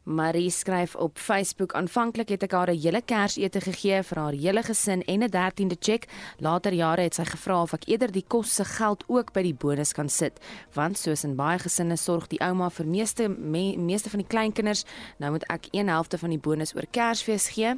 Marie 0.09 0.49
skryf 0.49 0.95
op 0.95 1.17
Facebook: 1.17 1.73
"Aanvanklik 1.73 2.29
het 2.29 2.43
ek 2.43 2.51
haar 2.51 2.71
'n 2.71 2.79
hele 2.79 3.01
Kersete 3.01 3.61
gegee 3.61 4.03
vir 4.03 4.17
haar 4.17 4.33
hele 4.33 4.63
gesin 4.63 5.03
en 5.05 5.23
'n 5.23 5.29
13de 5.29 5.77
cheque. 5.79 6.09
Later 6.37 6.73
jare 6.73 7.01
het 7.01 7.15
sy 7.15 7.23
gevra 7.23 7.61
of 7.61 7.73
ek 7.73 7.87
eerder 7.87 8.11
die 8.11 8.25
kos 8.27 8.55
se 8.55 8.65
geld 8.65 9.03
ook 9.07 9.33
by 9.33 9.41
die 9.41 9.53
bonus 9.53 9.93
kan 9.93 10.09
sit, 10.09 10.39
want 10.73 10.97
soos 10.97 11.23
in 11.23 11.35
baie 11.35 11.59
gesinne 11.59 11.97
sorg 11.97 12.27
die 12.27 12.39
ouma 12.39 12.69
vir 12.69 12.85
meeste 12.85 13.29
me, 13.29 13.77
meeste 13.77 14.09
van 14.09 14.19
die 14.19 14.27
kleinkinders. 14.27 14.83
Nou 15.17 15.31
moet 15.31 15.45
ek 15.49 15.67
1 15.71 15.87
helfte 15.87 16.17
van 16.17 16.29
die 16.29 16.39
bonus 16.39 16.75
oor 16.75 16.85
Kersfees 16.91 17.49
gee." 17.49 17.77